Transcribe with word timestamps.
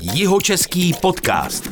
Jihočeský 0.00 0.94
podcast. 1.02 1.68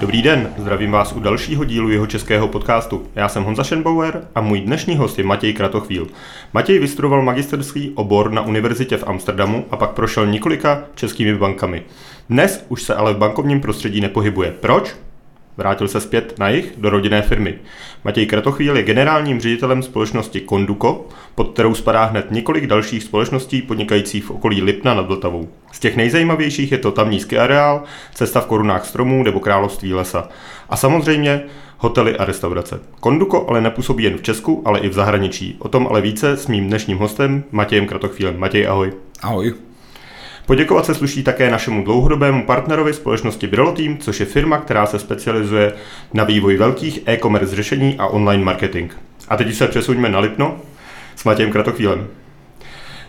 Dobrý 0.00 0.22
den, 0.22 0.54
zdravím 0.58 0.90
vás 0.90 1.12
u 1.12 1.20
dalšího 1.20 1.64
dílu 1.64 1.90
jeho 1.90 2.06
českého 2.06 2.48
podcastu. 2.48 3.06
Já 3.14 3.28
jsem 3.28 3.44
Honza 3.44 3.64
Schenbauer 3.64 4.28
a 4.34 4.40
můj 4.40 4.60
dnešní 4.60 4.96
host 4.96 5.18
je 5.18 5.24
Matěj 5.24 5.52
Kratochvíl. 5.52 6.06
Matěj 6.52 6.78
vystudoval 6.78 7.22
magisterský 7.22 7.92
obor 7.94 8.32
na 8.32 8.42
univerzitě 8.42 8.96
v 8.96 9.04
Amsterdamu 9.06 9.64
a 9.70 9.76
pak 9.76 9.90
prošel 9.90 10.26
několika 10.26 10.84
českými 10.94 11.34
bankami. 11.34 11.82
Dnes 12.30 12.64
už 12.68 12.82
se 12.82 12.94
ale 12.94 13.14
v 13.14 13.18
bankovním 13.18 13.60
prostředí 13.60 14.00
nepohybuje. 14.00 14.54
Proč? 14.60 14.94
Vrátil 15.56 15.88
se 15.88 16.00
zpět 16.00 16.38
na 16.38 16.48
jich 16.48 16.72
do 16.76 16.90
rodinné 16.90 17.22
firmy. 17.22 17.58
Matěj 18.04 18.26
Kratochvíl 18.26 18.76
je 18.76 18.82
generálním 18.82 19.40
ředitelem 19.40 19.82
společnosti 19.82 20.40
Konduko, 20.40 21.06
pod 21.34 21.52
kterou 21.52 21.74
spadá 21.74 22.04
hned 22.04 22.30
několik 22.30 22.66
dalších 22.66 23.02
společností 23.02 23.62
podnikajících 23.62 24.24
v 24.24 24.30
okolí 24.30 24.62
Lipna 24.62 24.94
nad 24.94 25.06
Vltavou. 25.06 25.48
Z 25.72 25.80
těch 25.80 25.96
nejzajímavějších 25.96 26.72
je 26.72 26.78
to 26.78 26.90
tamní 26.90 27.20
ski 27.20 27.38
areál, 27.38 27.82
cesta 28.14 28.40
v 28.40 28.46
korunách 28.46 28.86
stromů 28.86 29.22
nebo 29.22 29.40
království 29.40 29.94
lesa. 29.94 30.28
A 30.68 30.76
samozřejmě 30.76 31.42
hotely 31.78 32.16
a 32.16 32.24
restaurace. 32.24 32.80
Konduko 33.00 33.46
ale 33.48 33.60
nepůsobí 33.60 34.04
jen 34.04 34.18
v 34.18 34.22
Česku, 34.22 34.62
ale 34.64 34.80
i 34.80 34.88
v 34.88 34.92
zahraničí. 34.92 35.56
O 35.58 35.68
tom 35.68 35.86
ale 35.86 36.00
více 36.00 36.36
s 36.36 36.46
mým 36.46 36.66
dnešním 36.68 36.98
hostem 36.98 37.44
Matějem 37.50 37.86
Kratochvílem. 37.86 38.38
Matěj, 38.38 38.66
ahoj. 38.66 38.92
Ahoj. 39.22 39.54
Poděkovat 40.46 40.86
se 40.86 40.94
sluší 40.94 41.22
také 41.22 41.50
našemu 41.50 41.84
dlouhodobému 41.84 42.46
partnerovi 42.46 42.94
společnosti 42.94 43.46
Brillo 43.46 43.72
Team, 43.72 43.98
což 43.98 44.20
je 44.20 44.26
firma, 44.26 44.58
která 44.58 44.86
se 44.86 44.98
specializuje 44.98 45.72
na 46.14 46.24
vývoj 46.24 46.56
velkých 46.56 47.00
e-commerce 47.06 47.56
řešení 47.56 47.96
a 47.98 48.06
online 48.06 48.44
marketing. 48.44 48.92
A 49.28 49.36
teď 49.36 49.54
se 49.54 49.68
přesuňme 49.68 50.08
na 50.08 50.18
Lipno 50.18 50.60
s 51.16 51.24
Matějem 51.24 51.52
Kratochvílem. 51.52 52.06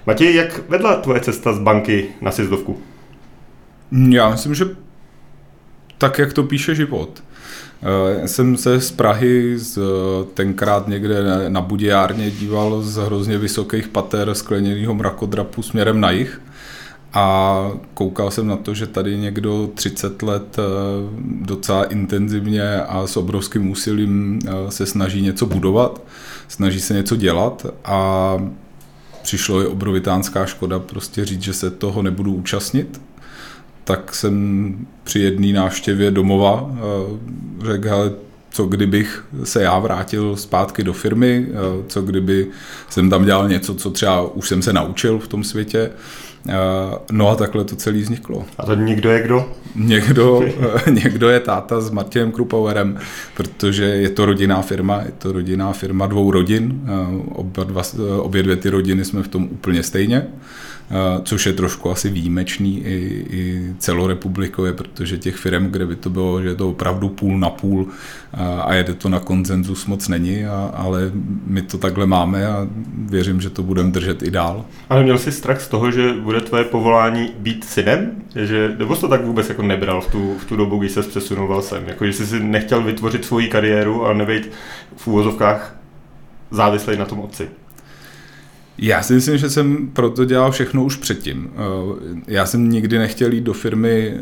Matěj, 0.06 0.36
jak 0.36 0.70
vedla 0.70 0.96
tvoje 0.96 1.20
cesta 1.20 1.54
z 1.54 1.60
banky 1.60 2.08
na 2.22 2.32
sjezdovku? 2.32 2.82
Já 4.10 4.30
myslím, 4.30 4.56
že 4.56 4.66
tak, 5.98 6.20
jak 6.20 6.34
to 6.34 6.44
píše 6.44 6.76
život. 6.76 7.24
Já 8.22 8.28
jsem 8.28 8.58
se 8.58 8.82
z 8.82 8.92
Prahy 8.92 9.58
z, 9.58 9.80
tenkrát 10.34 10.88
někde 10.88 11.50
na 11.50 11.62
Budějárně 11.62 12.32
díval 12.32 12.82
z 12.82 12.96
hrozně 12.96 13.38
vysokých 13.38 13.88
pater 13.88 14.34
skleněného 14.34 14.94
mrakodrapu 14.94 15.62
směrem 15.62 16.02
na 16.02 16.12
jih 16.12 16.42
a 17.16 17.72
koukal 17.94 18.32
jsem 18.32 18.48
na 18.48 18.56
to, 18.56 18.74
že 18.74 18.88
tady 18.88 19.18
někdo 19.18 19.70
30 19.74 20.22
let 20.22 20.60
eh, 20.60 20.62
docela 21.42 21.84
intenzivně 21.84 22.82
a 22.82 23.08
s 23.08 23.18
obrovským 23.18 23.72
úsilím 23.72 24.40
eh, 24.46 24.72
se 24.72 24.86
snaží 24.86 25.22
něco 25.22 25.46
budovat, 25.46 26.02
snaží 26.48 26.82
se 26.82 26.94
něco 26.94 27.16
dělat 27.16 27.66
a 27.86 28.38
přišlo 29.22 29.62
je 29.62 29.68
obrovitánská 29.68 30.46
škoda 30.46 30.80
prostě 30.80 31.26
říct, 31.26 31.42
že 31.42 31.54
se 31.54 31.72
toho 31.72 32.02
nebudu 32.02 32.34
účastnit, 32.34 33.02
tak 33.84 34.16
jsem 34.16 34.76
při 35.04 35.20
jedné 35.20 35.54
návštěvě 35.54 36.12
domova 36.12 36.72
eh, 36.72 37.72
řekl, 37.72 37.88
hele, 37.88 38.12
co 38.56 38.66
kdybych 38.66 39.24
se 39.44 39.64
já 39.64 39.80
vrátil 39.80 40.36
zpátky 40.36 40.84
do 40.84 40.94
firmy, 40.94 41.48
co 41.88 42.02
kdyby 42.02 42.48
jsem 42.90 43.10
tam 43.10 43.26
dělal 43.26 43.50
něco, 43.50 43.76
co 43.76 43.92
třeba 43.92 44.22
už 44.22 44.50
jsem 44.50 44.62
se 44.62 44.74
naučil 44.74 45.20
v 45.20 45.28
tom 45.28 45.44
světě 45.44 45.92
Eh, 46.50 46.98
no 47.12 47.30
a 47.30 47.36
takhle 47.36 47.64
to 47.64 47.76
celé 47.76 47.98
vzniklo. 47.98 48.46
A 48.58 48.66
to 48.66 48.76
někdo 48.76 49.10
je 49.10 49.24
kdo? 49.24 49.50
Někdo, 49.76 50.44
někdo 50.92 51.30
je 51.30 51.40
táta 51.40 51.82
s 51.82 51.92
Martinem 51.92 52.32
Krupauerem, 52.32 52.98
protože 53.38 53.84
je 53.84 54.10
to 54.10 54.26
rodinná 54.26 54.62
firma, 54.62 55.02
je 55.02 55.12
to 55.18 55.32
rodinná 55.32 55.74
firma 55.74 56.08
dvou 56.08 56.32
rodin, 56.32 56.82
eh, 56.86 57.24
oba 57.36 57.64
dva, 57.64 57.82
obě 58.18 58.44
dvě 58.44 58.56
ty 58.56 58.70
rodiny 58.70 59.06
jsme 59.06 59.24
v 59.24 59.28
tom 59.28 59.44
úplně 59.44 59.84
stejně. 59.84 60.28
Eh, 60.92 61.22
což 61.24 61.46
je 61.46 61.54
trošku 61.54 61.92
asi 61.92 62.10
výjimečný 62.10 62.80
i, 62.86 63.26
i 63.30 63.74
celorepublikově, 63.78 64.74
protože 64.74 65.18
těch 65.18 65.36
firm, 65.36 65.66
kde 65.66 65.86
by 65.86 65.96
to 65.96 66.10
bylo, 66.10 66.42
že 66.42 66.48
je 66.48 66.56
to 66.56 66.70
opravdu 66.70 67.10
půl 67.10 67.40
na 67.40 67.50
půl 67.50 67.88
eh, 68.34 68.38
a 68.62 68.74
jede 68.74 68.94
to 68.94 69.10
na 69.10 69.20
konzenzus 69.20 69.86
moc 69.86 70.08
není, 70.08 70.46
a, 70.46 70.72
ale 70.74 71.12
my 71.48 71.62
to 71.62 71.78
takhle 71.78 72.06
máme 72.06 72.48
a 72.48 72.68
věřím, 72.96 73.42
že 73.42 73.50
to 73.50 73.64
budeme 73.64 73.92
držet 73.92 74.24
i 74.24 74.32
dál. 74.32 74.66
Ale 74.90 75.04
měl 75.04 75.18
jsi 75.18 75.32
strach 75.32 75.62
z 75.62 75.68
toho, 75.68 75.92
že 75.92 76.14
bude 76.14 76.42
tvoje 76.42 76.64
povolání 76.64 77.32
být 77.38 77.64
synem? 77.64 78.12
Že, 78.36 78.76
nebo 78.78 78.96
jsi 78.96 79.02
to 79.02 79.08
tak 79.08 79.26
vůbec 79.26 79.50
jako 79.50 79.62
nebral 79.62 80.02
v 80.02 80.12
tu, 80.12 80.38
v 80.38 80.46
tu 80.46 80.56
dobu, 80.56 80.78
kdy 80.78 80.90
se 80.90 81.02
přesunoval 81.02 81.62
sem? 81.62 81.84
Jako, 81.88 82.06
že 82.06 82.14
jsi 82.14 82.28
si 82.28 82.40
nechtěl 82.40 82.84
vytvořit 82.84 83.26
svoji 83.26 83.48
kariéru 83.48 84.06
a 84.06 84.14
nebejt 84.14 84.52
v 84.96 85.08
úvozovkách 85.08 85.76
závislý 86.52 86.98
na 86.98 87.06
tom 87.06 87.20
otci? 87.20 87.50
Já 88.78 89.04
si 89.04 89.14
myslím, 89.14 89.38
že 89.38 89.50
jsem 89.50 89.88
proto 89.94 90.26
dělal 90.26 90.52
všechno 90.52 90.84
už 90.84 90.96
předtím. 90.96 91.50
Eh, 91.54 92.22
já 92.28 92.46
jsem 92.46 92.70
nikdy 92.70 92.98
nechtěl 92.98 93.34
jít 93.34 93.44
do 93.44 93.54
firmy 93.54 94.14
eh, 94.16 94.22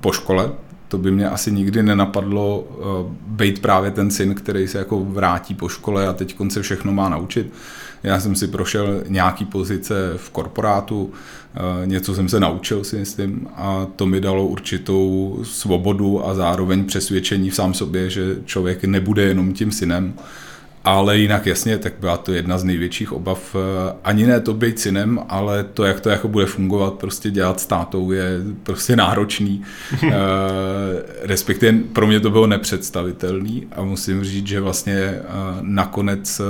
po 0.00 0.12
škole, 0.12 0.50
to 0.88 0.98
by 0.98 1.10
mě 1.10 1.28
asi 1.28 1.52
nikdy 1.52 1.82
nenapadlo 1.82 2.66
eh, 2.70 3.14
být 3.26 3.62
právě 3.62 3.90
ten 3.90 4.10
syn, 4.10 4.34
který 4.34 4.68
se 4.68 4.78
jako 4.78 5.04
vrátí 5.04 5.54
po 5.54 5.68
škole 5.68 6.08
a 6.08 6.12
teď 6.12 6.36
se 6.48 6.62
všechno 6.62 6.92
má 6.92 7.08
naučit. 7.08 7.52
Já 8.02 8.20
jsem 8.20 8.34
si 8.34 8.48
prošel 8.48 9.02
nějaký 9.08 9.44
pozice 9.44 9.94
v 10.16 10.30
korporátu, 10.30 11.12
něco 11.84 12.14
jsem 12.14 12.28
se 12.28 12.40
naučil, 12.40 12.84
si 12.84 12.96
myslím, 12.96 13.48
a 13.56 13.86
to 13.96 14.06
mi 14.06 14.20
dalo 14.20 14.46
určitou 14.46 15.38
svobodu 15.42 16.26
a 16.26 16.34
zároveň 16.34 16.84
přesvědčení 16.84 17.50
v 17.50 17.54
sám 17.54 17.74
sobě, 17.74 18.10
že 18.10 18.36
člověk 18.44 18.84
nebude 18.84 19.22
jenom 19.22 19.52
tím 19.52 19.72
synem, 19.72 20.14
ale 20.84 21.18
jinak 21.18 21.46
jasně, 21.46 21.78
tak 21.78 21.92
byla 22.00 22.16
to 22.16 22.32
jedna 22.32 22.58
z 22.58 22.64
největších 22.64 23.12
obav. 23.12 23.56
Eh, 23.56 23.94
ani 24.04 24.26
ne 24.26 24.40
to 24.40 24.54
být 24.54 24.78
synem, 24.78 25.20
ale 25.28 25.64
to, 25.64 25.84
jak 25.84 26.00
to 26.00 26.10
jako 26.10 26.28
bude 26.28 26.46
fungovat, 26.46 26.94
prostě 26.94 27.30
dělat 27.30 27.60
s 27.60 27.66
tátou 27.66 28.12
je 28.12 28.40
prostě 28.62 28.96
náročný. 28.96 29.62
e, 30.02 30.12
respektive 31.22 31.78
pro 31.92 32.06
mě 32.06 32.20
to 32.20 32.30
bylo 32.30 32.46
nepředstavitelný 32.46 33.66
a 33.76 33.82
musím 33.82 34.24
říct, 34.24 34.46
že 34.46 34.60
vlastně 34.60 34.94
e, 34.94 35.22
nakonec 35.60 36.40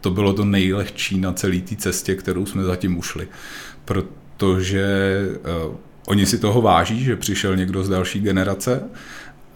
to 0.00 0.10
bylo 0.10 0.32
to 0.32 0.44
nejlehčí 0.44 1.20
na 1.20 1.32
celé 1.32 1.58
té 1.60 1.76
cestě, 1.76 2.14
kterou 2.14 2.46
jsme 2.46 2.62
zatím 2.62 2.98
ušli. 2.98 3.28
Protože 3.84 4.86
oni 6.06 6.26
si 6.26 6.38
toho 6.38 6.62
váží, 6.62 7.04
že 7.04 7.16
přišel 7.16 7.56
někdo 7.56 7.84
z 7.84 7.88
další 7.88 8.20
generace 8.20 8.82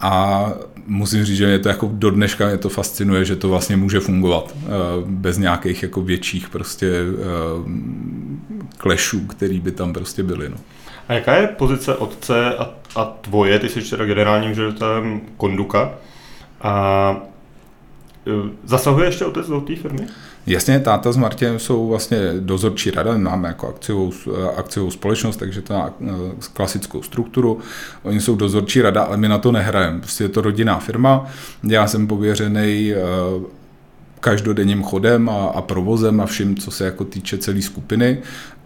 a 0.01 0.45
musím 0.87 1.25
říct, 1.25 1.37
že 1.37 1.45
je 1.45 1.59
to 1.59 1.69
jako 1.69 1.89
do 1.93 2.11
dneška 2.11 2.47
mě 2.47 2.57
to 2.57 2.69
fascinuje, 2.69 3.25
že 3.25 3.35
to 3.35 3.49
vlastně 3.49 3.77
může 3.77 3.99
fungovat 3.99 4.55
eh, 4.55 4.67
bez 5.05 5.37
nějakých 5.37 5.83
jako 5.83 6.01
větších 6.01 6.49
prostě 6.49 6.93
klešů, 8.77 9.21
eh, 9.23 9.27
který 9.27 9.59
by 9.59 9.71
tam 9.71 9.93
prostě 9.93 10.23
byly. 10.23 10.49
No. 10.49 10.57
A 11.07 11.13
jaká 11.13 11.35
je 11.35 11.47
pozice 11.47 11.95
otce 11.95 12.55
a, 12.55 12.69
a 12.95 13.05
tvoje? 13.05 13.59
Ty 13.59 13.69
jsi 13.69 13.89
teda 13.89 14.05
generálním 14.05 14.55
ředitelem 14.55 15.21
Konduka. 15.37 15.93
A 16.61 17.15
eh, 18.27 18.49
zasahuje 18.63 19.07
ještě 19.07 19.25
otec 19.25 19.47
do 19.47 19.61
té 19.61 19.75
firmy? 19.75 20.07
Jasně, 20.47 20.79
táta 20.79 21.11
s 21.11 21.17
Martinem 21.17 21.59
jsou 21.59 21.87
vlastně 21.87 22.17
dozorčí 22.39 22.91
rada, 22.91 23.17
máme 23.17 23.47
jako 23.47 23.67
akciovou, 23.67 24.11
akciovou 24.55 24.91
společnost, 24.91 25.37
takže 25.37 25.61
to 25.61 25.73
má 25.73 25.93
eh, 26.01 26.07
klasickou 26.53 27.01
strukturu. 27.01 27.59
Oni 28.03 28.21
jsou 28.21 28.35
dozorčí 28.35 28.81
rada, 28.81 29.03
ale 29.03 29.17
my 29.17 29.27
na 29.27 29.37
to 29.37 29.51
nehrajeme. 29.51 29.99
Prostě 29.99 30.23
je 30.23 30.29
to 30.29 30.41
rodinná 30.41 30.79
firma. 30.79 31.25
Já 31.63 31.87
jsem 31.87 32.07
pověřený 32.07 32.93
eh, 32.93 32.97
každodenním 34.19 34.83
chodem 34.83 35.29
a, 35.29 35.45
a 35.45 35.61
provozem 35.61 36.21
a 36.21 36.25
vším, 36.25 36.55
co 36.55 36.71
se 36.71 36.85
jako 36.85 37.03
týče 37.03 37.37
celé 37.37 37.61
skupiny, 37.61 38.17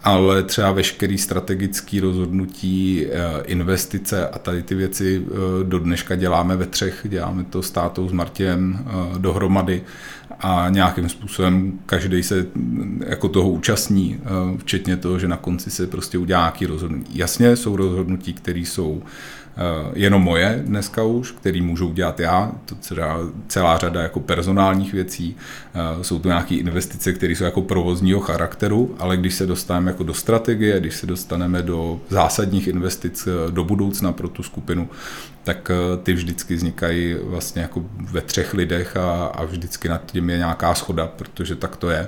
ale 0.03 0.43
třeba 0.43 0.71
veškerý 0.71 1.17
strategický 1.17 1.99
rozhodnutí, 1.99 3.05
eh, 3.05 3.43
investice 3.45 4.27
a 4.27 4.39
tady 4.39 4.63
ty 4.63 4.75
věci 4.75 5.25
do 5.63 5.79
dneška 5.79 6.15
děláme 6.15 6.55
ve 6.55 6.65
třech, 6.65 7.05
děláme 7.09 7.43
to 7.43 7.61
s 7.61 7.71
tátou, 7.71 8.09
s 8.09 8.11
Martinem 8.11 8.85
dohromady 9.17 9.81
a 10.39 10.69
nějakým 10.69 11.09
způsobem 11.09 11.79
každý 11.85 12.23
se 12.23 12.45
jako 13.07 13.29
toho 13.29 13.49
účastní, 13.49 14.19
eh, 14.23 14.57
včetně 14.57 14.97
toho, 14.97 15.19
že 15.19 15.27
na 15.27 15.37
konci 15.37 15.71
se 15.71 15.87
prostě 15.87 16.17
udělá 16.17 16.41
nějaký 16.41 16.65
rozhodnutí. 16.65 17.17
Jasně 17.17 17.55
jsou 17.55 17.75
rozhodnutí, 17.75 18.33
které 18.33 18.59
jsou 18.59 19.03
Eh, 19.03 19.40
jenom 19.93 20.21
moje 20.21 20.61
dneska 20.65 21.03
už, 21.03 21.31
který 21.31 21.61
můžu 21.61 21.93
dělat 21.93 22.19
já, 22.19 22.51
to 22.65 22.75
celá, 22.75 23.17
celá 23.47 23.77
řada 23.77 24.01
jako 24.01 24.19
personálních 24.19 24.93
věcí, 24.93 25.35
eh, 25.73 26.03
jsou 26.03 26.19
to 26.19 26.27
nějaké 26.27 26.55
investice, 26.55 27.13
které 27.13 27.33
jsou 27.33 27.43
jako 27.43 27.61
provozního 27.61 28.19
charakteru, 28.19 28.95
ale 28.99 29.17
když 29.17 29.33
se 29.33 29.45
dostaneme 29.45 29.91
jako 29.91 30.03
do 30.03 30.13
strategie, 30.13 30.79
když 30.79 30.95
se 30.95 31.07
dostaneme 31.07 31.61
do 31.61 31.99
zásadních 32.09 32.67
investic 32.67 33.27
eh, 33.27 33.51
do 33.51 33.63
budoucna 33.63 34.11
pro 34.11 34.29
tu 34.29 34.43
skupinu, 34.43 34.89
tak 35.43 35.71
ty 36.03 36.13
vždycky 36.13 36.55
vznikají 36.55 37.15
vlastně 37.23 37.61
jako 37.61 37.85
ve 38.11 38.21
třech 38.21 38.53
lidech 38.53 38.97
a, 38.97 39.25
a 39.25 39.43
vždycky 39.43 39.89
nad 39.89 40.05
tím 40.05 40.29
je 40.29 40.37
nějaká 40.37 40.75
schoda, 40.75 41.07
protože 41.07 41.55
tak 41.55 41.75
to 41.75 41.89
je. 41.89 42.07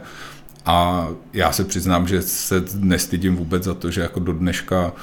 A 0.65 1.07
já 1.33 1.51
se 1.51 1.63
přiznám, 1.63 2.07
že 2.07 2.21
se 2.21 2.63
nestydím 2.80 3.36
vůbec 3.36 3.63
za 3.63 3.74
to, 3.74 3.92
že 3.92 4.01
jako 4.01 4.19
do 4.19 4.33
dneška 4.33 4.94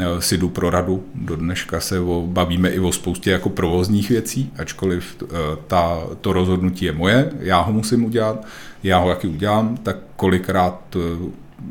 eh, 0.00 0.04
si 0.20 0.38
jdu 0.38 0.48
pro 0.48 0.70
radu. 0.70 1.04
Do 1.14 1.36
dneška 1.36 1.80
se 1.80 2.00
o, 2.00 2.26
bavíme 2.26 2.70
i 2.70 2.80
o 2.80 2.92
spoustě 2.92 3.30
jako 3.30 3.48
provozních 3.48 4.10
věcí, 4.10 4.52
ačkoliv 4.58 5.16
eh, 5.22 5.26
ta, 5.66 5.98
to 6.20 6.32
rozhodnutí 6.32 6.84
je 6.84 6.92
moje, 6.92 7.32
já 7.38 7.60
ho 7.60 7.72
musím 7.72 8.04
udělat, 8.04 8.46
já 8.82 8.98
ho 8.98 9.10
jaký 9.10 9.28
udělám, 9.28 9.76
tak 9.76 9.96
kolikrát 10.16 10.96
eh, 10.96 11.30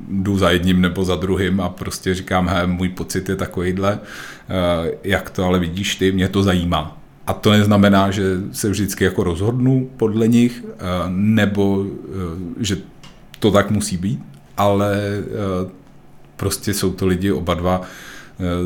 jdu 0.10 0.38
za 0.38 0.50
jedním 0.50 0.82
nebo 0.82 1.06
za 1.06 1.16
druhým 1.16 1.62
a 1.62 1.70
prostě 1.70 2.16
říkám, 2.16 2.48
he, 2.48 2.68
můj 2.68 2.90
pocit 2.90 3.30
je 3.30 3.36
takovýhle, 3.36 4.00
jak 5.04 5.30
to 5.30 5.46
ale 5.46 5.60
vidíš 5.60 5.96
ty, 5.96 6.12
mě 6.12 6.30
to 6.30 6.44
zajímá. 6.44 6.98
A 7.28 7.34
to 7.34 7.52
neznamená, 7.52 8.12
že 8.12 8.24
se 8.52 8.70
vždycky 8.70 9.04
jako 9.04 9.24
rozhodnu 9.24 9.90
podle 9.98 10.28
nich, 10.28 10.66
nebo 11.08 11.86
že 12.60 12.78
to 13.40 13.52
tak 13.52 13.72
musí 13.72 13.98
být, 13.98 14.20
ale 14.58 14.98
prostě 16.36 16.74
jsou 16.74 16.94
to 16.94 17.08
lidi 17.08 17.32
oba 17.32 17.54
dva 17.54 17.82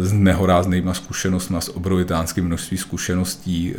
s 0.02 0.14
nehoráznýma 0.14 0.94
zkušenostmi, 0.94 1.58
s 1.60 1.76
obrovitánským 1.76 2.46
množství 2.46 2.78
zkušeností. 2.78 3.74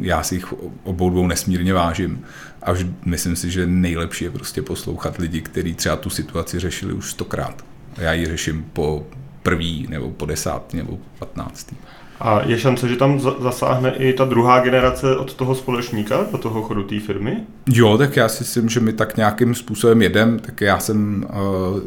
Já 0.00 0.22
si 0.22 0.34
jich 0.34 0.52
obou 0.84 1.10
dvou 1.10 1.26
nesmírně 1.26 1.74
vážím 1.74 2.24
a 2.62 2.70
myslím 3.04 3.36
si, 3.36 3.50
že 3.50 3.66
nejlepší 3.66 4.24
je 4.24 4.30
prostě 4.30 4.62
poslouchat 4.62 5.18
lidi, 5.18 5.40
kteří 5.40 5.74
třeba 5.74 5.96
tu 5.96 6.10
situaci 6.10 6.58
řešili 6.58 6.92
už 6.92 7.10
stokrát. 7.10 7.64
Já 7.96 8.12
ji 8.12 8.26
řeším 8.26 8.64
po 8.72 9.06
první 9.42 9.86
nebo 9.90 10.10
po 10.10 10.26
desátý 10.26 10.76
nebo 10.76 10.98
patnáctý. 11.18 11.76
A 12.20 12.40
je 12.46 12.58
šance, 12.58 12.88
že 12.88 12.96
tam 12.96 13.20
zasáhne 13.20 13.90
i 13.90 14.12
ta 14.12 14.24
druhá 14.24 14.60
generace 14.60 15.16
od 15.16 15.34
toho 15.34 15.54
společníka 15.54 16.26
do 16.32 16.38
toho 16.38 16.62
chodu 16.62 16.82
té 16.82 17.00
firmy? 17.00 17.36
Jo, 17.68 17.98
tak 17.98 18.16
já 18.16 18.28
si 18.28 18.42
myslím, 18.42 18.68
že 18.68 18.80
my 18.80 18.92
tak 18.92 19.16
nějakým 19.16 19.54
způsobem 19.54 20.02
jedem, 20.02 20.38
tak 20.38 20.60
já 20.60 20.78
jsem... 20.78 21.26
Uh, 21.72 21.80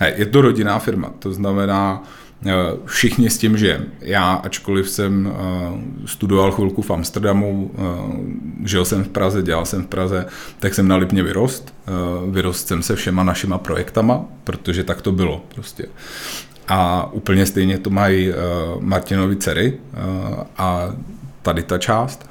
ne, 0.00 0.12
je 0.16 0.26
to 0.26 0.40
rodinná 0.40 0.78
firma, 0.78 1.12
to 1.18 1.32
znamená, 1.32 2.02
Eh, 2.46 2.76
všichni 2.84 3.30
s 3.30 3.38
tím 3.38 3.56
žijeme. 3.56 3.86
Já, 4.00 4.32
ačkoliv 4.32 4.90
jsem 4.90 5.32
eh, 5.32 6.06
studoval 6.06 6.52
chvilku 6.52 6.82
v 6.82 6.90
Amsterdamu, 6.90 7.70
eh, 7.74 8.68
žil 8.68 8.84
jsem 8.84 9.04
v 9.04 9.08
Praze, 9.08 9.42
dělal 9.42 9.66
jsem 9.66 9.82
v 9.82 9.86
Praze, 9.86 10.26
tak 10.58 10.74
jsem 10.74 10.88
na 10.88 10.96
Lipně 10.96 11.22
vyrost. 11.22 11.74
Vyrost 12.30 12.68
jsem 12.68 12.82
se 12.82 12.96
všema 12.96 13.22
našima 13.22 13.58
projektama, 13.58 14.24
protože 14.44 14.84
tak 14.84 15.02
to 15.02 15.12
bylo 15.12 15.44
prostě. 15.54 15.86
A 16.72 17.12
úplně 17.12 17.46
stejně 17.46 17.78
to 17.78 17.90
mají 17.90 18.32
Martinovi 18.80 19.36
dcery 19.36 19.78
a 20.58 20.88
tady 21.42 21.62
ta 21.62 21.78
část. 21.78 22.30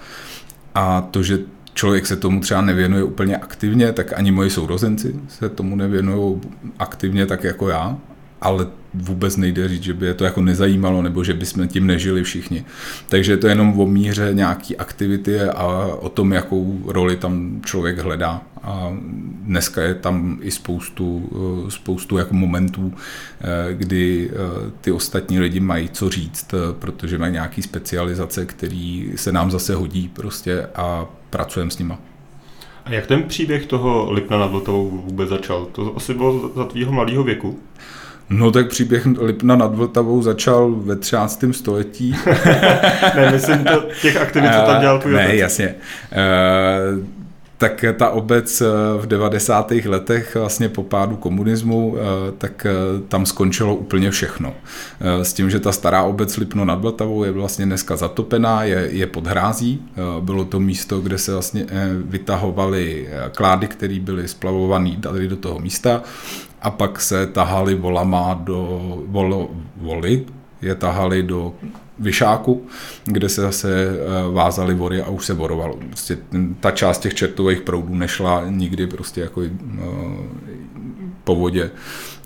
A 0.76 1.02
to, 1.02 1.24
že 1.24 1.40
člověk 1.74 2.08
se 2.08 2.16
tomu 2.16 2.40
třeba 2.40 2.62
nevěnuje 2.62 3.04
úplně 3.04 3.38
aktivně, 3.38 3.94
tak 3.94 4.14
ani 4.14 4.32
moji 4.32 4.50
sourozenci 4.50 5.16
se 5.28 5.50
tomu 5.50 5.76
nevěnují 5.76 6.42
aktivně 6.80 7.26
tak 7.26 7.44
jako 7.44 7.70
já 7.70 7.98
ale 8.42 8.68
vůbec 8.94 9.38
nejde 9.38 9.68
říct, 9.68 9.84
že 9.84 9.94
by 9.94 10.06
je 10.06 10.14
to 10.14 10.24
jako 10.24 10.42
nezajímalo, 10.42 11.02
nebo 11.02 11.24
že 11.24 11.34
bychom 11.34 11.68
tím 11.68 11.88
nežili 11.88 12.24
všichni. 12.24 12.66
Takže 13.10 13.32
je 13.32 13.38
to 13.38 13.48
jenom 13.48 13.80
o 13.80 13.86
míře 13.86 14.30
nějaký 14.34 14.78
aktivity 14.78 15.42
a 15.42 15.66
o 16.00 16.10
tom, 16.10 16.34
jakou 16.34 16.82
roli 16.86 17.16
tam 17.16 17.62
člověk 17.66 18.00
hledá. 18.00 18.42
A 18.64 18.94
dneska 19.42 19.82
je 19.82 19.96
tam 19.96 20.40
i 20.42 20.52
spoustu, 20.52 21.30
eh, 21.68 21.72
spoustu 21.72 22.18
jako 22.18 22.34
momentů, 22.34 22.94
eh, 23.42 23.74
kdy 23.74 24.32
eh, 24.32 24.36
ty 24.82 24.92
ostatní 24.92 25.40
lidi 25.40 25.60
mají 25.60 25.90
co 25.90 26.10
říct, 26.10 26.54
protože 26.80 27.18
mají 27.18 27.34
nějaký 27.34 27.62
specializace, 27.62 28.46
který 28.46 29.12
se 29.16 29.32
nám 29.32 29.52
zase 29.52 29.76
hodí 29.76 30.08
prostě 30.08 30.68
a 30.76 31.06
pracujeme 31.30 31.72
s 31.72 31.78
nima. 31.78 32.00
A 32.86 32.94
jak 32.94 33.08
ten 33.08 33.24
příběh 33.24 33.66
toho 33.66 34.12
Lipna 34.12 34.40
nad 34.40 34.52
Vltavou 34.52 34.90
vůbec 34.90 35.30
začal? 35.30 35.66
To 35.66 35.94
asi 35.98 36.14
bylo 36.14 36.52
za 36.56 36.66
tvýho 36.66 36.92
mladého 36.92 37.24
věku? 37.24 37.60
No 38.30 38.52
tak 38.52 38.68
příběh 38.68 39.06
Lipna 39.06 39.56
nad 39.56 39.76
Vltavou 39.76 40.22
začal 40.22 40.72
ve 40.72 40.96
13. 40.96 41.44
století. 41.52 42.16
ne, 43.16 43.32
myslím 43.32 43.64
to, 43.64 43.84
těch 44.02 44.18
aktivit, 44.18 44.52
co 44.54 44.66
tam 44.66 44.82
dělal 44.82 45.00
tvůj 45.00 45.14
Ne, 45.14 45.36
jasně. 45.36 45.76
Uh, 46.12 47.06
tak 47.58 47.86
ta 47.98 48.10
obec 48.10 48.64
v 48.98 49.06
90. 49.06 49.72
letech 49.86 50.36
vlastně 50.36 50.70
po 50.70 50.84
pádu 50.84 51.16
komunismu, 51.16 51.96
tak 52.38 52.68
tam 53.08 53.26
skončilo 53.26 53.76
úplně 53.76 54.12
všechno. 54.12 54.54
S 55.22 55.34
tím, 55.34 55.50
že 55.50 55.60
ta 55.60 55.72
stará 55.72 56.04
obec 56.04 56.38
Lipno 56.38 56.66
nad 56.66 56.82
Vltavou 56.82 57.24
je 57.24 57.32
vlastně 57.32 57.66
dneska 57.66 57.96
zatopená, 57.96 58.64
je, 58.64 58.90
je 58.92 59.08
pod 59.08 59.28
hrází. 59.28 59.82
Bylo 60.20 60.46
to 60.46 60.60
místo, 60.60 61.00
kde 61.00 61.18
se 61.18 61.34
vlastně 61.34 61.66
vytahovaly 62.06 63.10
klády, 63.36 63.68
které 63.68 64.00
byly 64.00 64.28
splavované 64.28 64.98
tady 65.02 65.28
do 65.28 65.36
toho 65.36 65.60
místa 65.60 66.02
a 66.62 66.70
pak 66.72 67.02
se 67.02 67.28
tahali 67.28 67.76
volama 67.76 68.34
do 68.34 69.02
volo, 69.08 69.50
voly, 69.78 70.26
je 70.62 70.76
tahali 70.76 71.24
do 71.24 71.54
Vyšáku, 72.00 72.68
kde 73.06 73.30
se 73.30 73.42
zase 73.42 73.88
eh, 73.90 74.32
vázaly 74.34 74.74
vory 74.74 75.02
a 75.02 75.10
už 75.10 75.26
se 75.26 75.34
vorovalo. 75.34 75.78
Prostě 75.88 76.18
ta 76.60 76.72
část 76.72 77.00
těch 77.00 77.14
čertových 77.14 77.62
proudů 77.62 77.96
nešla 77.96 78.44
nikdy 78.50 78.88
prostě 78.88 79.22
jako 79.22 79.42
eh, 79.42 79.50
po 81.24 81.36
vodě 81.36 81.72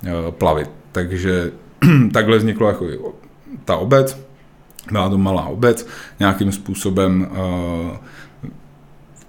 eh, 0.04 0.12
plavit. 0.32 0.70
Takže 0.92 1.52
takhle 2.14 2.38
vzniklo 2.38 2.68
jako 2.68 3.14
ta 3.66 3.78
obec, 3.78 4.18
byla 4.92 5.10
to 5.10 5.18
malá 5.18 5.46
obec, 5.46 5.88
nějakým 6.20 6.52
způsobem 6.52 7.28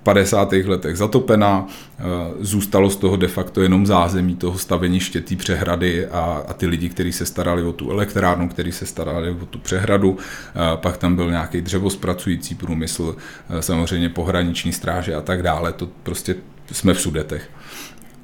50. 0.05 0.53
letech 0.53 0.97
zatopená, 0.97 1.67
eh, 1.99 2.03
zůstalo 2.41 2.91
z 2.91 2.97
toho 2.97 3.17
de 3.17 3.29
facto 3.29 3.62
jenom 3.62 3.87
zázemí 3.87 4.37
toho 4.37 4.59
staveniště 4.59 5.21
té 5.21 5.37
přehrady 5.37 6.06
a, 6.06 6.43
a 6.49 6.53
ty 6.53 6.67
lidi, 6.67 6.89
kteří 6.89 7.12
se 7.12 7.27
starali 7.27 7.62
o 7.62 7.73
tu 7.73 7.91
elektrárnu, 7.91 8.49
kteří 8.49 8.73
se 8.73 8.87
starali 8.87 9.31
o 9.31 9.47
tu 9.47 9.59
přehradu, 9.59 10.19
eh, 10.19 10.77
pak 10.77 10.97
tam 10.97 11.17
byl 11.17 11.31
nějaký 11.31 11.61
dřevospracující 11.61 12.55
průmysl, 12.55 13.17
eh, 13.51 13.62
samozřejmě 13.62 14.09
pohraniční 14.09 14.73
stráže 14.73 15.15
a 15.15 15.21
tak 15.21 15.43
dále, 15.43 15.73
to 15.73 15.89
prostě 16.03 16.35
jsme 16.73 16.95
v 16.95 17.01
Sudetech. 17.01 17.51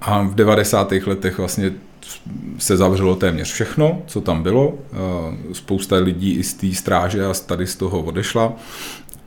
A 0.01 0.23
v 0.23 0.35
90. 0.35 1.07
letech 1.07 1.39
vlastně 1.39 1.73
se 2.59 2.77
zavřelo 2.77 3.17
téměř 3.17 3.53
všechno, 3.53 4.03
co 4.07 4.21
tam 4.21 4.43
bylo. 4.43 4.75
Spousta 5.53 5.97
lidí 5.97 6.33
i 6.33 6.43
z 6.43 6.55
té 6.55 6.73
stráže 6.73 7.27
a 7.27 7.35
tady 7.47 7.67
z 7.67 7.77
toho 7.77 8.01
odešla 8.01 8.53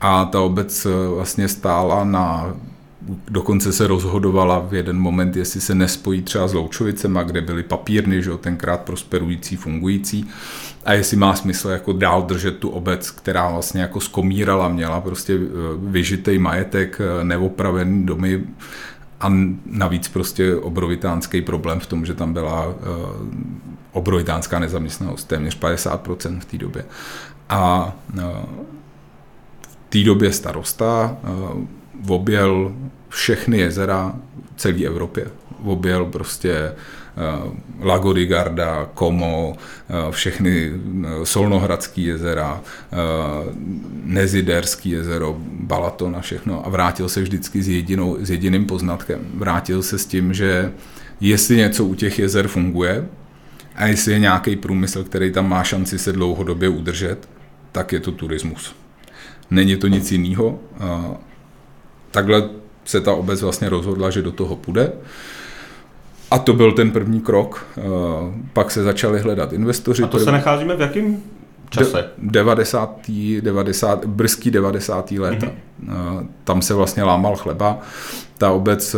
a 0.00 0.24
ta 0.24 0.40
obec 0.40 0.86
eh, 0.86 1.08
vlastně 1.08 1.48
stála 1.48 2.04
na 2.04 2.54
dokonce 3.28 3.72
se 3.72 3.86
rozhodovala 3.86 4.58
v 4.58 4.74
jeden 4.74 4.98
moment, 4.98 5.36
jestli 5.36 5.60
se 5.60 5.74
nespojí 5.74 6.22
třeba 6.22 6.48
s 6.48 6.54
Loučovicema, 6.54 7.22
kde 7.22 7.40
byly 7.40 7.62
papírny, 7.62 8.22
že 8.22 8.30
jo, 8.30 8.38
tenkrát 8.38 8.80
prosperující, 8.80 9.56
fungující, 9.56 10.30
a 10.84 10.92
jestli 10.92 11.16
má 11.16 11.34
smysl 11.36 11.68
jako 11.68 11.92
dál 11.92 12.22
držet 12.22 12.58
tu 12.58 12.68
obec, 12.68 13.10
která 13.10 13.50
vlastně 13.50 13.80
jako 13.80 14.00
skomírala, 14.00 14.68
měla 14.68 15.00
prostě 15.00 15.34
eh, 15.34 15.38
vyžitej 15.76 16.38
majetek, 16.38 17.00
eh, 17.00 17.24
neopravený 17.24 18.06
domy 18.06 18.44
a 19.20 19.32
navíc 19.66 20.08
prostě 20.08 20.56
obrovitánský 20.56 21.42
problém 21.42 21.80
v 21.80 21.86
tom, 21.86 22.06
že 22.06 22.14
tam 22.14 22.32
byla 22.32 22.74
obrovitánská 23.92 24.58
nezaměstnanost, 24.58 25.24
téměř 25.24 25.58
50% 25.58 26.40
v 26.40 26.44
té 26.44 26.58
době. 26.58 26.84
A 27.48 27.92
té 29.94 30.04
době 30.04 30.32
starosta 30.32 31.16
uh, 31.22 32.14
objel 32.14 32.74
všechny 33.08 33.58
jezera 33.58 34.14
v 34.56 34.60
celé 34.60 34.84
Evropě. 34.84 35.26
Objel 35.64 36.04
prostě 36.04 36.72
uh, 37.42 37.54
Lago 37.80 38.12
di 38.12 38.26
Garda, 38.26 38.90
Como, 38.98 39.48
uh, 39.48 40.10
všechny 40.10 40.72
Solnohradský 41.24 42.04
jezera, 42.04 42.60
Neziderský 44.04 44.90
jezero, 44.90 45.36
Balaton 45.40 46.16
a 46.16 46.20
všechno 46.20 46.66
a 46.66 46.68
vrátil 46.68 47.08
se 47.08 47.22
vždycky 47.22 47.62
s, 47.62 47.68
jedinou, 47.68 48.16
s 48.20 48.30
jediným 48.30 48.66
poznatkem. 48.66 49.20
Vrátil 49.34 49.82
se 49.82 49.98
s 49.98 50.06
tím, 50.06 50.34
že 50.34 50.72
jestli 51.20 51.56
něco 51.56 51.84
u 51.84 51.94
těch 51.94 52.18
jezer 52.18 52.48
funguje 52.48 53.08
a 53.76 53.86
jestli 53.86 54.12
je 54.12 54.18
nějaký 54.18 54.56
průmysl, 54.56 55.04
který 55.04 55.32
tam 55.32 55.48
má 55.48 55.64
šanci 55.64 55.98
se 55.98 56.12
dlouhodobě 56.12 56.68
udržet, 56.68 57.28
tak 57.72 57.92
je 57.92 58.00
to 58.00 58.12
turismus 58.12 58.83
není 59.50 59.76
to 59.76 59.86
nic 59.86 60.12
jiného. 60.12 60.58
Takhle 62.10 62.48
se 62.84 63.00
ta 63.00 63.12
obec 63.12 63.42
vlastně 63.42 63.68
rozhodla, 63.68 64.10
že 64.10 64.22
do 64.22 64.32
toho 64.32 64.56
půjde. 64.56 64.92
A 66.30 66.38
to 66.38 66.52
byl 66.52 66.72
ten 66.72 66.90
první 66.90 67.20
krok. 67.20 67.66
Pak 68.52 68.70
se 68.70 68.82
začali 68.82 69.20
hledat 69.20 69.52
investoři. 69.52 70.02
A 70.02 70.06
to 70.06 70.18
se 70.18 70.32
nacházíme 70.32 70.76
v 70.76 70.80
jakém 70.80 71.22
čase? 71.74 72.04
90. 72.18 73.00
90, 73.40 74.06
brzký 74.06 74.50
90. 74.50 75.10
léta. 75.10 75.46
Mm-hmm. 75.46 76.26
Tam 76.44 76.62
se 76.62 76.74
vlastně 76.74 77.02
lámal 77.02 77.36
chleba. 77.36 77.78
Ta 78.38 78.50
obec 78.50 78.96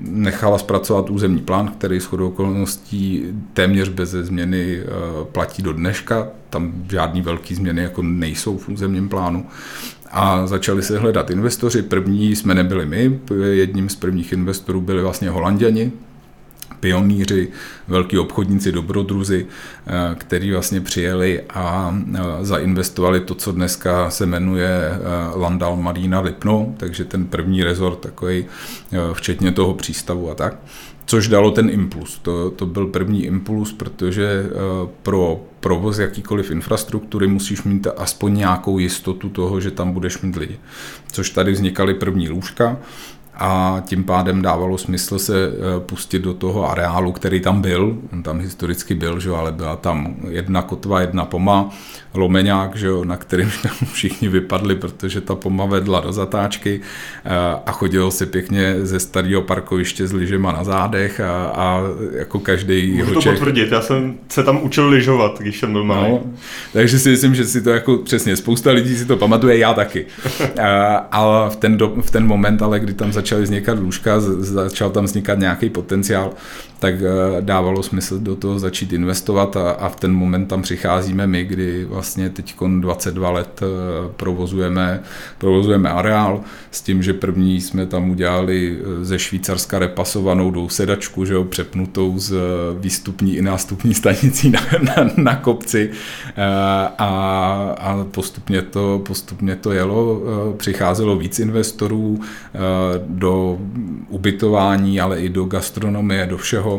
nechala 0.00 0.58
zpracovat 0.58 1.10
územní 1.10 1.40
plán, 1.40 1.68
který 1.68 2.00
s 2.00 2.04
chodou 2.04 2.28
okolností 2.28 3.24
téměř 3.52 3.88
bez 3.88 4.10
změny 4.10 4.82
platí 5.32 5.62
do 5.62 5.72
dneška. 5.72 6.28
Tam 6.50 6.72
žádný 6.90 7.22
velký 7.22 7.54
změny 7.54 7.82
jako 7.82 8.02
nejsou 8.02 8.58
v 8.58 8.68
územním 8.68 9.08
plánu 9.08 9.46
a 10.10 10.46
začali 10.46 10.82
se 10.82 10.98
hledat 10.98 11.30
investoři. 11.30 11.82
První 11.82 12.36
jsme 12.36 12.54
nebyli 12.54 12.86
my, 12.86 13.20
jedním 13.50 13.88
z 13.88 13.96
prvních 13.96 14.32
investorů 14.32 14.80
byli 14.80 15.02
vlastně 15.02 15.30
holanděni, 15.30 15.92
pionýři, 16.84 17.48
velký 17.88 18.18
obchodníci, 18.18 18.72
dobrodruzi, 18.72 19.46
eh, 19.86 20.14
který 20.14 20.52
vlastně 20.52 20.80
přijeli 20.80 21.42
a 21.50 21.96
eh, 22.14 22.20
zainvestovali 22.40 23.20
to, 23.20 23.34
co 23.34 23.52
dneska 23.52 24.10
se 24.10 24.26
jmenuje 24.26 24.68
eh, 24.68 24.98
Landal 25.34 25.76
Marina 25.76 26.20
Lipno, 26.20 26.74
takže 26.76 27.04
ten 27.04 27.26
první 27.26 27.64
rezort 27.64 28.00
takový, 28.00 28.44
včetně 29.12 29.52
toho 29.52 29.74
přístavu 29.74 30.30
a 30.30 30.34
tak 30.34 30.56
což 31.06 31.28
dalo 31.28 31.50
ten 31.50 31.70
impuls. 31.70 32.18
To, 32.18 32.50
to 32.50 32.66
byl 32.66 32.86
první 32.86 33.24
impuls, 33.24 33.72
protože 33.72 34.46
pro 35.02 35.40
provoz 35.60 35.98
jakýkoliv 35.98 36.50
infrastruktury 36.50 37.26
musíš 37.26 37.62
mít 37.62 37.86
aspoň 37.96 38.34
nějakou 38.34 38.78
jistotu 38.78 39.28
toho, 39.28 39.60
že 39.60 39.70
tam 39.70 39.92
budeš 39.92 40.20
mít 40.20 40.36
lidi. 40.36 40.58
Což 41.12 41.30
tady 41.30 41.52
vznikaly 41.52 41.94
první 41.94 42.28
lůžka, 42.28 42.76
a 43.36 43.82
tím 43.86 44.04
pádem 44.04 44.42
dávalo 44.42 44.78
smysl 44.78 45.18
se 45.18 45.34
eh, 45.46 45.80
pustit 45.80 46.18
do 46.18 46.34
toho 46.34 46.70
areálu, 46.70 47.12
který 47.12 47.40
tam 47.40 47.62
byl. 47.62 47.96
On 48.12 48.22
tam 48.22 48.40
historicky 48.40 48.94
byl, 48.94 49.20
že 49.20 49.30
ale 49.30 49.52
byla 49.52 49.76
tam 49.76 50.16
jedna 50.28 50.62
kotva, 50.62 51.00
jedna 51.00 51.24
poma, 51.24 51.70
lomeňák, 52.14 52.76
že 52.76 52.86
jo, 52.86 53.04
na 53.04 53.16
kterým 53.16 53.50
všichni 53.92 54.28
vypadli, 54.28 54.74
protože 54.74 55.20
ta 55.20 55.34
poma 55.34 55.66
vedla 55.66 56.00
do 56.00 56.12
zatáčky 56.12 56.80
eh, 57.24 57.30
a 57.66 57.72
chodilo 57.72 58.10
se 58.10 58.26
pěkně 58.26 58.76
ze 58.82 59.00
starého 59.00 59.42
parkoviště 59.42 60.06
s 60.06 60.12
lyžema 60.12 60.52
na 60.52 60.64
zádech 60.64 61.20
a, 61.20 61.46
a 61.46 61.80
jako 62.12 62.38
každý 62.38 62.92
Můžu 62.92 63.14
to 63.14 63.20
Čech... 63.20 63.32
potvrdit, 63.32 63.72
já 63.72 63.82
jsem 63.82 64.14
se 64.28 64.42
tam 64.42 64.62
učil 64.62 64.88
lyžovat, 64.88 65.38
když 65.38 65.60
jsem 65.60 65.72
byl 65.72 65.84
malý. 65.84 66.10
No, 66.10 66.20
takže 66.72 66.98
si 66.98 67.10
myslím, 67.10 67.34
že 67.34 67.44
si 67.44 67.62
to 67.62 67.70
jako 67.70 67.96
přesně, 67.96 68.36
spousta 68.36 68.70
lidí 68.70 68.96
si 68.96 69.04
to 69.04 69.16
pamatuje, 69.16 69.58
já 69.58 69.74
taky. 69.74 70.06
a 71.10 71.48
v 71.48 71.56
ten, 71.56 71.76
do, 71.76 71.88
v 72.00 72.10
ten 72.10 72.26
moment, 72.26 72.62
ale 72.62 72.80
kdy 72.80 72.94
tam 72.94 73.12
začaly 73.24 73.42
vznikat 73.42 73.78
lůžka, 73.78 74.20
začal 74.38 74.90
tam 74.90 75.04
vznikat 75.04 75.38
nějaký 75.38 75.70
potenciál, 75.70 76.32
tak 76.84 76.94
eh, 76.94 77.40
dávalo 77.40 77.82
smysl 77.82 78.18
do 78.18 78.36
toho 78.36 78.58
začít 78.58 78.92
investovat 78.92 79.56
a, 79.56 79.70
a 79.70 79.88
v 79.88 79.96
ten 79.96 80.12
moment 80.12 80.46
tam 80.46 80.62
přicházíme 80.62 81.26
my, 81.26 81.44
kdy 81.44 81.84
vlastně 81.84 82.30
teď 82.30 82.54
22 82.80 83.30
let 83.30 83.60
eh, 83.62 83.66
provozujeme, 84.16 85.02
provozujeme 85.38 85.90
areál 85.90 86.40
s 86.70 86.82
tím, 86.82 87.02
že 87.02 87.12
první 87.12 87.60
jsme 87.60 87.86
tam 87.86 88.10
udělali 88.10 88.78
eh, 88.78 89.04
ze 89.04 89.18
Švýcarska 89.18 89.78
repasovanou 89.78 90.50
dousedačku, 90.50 91.24
že 91.24 91.34
jo, 91.34 91.44
přepnutou 91.44 92.18
z 92.18 92.36
výstupní 92.80 93.36
i 93.36 93.42
nástupní 93.42 93.94
stanicí 93.94 94.50
na, 94.50 94.60
na, 94.82 95.10
na 95.16 95.36
kopci 95.36 95.90
a, 96.98 97.74
a 97.78 98.04
postupně, 98.10 98.62
to, 98.62 99.02
postupně 99.06 99.56
to 99.56 99.72
jelo, 99.72 100.22
přicházelo 100.56 101.16
víc 101.16 101.38
investorů 101.38 102.20
do 103.06 103.58
ubytování, 104.08 105.00
ale 105.00 105.20
i 105.20 105.28
do 105.28 105.44
gastronomie, 105.44 106.26
do 106.26 106.36
všeho 106.38 106.73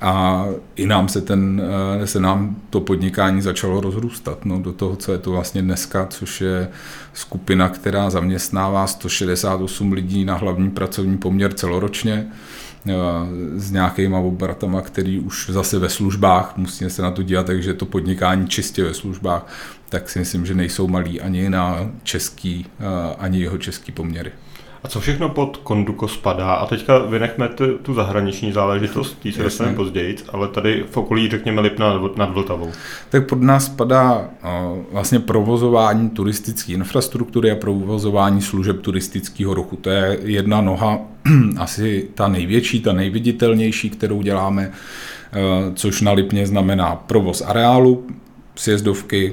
a 0.00 0.46
i 0.76 0.86
nám 0.86 1.08
se, 1.08 1.20
ten, 1.20 1.62
eh, 2.02 2.06
se 2.06 2.20
nám 2.20 2.56
to 2.70 2.80
podnikání 2.80 3.42
začalo 3.42 3.80
rozrůstat 3.80 4.44
no, 4.44 4.58
do 4.58 4.72
toho, 4.72 4.96
co 4.96 5.12
je 5.12 5.18
to 5.18 5.30
vlastně 5.30 5.62
dneska, 5.62 6.06
což 6.06 6.40
je 6.40 6.68
skupina, 7.12 7.68
která 7.68 8.10
zaměstnává 8.10 8.86
168 8.86 9.92
lidí 9.92 10.24
na 10.24 10.34
hlavní 10.36 10.70
pracovní 10.70 11.18
poměr 11.18 11.52
celoročně 11.52 12.26
eh, 12.88 12.92
s 13.56 13.70
nějakýma 13.70 14.18
obratama, 14.18 14.80
který 14.80 15.20
už 15.20 15.50
zase 15.50 15.78
ve 15.78 15.88
službách, 15.88 16.52
musíme 16.56 16.90
se 16.90 17.02
na 17.02 17.10
to 17.10 17.22
dívat, 17.22 17.46
takže 17.46 17.74
to 17.74 17.86
podnikání 17.86 18.48
čistě 18.48 18.84
ve 18.84 18.94
službách, 18.94 19.46
tak 19.88 20.10
si 20.10 20.18
myslím, 20.18 20.46
že 20.46 20.54
nejsou 20.54 20.88
malí 20.88 21.20
ani 21.20 21.50
na 21.50 21.90
český, 22.02 22.66
eh, 22.80 23.14
ani 23.18 23.40
jeho 23.40 23.58
český 23.58 23.92
poměry. 23.92 24.32
A 24.84 24.88
co 24.88 25.00
všechno 25.00 25.28
pod 25.28 25.56
Konduko 25.56 26.08
spadá? 26.08 26.54
A 26.54 26.66
teďka 26.66 26.98
vynechme 26.98 27.48
tu, 27.48 27.78
tu 27.78 27.94
zahraniční 27.94 28.52
záležitost, 28.52 29.18
tý 29.22 29.32
se 29.32 29.42
dostaneme 29.42 29.76
později, 29.76 30.16
ale 30.32 30.48
tady 30.48 30.84
v 30.90 30.96
okolí, 30.96 31.30
řekněme, 31.30 31.60
Lipna 31.60 32.00
nad 32.16 32.32
Vltavou. 32.32 32.70
Tak 33.10 33.28
pod 33.28 33.42
nás 33.42 33.64
spadá 33.64 34.30
vlastně 34.92 35.20
provozování 35.20 36.10
turistické 36.10 36.72
infrastruktury 36.72 37.50
a 37.50 37.56
provozování 37.56 38.42
služeb 38.42 38.80
turistického 38.80 39.54
ruchu. 39.54 39.76
To 39.76 39.90
je 39.90 40.18
jedna 40.22 40.60
noha, 40.60 40.98
asi 41.58 42.08
ta 42.14 42.28
největší, 42.28 42.80
ta 42.80 42.92
nejviditelnější, 42.92 43.90
kterou 43.90 44.22
děláme, 44.22 44.72
což 45.74 46.00
na 46.00 46.12
Lipně 46.12 46.46
znamená 46.46 46.96
provoz 46.96 47.42
areálu, 47.42 48.06
sjezdovky, 48.56 49.32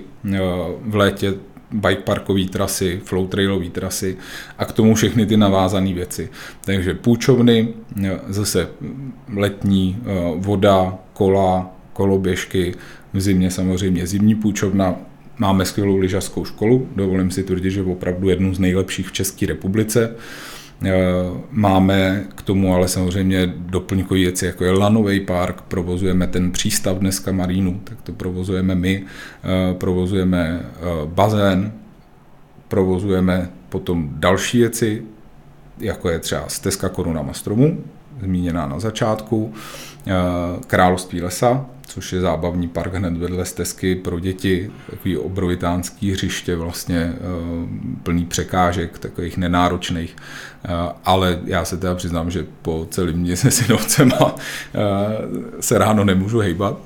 v 0.82 0.96
létě 0.96 1.34
bike 1.74 2.02
parkové 2.02 2.46
trasy, 2.46 3.02
flow 3.04 3.28
trailové 3.28 3.70
trasy 3.70 4.18
a 4.58 4.66
k 4.66 4.72
tomu 4.72 4.96
všechny 4.96 5.26
ty 5.26 5.38
navázané 5.38 5.94
věci. 5.94 6.30
Takže 6.66 6.94
půjčovny, 6.94 7.68
zase 8.28 8.68
letní 9.36 9.98
eh, 10.00 10.06
voda, 10.36 10.98
kola, 11.14 11.76
koloběžky, 11.94 12.76
v 13.14 13.22
zimě 13.22 13.52
samozřejmě 13.52 14.08
zimní 14.08 14.36
půjčovna, 14.36 14.96
máme 15.38 15.66
skvělou 15.66 15.98
lyžařskou 15.98 16.46
školu, 16.46 16.88
dovolím 16.96 17.32
si 17.32 17.44
tvrdit, 17.44 17.72
že 17.72 17.84
opravdu 17.84 18.30
jednu 18.30 18.54
z 18.54 18.60
nejlepších 18.60 19.08
v 19.08 19.12
České 19.12 19.46
republice. 19.46 20.16
Eh, 20.86 20.94
máme 21.52 22.26
k 22.36 22.42
tomu 22.42 22.76
ale 22.76 22.88
samozřejmě 22.88 23.54
doplňkové 23.56 24.20
věci, 24.20 24.46
jako 24.46 24.64
je 24.64 24.72
lanový 24.72 25.20
park, 25.20 25.62
provozujeme 25.62 26.28
ten 26.28 26.52
přístav 26.52 26.98
dneska 26.98 27.32
Marínu, 27.32 27.82
tak 27.84 28.02
to 28.02 28.12
provozujeme 28.12 28.76
my, 28.76 29.04
eh, 29.44 29.74
provozujeme 29.74 30.62
eh, 30.62 30.86
bazén, 31.06 31.72
provozujeme 32.68 33.50
potom 33.70 34.10
další 34.14 34.58
věci, 34.58 35.04
jako 35.80 36.10
je 36.10 36.20
třeba 36.20 36.44
stezka 36.48 36.90
Koruna 36.90 37.22
Mastromu, 37.22 37.84
zmíněná 38.22 38.68
na 38.68 38.80
začátku, 38.80 39.54
Království 40.68 41.22
lesa, 41.22 41.66
což 41.86 42.14
je 42.14 42.22
zábavní 42.22 42.68
park 42.68 42.94
hned 42.94 43.18
vedle 43.18 43.46
stezky 43.46 43.96
pro 43.96 44.20
děti, 44.20 44.72
takový 44.90 45.18
obrovitánský 45.18 46.12
hřiště, 46.12 46.56
vlastně 46.56 47.14
plný 48.04 48.26
překážek, 48.26 49.00
takových 49.00 49.38
nenáročných. 49.38 50.16
Eh, 50.66 50.94
ale 51.06 51.40
já 51.46 51.66
se 51.66 51.78
teda 51.78 51.96
přiznám, 51.96 52.32
že 52.32 52.46
po 52.62 52.88
celém 52.90 53.14
dní 53.14 53.36
se 53.36 53.52
synovcema 53.52 54.36
eh, 54.76 54.80
se 55.60 55.78
ráno 55.78 56.04
nemůžu 56.04 56.40
hejbat. 56.40 56.78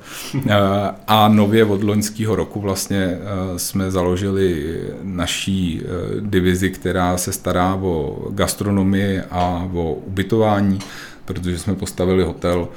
A 1.08 1.28
nově 1.28 1.66
od 1.66 1.84
loňského 1.84 2.36
roku 2.36 2.62
vlastně 2.62 3.18
jsme 3.58 3.92
založili 3.92 4.82
naší 5.04 5.82
divizi, 6.20 6.70
která 6.70 7.18
se 7.18 7.32
stará 7.32 7.76
o 7.76 8.28
gastronomii 8.32 9.22
a 9.32 9.70
o 9.74 9.94
ubytování 9.94 10.80
protože 11.26 11.60
jsme 11.60 11.76
postavili 11.76 12.24
hotel 12.24 12.68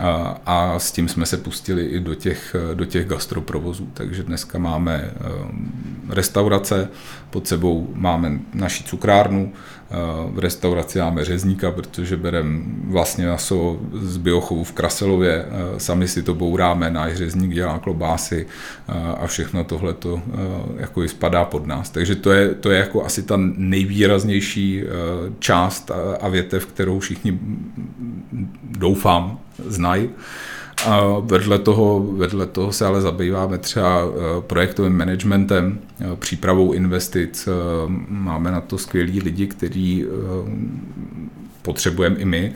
a, 0.00 0.40
a 0.46 0.78
s 0.78 0.92
tím 0.92 1.08
jsme 1.08 1.26
se 1.26 1.36
pustili 1.36 1.84
i 1.84 2.00
do 2.00 2.14
těch, 2.14 2.56
do 2.74 2.84
těch 2.84 3.06
gastroprovozů. 3.06 3.88
Takže 3.94 4.22
dneska 4.22 4.58
máme 4.58 5.10
restaurace, 6.08 6.88
pod 7.30 7.48
sebou 7.48 7.88
máme 7.94 8.38
naši 8.54 8.84
cukrárnu, 8.84 9.52
v 10.30 10.38
restauraci 10.38 10.98
máme 10.98 11.24
řezníka, 11.24 11.70
protože 11.70 12.16
bereme 12.16 12.60
vlastně 12.84 13.26
maso 13.26 13.80
z 13.94 14.16
biochovu 14.16 14.64
v 14.64 14.72
Kraselově, 14.72 15.46
sami 15.78 16.08
si 16.08 16.22
to 16.22 16.34
bouráme, 16.34 16.90
náš 16.90 17.14
řezník 17.14 17.52
dělá 17.52 17.78
klobásy 17.78 18.46
a 19.18 19.26
všechno 19.26 19.64
tohle 19.64 19.94
to 19.94 20.22
jako 20.76 21.08
spadá 21.08 21.44
pod 21.44 21.66
nás. 21.66 21.90
Takže 21.90 22.14
to 22.14 22.32
je, 22.32 22.54
to 22.54 22.70
je 22.70 22.78
jako 22.78 23.04
asi 23.04 23.22
ta 23.22 23.34
nejvýraznější 23.56 24.82
část 25.38 25.90
a 26.20 26.28
větev, 26.28 26.66
kterou 26.66 26.98
všichni 26.98 27.38
doufám 28.62 29.38
znají. 29.66 30.10
A 30.86 31.18
vedle 31.20 31.58
toho, 31.58 32.06
vedle 32.12 32.46
toho 32.46 32.72
se 32.72 32.86
ale 32.86 33.00
zabýváme 33.00 33.58
třeba 33.58 34.02
eh, 34.02 34.40
projektovým 34.40 34.96
managementem, 34.96 35.78
eh, 36.00 36.16
přípravou 36.16 36.72
investic. 36.72 37.48
Eh, 37.48 37.52
máme 38.08 38.50
na 38.50 38.60
to 38.60 38.78
skvělí 38.78 39.20
lidi, 39.20 39.46
kteří 39.46 40.04
potřebujeme 41.62 42.16
i 42.16 42.24
my. 42.24 42.54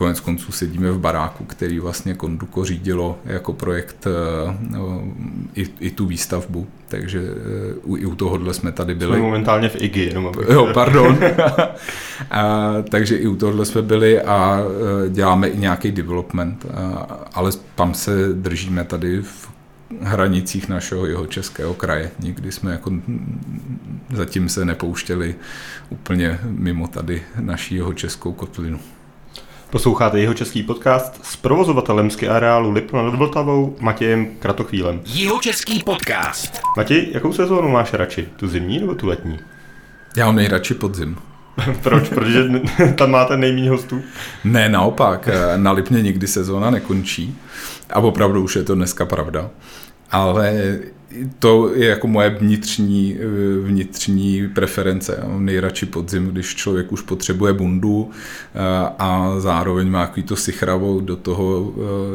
Konec 0.00 0.20
konců 0.20 0.52
sedíme 0.52 0.90
v 0.90 0.98
baráku, 0.98 1.44
který 1.44 1.78
vlastně 1.78 2.14
Konduko 2.14 2.64
řídilo 2.64 3.18
jako 3.24 3.52
projekt 3.52 4.06
i, 5.54 5.66
i 5.80 5.90
tu 5.90 6.06
výstavbu, 6.06 6.66
takže 6.88 7.22
u, 7.82 7.96
i 7.96 8.06
u 8.06 8.14
tohohle 8.14 8.54
jsme 8.54 8.72
tady 8.72 8.94
byli. 8.94 9.12
Jsme 9.12 9.22
momentálně 9.22 9.68
v 9.68 9.82
IGI, 9.82 10.00
jenom 10.00 10.32
Jo, 10.52 10.68
pardon. 10.74 11.18
a, 12.30 12.72
takže 12.90 13.16
i 13.16 13.26
u 13.26 13.36
tohohle 13.36 13.64
jsme 13.64 13.82
byli 13.82 14.22
a 14.22 14.60
děláme 15.08 15.48
i 15.48 15.58
nějaký 15.58 15.90
development, 15.90 16.66
a, 16.74 16.80
ale 17.34 17.50
tam 17.74 17.94
se 17.94 18.28
držíme 18.32 18.84
tady 18.84 19.22
v 19.22 19.50
hranicích 20.00 20.68
našeho 20.68 21.06
jeho 21.06 21.26
českého 21.26 21.74
kraje. 21.74 22.10
Nikdy 22.20 22.52
jsme 22.52 22.72
jako 22.72 22.92
zatím 24.12 24.48
se 24.48 24.64
nepouštěli 24.64 25.34
úplně 25.90 26.38
mimo 26.44 26.88
tady 26.88 27.22
naší 27.40 27.74
jeho 27.74 27.92
českou 27.92 28.32
kotlinu. 28.32 28.80
Posloucháte 29.70 30.20
jeho 30.20 30.34
český 30.34 30.62
podcast 30.62 31.20
s 31.22 31.36
provozovatelem 31.36 32.10
ski 32.10 32.28
areálu 32.28 32.70
Lipno 32.70 33.04
nad 33.04 33.14
Vltavou 33.14 33.76
Matějem 33.80 34.26
Kratochvílem. 34.38 35.00
Jeho 35.06 35.38
český 35.38 35.82
podcast. 35.82 36.60
Matěj, 36.76 37.08
jakou 37.12 37.32
sezónu 37.32 37.68
máš 37.68 37.92
radši? 37.92 38.28
Tu 38.36 38.48
zimní 38.48 38.78
nebo 38.78 38.94
tu 38.94 39.06
letní? 39.06 39.38
Já 40.16 40.26
mám 40.26 40.36
nejradši 40.36 40.74
podzim. 40.74 41.16
Proč? 41.82 42.08
Protože 42.08 42.44
tam 42.94 43.10
máte 43.10 43.36
nejméně 43.36 43.70
hostů? 43.70 44.02
Ne, 44.44 44.68
naopak. 44.68 45.28
Na 45.56 45.72
Lipně 45.72 46.02
nikdy 46.02 46.26
sezóna 46.26 46.70
nekončí. 46.70 47.38
A 47.90 48.00
opravdu 48.00 48.42
už 48.42 48.56
je 48.56 48.62
to 48.62 48.74
dneska 48.74 49.06
pravda. 49.06 49.50
Ale 50.10 50.78
to 51.38 51.74
je 51.74 51.88
jako 51.88 52.06
moje 52.06 52.30
vnitřní, 52.30 53.16
vnitřní 53.62 54.48
preference. 54.48 55.18
Já 55.22 55.28
mám 55.28 55.44
nejradši 55.44 55.86
podzim, 55.86 56.26
když 56.26 56.54
člověk 56.54 56.92
už 56.92 57.02
potřebuje 57.02 57.52
bundu 57.52 58.10
eh, 58.54 58.58
a 58.98 59.34
zároveň 59.38 59.90
má 59.90 60.06
takový 60.06 60.22
to 60.22 60.36
sichravou, 60.36 61.00
do 61.00 61.16
toho 61.16 61.72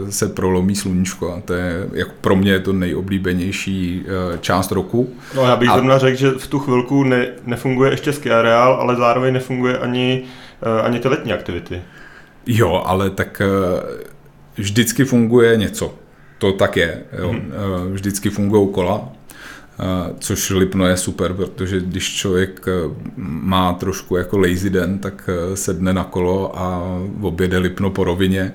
eh, 0.08 0.12
se 0.12 0.28
prolomí 0.28 0.76
sluníčko 0.76 1.34
a 1.34 1.42
to 1.42 1.54
je, 1.54 1.88
jako 1.94 2.12
pro 2.22 2.36
mě 2.36 2.52
je 2.52 2.60
to 2.60 2.74
nejoblíbenější 2.74 4.04
eh, 4.06 4.38
část 4.38 4.72
roku. 4.72 5.10
No 5.36 5.42
já 5.42 5.56
bych 5.56 5.70
a... 5.70 5.74
zrovna 5.74 5.98
řekl, 5.98 6.18
že 6.18 6.32
v 6.32 6.48
tu 6.48 6.60
chvilku 6.60 7.04
ne, 7.04 7.28
nefunguje 7.46 7.92
ještě 7.92 8.14
ski 8.14 8.32
areál, 8.32 8.74
ale 8.74 8.96
zároveň 8.96 9.34
nefunguje 9.34 9.78
ani, 9.78 10.24
ani 10.84 11.00
ty 11.00 11.08
letní 11.08 11.34
aktivity. 11.34 11.82
Jo, 12.48 12.84
ale 12.86 13.10
tak 13.10 13.42
vždycky 14.58 15.06
funguje 15.06 15.58
něco 15.58 16.05
to 16.38 16.52
tak 16.52 16.78
je. 16.78 17.04
Jo. 17.20 17.32
Mm-hmm. 17.32 17.94
Vždycky 17.94 18.30
fungují 18.30 18.74
kola, 18.74 19.02
eh, 19.04 19.25
což 20.20 20.50
Lipno 20.50 20.88
je 20.88 20.98
super, 20.98 21.34
protože 21.34 21.80
když 21.80 22.14
člověk 22.14 22.66
eh, 22.68 22.72
má 23.18 23.74
trošku 23.74 24.16
jako 24.16 24.38
lazy 24.38 24.70
den, 24.70 25.00
tak 25.00 25.30
sedne 25.54 25.94
na 25.94 26.04
kolo 26.04 26.60
a 26.60 26.82
objede 27.22 27.58
Lipno 27.58 27.90
po 27.90 28.04
rovině, 28.04 28.54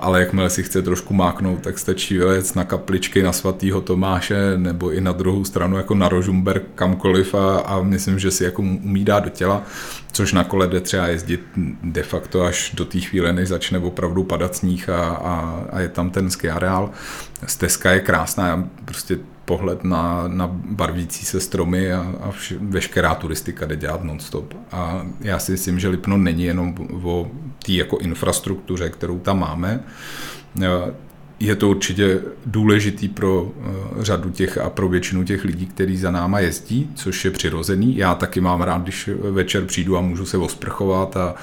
ale 0.00 0.20
jakmile 0.20 0.50
si 0.50 0.62
chce 0.62 0.82
trošku 0.82 1.14
máknout, 1.14 1.60
tak 1.60 1.78
stačí 1.78 2.18
vylet 2.18 2.56
na 2.56 2.64
kapličky 2.64 3.22
na 3.22 3.32
svatýho 3.32 3.80
Tomáše 3.80 4.52
nebo 4.56 4.90
i 4.92 5.00
na 5.00 5.12
druhou 5.12 5.44
stranu 5.44 5.76
jako 5.76 5.94
na 5.94 6.08
Rožumberk 6.08 6.62
kamkoliv 6.74 7.34
a, 7.34 7.58
a 7.58 7.82
myslím, 7.82 8.18
že 8.18 8.30
si 8.30 8.44
jako 8.44 8.62
umí 8.62 9.04
dát 9.04 9.24
do 9.24 9.30
těla 9.30 9.62
což 10.12 10.32
na 10.32 10.44
kole 10.44 10.66
jde 10.66 10.80
třeba 10.80 11.06
jezdit 11.06 11.40
de 11.82 12.02
facto 12.02 12.42
až 12.42 12.72
do 12.74 12.84
té 12.84 13.00
chvíle, 13.00 13.32
než 13.32 13.48
začne 13.48 13.78
opravdu 13.78 14.24
padat 14.24 14.56
sníh 14.56 14.88
a, 14.88 15.08
a, 15.08 15.64
a 15.70 15.80
je 15.80 15.88
tam 15.88 16.10
ten 16.10 16.30
ski 16.30 16.50
areál. 16.50 16.90
Stezka 17.46 17.90
je 17.90 18.00
krásná, 18.00 18.68
prostě 18.84 19.18
pohled 19.48 19.84
na, 19.84 20.24
na 20.28 20.46
barvící 20.52 21.24
se 21.24 21.40
stromy 21.40 21.92
a, 21.92 22.14
a 22.20 22.30
vš, 22.30 22.54
veškerá 22.60 23.14
turistika 23.14 23.66
jde 23.66 23.76
dělat 23.76 24.04
non-stop. 24.04 24.54
A 24.72 25.06
já 25.20 25.38
si 25.38 25.52
myslím, 25.52 25.80
že 25.80 25.88
Lipno 25.88 26.16
není 26.16 26.44
jenom 26.44 26.74
o 27.02 27.30
té 27.66 27.72
jako 27.72 27.98
infrastruktuře, 27.98 28.90
kterou 28.90 29.18
tam 29.18 29.40
máme, 29.40 29.80
je 31.40 31.56
to 31.56 31.68
určitě 31.68 32.20
důležitý 32.46 33.08
pro 33.08 33.48
eh, 33.48 34.04
řadu 34.04 34.30
těch 34.30 34.58
a 34.58 34.70
pro 34.70 34.88
většinu 34.88 35.24
těch 35.24 35.44
lidí, 35.44 35.66
kteří 35.66 35.96
za 35.96 36.10
náma 36.10 36.40
jezdí, 36.40 36.90
což 36.94 37.24
je 37.24 37.30
přirozený. 37.30 37.96
Já 37.96 38.14
taky 38.14 38.40
mám 38.40 38.60
rád, 38.60 38.82
když 38.82 39.10
večer 39.30 39.64
přijdu 39.64 39.96
a 39.96 40.00
můžu 40.00 40.26
se 40.26 40.36
osprchovat 40.38 41.16
a 41.16 41.34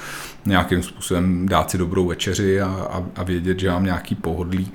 nějakým 0.46 0.82
způsobem 0.82 1.48
dát 1.48 1.70
si 1.70 1.78
dobrou 1.78 2.06
večeři 2.06 2.60
a, 2.60 2.88
a, 2.90 3.04
a 3.16 3.22
vědět, 3.22 3.60
že 3.60 3.70
mám 3.70 3.84
nějaký 3.84 4.14
pohodlí. 4.14 4.68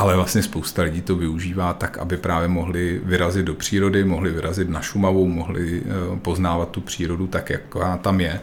Ale 0.00 0.16
vlastně 0.16 0.42
spousta 0.42 0.82
lidí 0.82 1.02
to 1.02 1.16
využívá 1.16 1.74
tak, 1.74 1.98
aby 1.98 2.16
právě 2.16 2.48
mohli 2.48 3.00
vyrazit 3.04 3.46
do 3.46 3.54
přírody, 3.54 4.04
mohli 4.04 4.30
vyrazit 4.30 4.68
na 4.68 4.80
Šumavu, 4.80 5.28
mohli 5.28 5.82
eh, 5.84 6.16
poznávat 6.16 6.70
tu 6.70 6.80
přírodu 6.80 7.26
tak, 7.26 7.50
jak 7.50 7.62
tam 8.00 8.20
je 8.20 8.40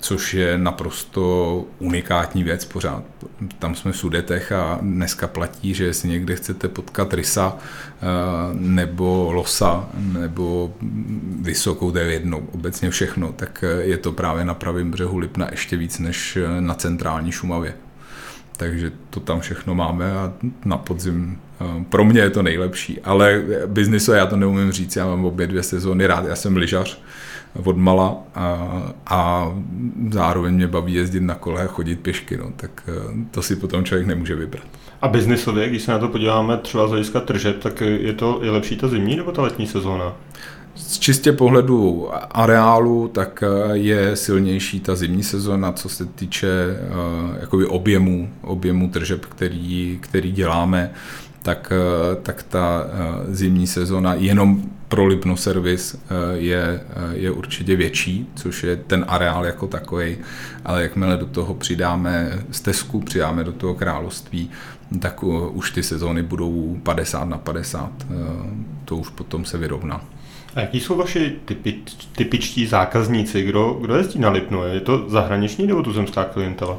což 0.00 0.34
je 0.34 0.58
naprosto 0.58 1.64
unikátní 1.78 2.42
věc 2.42 2.64
pořád. 2.64 3.04
Tam 3.58 3.74
jsme 3.74 3.92
v 3.92 3.96
Sudetech 3.96 4.52
a 4.52 4.78
dneska 4.82 5.26
platí, 5.26 5.74
že 5.74 5.84
jestli 5.84 6.08
někde 6.08 6.36
chcete 6.36 6.68
potkat 6.68 7.14
rysa 7.14 7.56
eh, 7.56 8.06
nebo 8.52 9.32
losa 9.32 9.88
nebo 10.00 10.74
vysokou, 11.40 11.96
jedno, 11.96 12.40
obecně 12.52 12.90
všechno, 12.90 13.32
tak 13.32 13.64
eh, 13.64 13.82
je 13.82 13.96
to 13.96 14.12
právě 14.12 14.44
na 14.44 14.54
pravém 14.54 14.90
břehu 14.90 15.18
Lipna 15.18 15.48
ještě 15.50 15.76
víc 15.76 15.98
než 15.98 16.38
na 16.60 16.74
centrální 16.74 17.32
Šumavě. 17.32 17.74
Takže 18.56 18.92
to 19.10 19.20
tam 19.20 19.40
všechno 19.40 19.74
máme 19.74 20.12
a 20.12 20.32
na 20.64 20.76
podzim 20.76 21.38
pro 21.88 22.04
mě 22.04 22.20
je 22.20 22.30
to 22.30 22.42
nejlepší. 22.42 23.00
Ale 23.00 23.42
biznisu 23.66 24.12
já 24.12 24.26
to 24.26 24.36
neumím 24.36 24.72
říct, 24.72 24.96
já 24.96 25.06
mám 25.06 25.24
obě 25.24 25.46
dvě 25.46 25.62
sezóny 25.62 26.06
rád, 26.06 26.24
já 26.24 26.36
jsem 26.36 26.56
lyžař, 26.56 27.00
odmala 27.64 28.16
a, 28.34 28.68
a 29.06 29.52
zároveň 30.10 30.54
mě 30.54 30.66
baví 30.66 30.94
jezdit 30.94 31.20
na 31.20 31.34
kole 31.34 31.64
a 31.64 31.66
chodit 31.66 32.00
pěšky, 32.00 32.36
no, 32.36 32.52
tak 32.56 32.70
eh, 32.88 32.92
to 33.30 33.42
si 33.42 33.56
potom 33.56 33.84
člověk 33.84 34.06
nemůže 34.06 34.34
vybrat. 34.34 34.64
A 35.02 35.08
biznisově, 35.08 35.68
když 35.68 35.82
se 35.82 35.92
na 35.92 35.98
to 35.98 36.08
podíváme 36.08 36.56
třeba 36.56 36.86
z 36.86 36.90
hlediska 36.90 37.20
tržeb, 37.20 37.58
tak 37.58 37.80
je 37.80 38.12
to 38.12 38.40
je 38.42 38.50
lepší 38.50 38.76
ta 38.76 38.88
zimní 38.88 39.16
nebo 39.16 39.32
ta 39.32 39.42
letní 39.42 39.66
sezóna? 39.66 40.12
Z 40.74 40.98
čistě 40.98 41.32
pohledu 41.32 42.08
areálu, 42.30 43.08
tak 43.08 43.42
eh, 43.46 43.76
je 43.76 44.16
silnější 44.16 44.80
ta 44.80 44.94
zimní 44.94 45.22
sezóna, 45.22 45.72
co 45.72 45.88
se 45.88 46.04
týče 46.04 46.48
uh, 46.48 47.36
jakoby 47.40 47.66
objemu, 47.66 48.28
objemu 48.42 48.88
tržeb, 48.88 49.26
který, 49.26 49.98
který 50.02 50.32
děláme 50.32 50.90
tak, 51.44 51.72
eh, 51.72 52.16
tak 52.22 52.42
ta 52.42 52.86
eh, 52.86 53.34
zimní 53.34 53.66
sezona 53.66 54.14
jenom 54.14 54.62
pro 54.88 55.06
Lipno 55.06 55.36
servis 55.36 55.94
eh, 55.94 55.98
je, 56.32 56.80
je 57.12 57.30
určitě 57.30 57.76
větší, 57.76 58.28
což 58.34 58.62
je 58.62 58.76
ten 58.76 59.04
areál 59.08 59.46
jako 59.46 59.66
takový, 59.66 60.16
ale 60.64 60.82
jakmile 60.82 61.16
do 61.16 61.26
toho 61.26 61.54
přidáme 61.54 62.38
stezku, 62.50 63.00
přidáme 63.00 63.44
do 63.44 63.52
toho 63.52 63.74
království, 63.74 64.50
tak 65.00 65.22
už 65.52 65.70
ty 65.70 65.82
sezóny 65.82 66.22
budou 66.22 66.76
50 66.82 67.24
na 67.24 67.38
50, 67.38 67.92
to 68.84 68.96
už 68.96 69.08
potom 69.08 69.44
se 69.44 69.58
vyrovná. 69.58 70.04
A 70.54 70.60
jaký 70.60 70.80
jsou 70.80 70.96
vaši 70.96 71.36
typi, 71.44 71.74
typičtí 72.16 72.66
zákazníci? 72.66 73.42
Kdo, 73.42 73.78
kdo 73.80 73.96
jezdí 73.96 74.18
na 74.18 74.30
Lipno? 74.30 74.66
Je 74.66 74.80
to 74.80 75.08
zahraniční 75.08 75.66
nebo 75.66 75.82
tuzemská 75.82 76.24
klientela? 76.24 76.78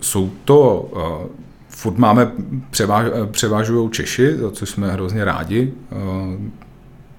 Jsou 0.00 0.30
to 0.44 0.88
furt 1.68 1.98
máme, 1.98 2.32
převáž, 2.70 3.06
převážují 3.30 3.90
Češi, 3.90 4.36
za 4.36 4.50
což 4.50 4.70
jsme 4.70 4.92
hrozně 4.92 5.24
rádi. 5.24 5.72
Eh, 5.92 5.96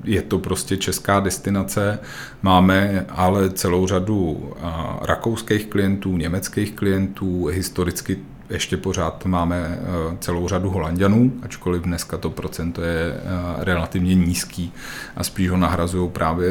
je 0.04 0.22
to 0.22 0.40
prostě 0.40 0.78
česká 0.78 1.20
destinace. 1.20 2.00
Máme 2.42 3.06
ale 3.10 3.50
celou 3.50 3.88
řadu 3.88 4.52
eh, 4.56 4.68
rakouských 5.02 5.66
klientů, 5.66 6.18
německých 6.18 6.72
klientů, 6.72 7.46
historicky 7.46 8.18
ještě 8.50 8.78
pořád 8.78 9.26
máme 9.26 9.78
eh, 9.80 10.18
celou 10.20 10.48
řadu 10.48 10.70
Holandianů, 10.70 11.34
ačkoliv 11.42 11.82
dneska 11.82 12.18
to 12.18 12.30
procento 12.30 12.82
je 12.82 13.14
relativně 13.58 14.16
nízký 14.16 14.74
a 15.16 15.24
spíš 15.24 15.50
ho 15.50 15.58
nahrazují 15.58 16.10
právě 16.10 16.48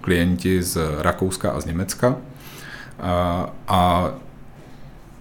klienti 0.00 0.62
z 0.62 0.78
Rakouska 0.98 1.50
a 1.50 1.60
z 1.60 1.64
Německa. 1.64 2.16
A 3.68 4.10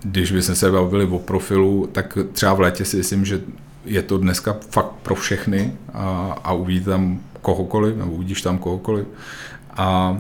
když 0.04 0.32
bychom 0.32 0.56
se 0.56 0.72
bavili 0.72 1.06
o 1.06 1.20
profilu, 1.20 1.90
tak 1.92 2.18
třeba 2.32 2.54
v 2.54 2.60
létě 2.60 2.86
si 2.86 2.98
myslím, 2.98 3.26
že 3.26 3.42
je 3.86 4.02
to 4.02 4.18
dneska 4.18 4.56
fakt 4.70 4.92
pro 5.04 5.16
všechny 5.16 5.74
a, 5.94 6.36
a 6.44 6.54
uvidíte 6.54 6.90
tam 6.90 7.20
kohokoliv, 7.42 7.98
nebo 7.98 8.12
uvidíš 8.12 8.42
tam 8.42 8.58
kohokoliv. 8.58 9.08
A, 9.78 9.84
a 9.84 10.18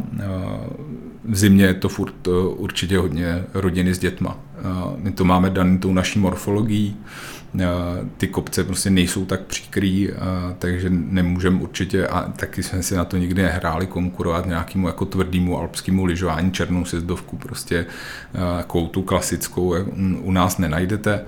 v 1.26 1.36
zimě 1.36 1.66
je 1.66 1.74
to 1.74 1.89
furt 1.89 2.28
určitě 2.56 2.98
hodně 2.98 3.44
rodiny 3.54 3.94
s 3.94 4.00
dětma. 4.00 4.38
A 4.63 4.94
my 4.98 5.12
to 5.12 5.26
máme 5.26 5.50
daný 5.50 5.78
tou 5.78 5.94
naší 5.94 6.20
morfologií, 6.20 6.98
ty 8.18 8.28
kopce 8.28 8.63
prostě 8.63 8.89
nejsou 8.89 9.26
tak 9.26 9.42
příkrý, 9.42 10.10
takže 10.60 10.89
nemůžeme 10.89 11.62
určitě, 11.62 12.08
a 12.08 12.22
taky 12.22 12.63
jsme 12.63 12.84
si 12.84 12.96
na 12.96 13.06
to 13.06 13.18
nikdy 13.18 13.42
nehráli, 13.42 13.88
konkurovat 13.88 14.46
nějakému 14.46 14.88
jako 14.88 15.06
tvrdému 15.06 15.60
alpskému 15.60 16.06
lyžování, 16.06 16.52
černou 16.52 16.86
sezdovku, 16.86 17.38
prostě 17.38 17.86
jako 18.58 18.82
tu 18.82 19.02
klasickou 19.02 19.76
u 20.22 20.32
nás 20.32 20.58
nenajdete, 20.58 21.22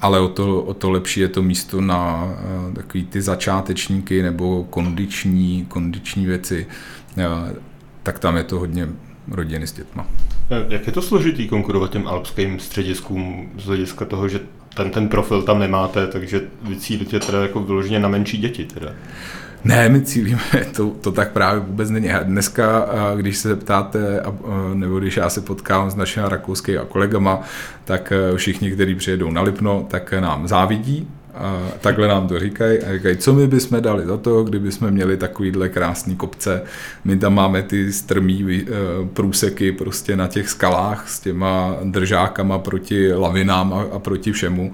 ale 0.00 0.20
o 0.20 0.28
to, 0.28 0.62
o 0.62 0.74
to 0.74 0.90
lepší 0.90 1.20
je 1.20 1.28
to 1.28 1.42
místo 1.42 1.80
na 1.80 2.28
takový 2.74 3.04
ty 3.04 3.22
začátečníky 3.22 4.22
nebo 4.22 4.66
kondiční, 4.70 5.64
kondiční 5.68 6.26
věci, 6.26 6.66
tak 8.02 8.18
tam 8.18 8.36
je 8.36 8.44
to 8.44 8.58
hodně 8.58 8.88
rodiny 9.30 9.66
s 9.66 9.72
dětma. 9.72 10.06
Jak 10.68 10.86
je 10.86 10.92
to 10.92 11.02
složitý 11.02 11.48
konkurovat 11.48 11.90
těm 11.90 12.08
alpským 12.08 12.60
střediskům 12.60 13.50
z 13.58 13.66
hlediska 13.66 14.04
toho, 14.04 14.28
že 14.28 14.40
ten, 14.76 14.90
ten 14.90 15.08
profil 15.08 15.42
tam 15.42 15.58
nemáte, 15.58 16.06
takže 16.06 16.40
vy 16.62 16.76
cílíte 16.76 17.20
teda 17.20 17.42
jako 17.42 17.60
vyloženě 17.60 17.98
na 17.98 18.08
menší 18.08 18.38
děti 18.38 18.64
teda. 18.64 18.90
Ne, 19.64 19.88
my 19.88 20.00
cílíme, 20.00 20.40
to, 20.76 20.90
to 20.90 21.12
tak 21.12 21.32
právě 21.32 21.60
vůbec 21.60 21.90
není. 21.90 22.08
Dneska, 22.22 22.86
když 23.16 23.36
se 23.36 23.56
ptáte, 23.56 24.22
nebo 24.74 24.98
když 24.98 25.16
já 25.16 25.30
se 25.30 25.40
potkám 25.40 25.90
s 25.90 25.94
našimi 25.94 26.26
rakouskými 26.28 26.78
kolegama, 26.88 27.40
tak 27.84 28.12
všichni, 28.36 28.70
kteří 28.70 28.94
přijedou 28.94 29.30
na 29.30 29.42
Lipno, 29.42 29.86
tak 29.90 30.12
nám 30.12 30.48
závidí, 30.48 31.08
a 31.34 31.68
takhle 31.80 32.08
nám 32.08 32.28
to 32.28 32.38
říkají 32.38 32.78
a 32.78 32.92
říkají, 32.92 33.16
co 33.16 33.32
my 33.32 33.46
bychom 33.46 33.82
dali 33.82 34.06
za 34.06 34.16
to, 34.16 34.44
kdyby 34.44 34.72
jsme 34.72 34.90
měli 34.90 35.16
takovýhle 35.16 35.68
krásný 35.68 36.16
kopce. 36.16 36.62
My 37.04 37.16
tam 37.16 37.34
máme 37.34 37.62
ty 37.62 37.92
strmý 37.92 38.62
eh, 38.62 38.66
průseky 39.12 39.72
prostě 39.72 40.16
na 40.16 40.28
těch 40.28 40.48
skalách 40.48 41.08
s 41.08 41.20
těma 41.20 41.76
držákama 41.84 42.58
proti 42.58 43.12
lavinám 43.12 43.72
a, 43.72 43.84
a 43.92 43.98
proti 43.98 44.32
všemu. 44.32 44.72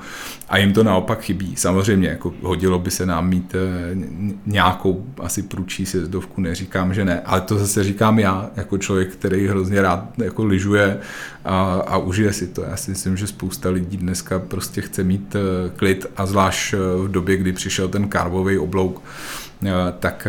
A 0.51 0.59
jim 0.59 0.73
to 0.73 0.85
naopak 0.85 1.21
chybí. 1.21 1.57
Samozřejmě, 1.57 2.09
jako 2.09 2.33
hodilo 2.43 2.79
by 2.79 2.91
se 2.91 3.07
nám 3.07 3.29
mít 3.29 3.55
nějakou 4.47 5.07
asi 5.21 5.43
průčí 5.43 5.87
sjezdovku, 5.87 6.41
neříkám, 6.41 6.95
že 6.95 7.05
ne, 7.05 7.21
ale 7.21 7.41
to 7.41 7.59
zase 7.59 7.85
říkám 7.85 8.19
já, 8.19 8.51
jako 8.57 8.79
člověk, 8.79 9.13
který 9.13 9.47
hrozně 9.47 9.83
rád 9.83 10.05
jako 10.19 10.45
lyžuje 10.45 10.99
a, 11.45 11.75
a 11.87 11.99
užije 11.99 12.33
si 12.33 12.47
to. 12.47 12.63
Já 12.63 12.77
si 12.77 12.91
myslím, 12.91 13.17
že 13.17 13.27
spousta 13.27 13.71
lidí 13.71 13.97
dneska 13.97 14.39
prostě 14.39 14.81
chce 14.81 15.05
mít 15.05 15.37
klid 15.77 16.07
a 16.17 16.27
zvlášť 16.27 16.75
v 16.75 17.09
době, 17.11 17.37
kdy 17.37 17.53
přišel 17.53 17.89
ten 17.89 18.09
karbový 18.09 18.59
oblouk, 18.59 19.03
Eh, 19.03 19.40
tak, 19.99 20.27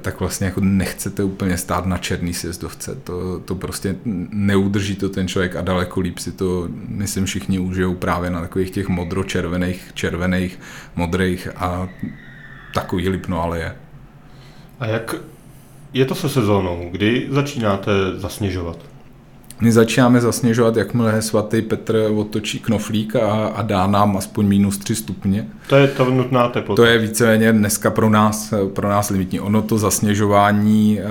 tak 0.00 0.20
vlastně 0.20 0.46
jako 0.46 0.60
nechcete 0.60 1.24
úplně 1.24 1.58
stát 1.58 1.86
na 1.86 1.98
černý 1.98 2.34
sjezdovce. 2.34 2.94
To, 2.94 3.40
to 3.40 3.54
prostě 3.54 3.96
neudrží 4.32 4.96
to 4.96 5.08
ten 5.08 5.28
člověk 5.28 5.56
a 5.56 5.60
daleko 5.60 6.00
líp 6.00 6.18
si 6.18 6.32
to, 6.32 6.68
myslím, 6.88 7.24
všichni 7.24 7.58
užijou 7.58 7.94
právě 7.94 8.30
na 8.30 8.40
takových 8.40 8.70
těch 8.70 8.88
modro-červených, 8.88 9.90
červených, 9.94 10.58
modrých 10.96 11.48
a 11.56 11.88
takový 12.74 13.08
lipno 13.08 13.42
ale 13.42 13.58
je. 13.58 13.76
A 14.80 14.86
jak 14.86 15.14
je 15.92 16.04
to 16.04 16.14
se 16.14 16.28
sezónou? 16.28 16.88
Kdy 16.90 17.26
začínáte 17.30 17.92
zasněžovat? 18.16 18.78
My 19.62 19.72
začínáme 19.72 20.20
zasněžovat, 20.20 20.76
jakmile 20.76 21.22
svatý 21.22 21.62
Petr 21.62 22.10
otočí 22.16 22.58
knoflík 22.58 23.16
a, 23.16 23.46
a 23.46 23.62
dá 23.62 23.86
nám 23.86 24.16
aspoň 24.16 24.46
minus 24.46 24.78
3 24.78 24.94
stupně. 24.94 25.48
To 25.66 25.76
je 25.76 25.88
ta 25.88 26.04
nutná 26.04 26.48
teplota. 26.48 26.82
To 26.82 26.86
je 26.86 26.98
víceméně 26.98 27.52
dneska 27.52 27.90
pro 27.90 28.10
nás, 28.10 28.54
pro 28.74 28.88
nás 28.88 29.10
limitní. 29.10 29.40
Ono 29.40 29.62
to 29.62 29.78
zasněžování 29.78 31.00
uh, 31.00 31.10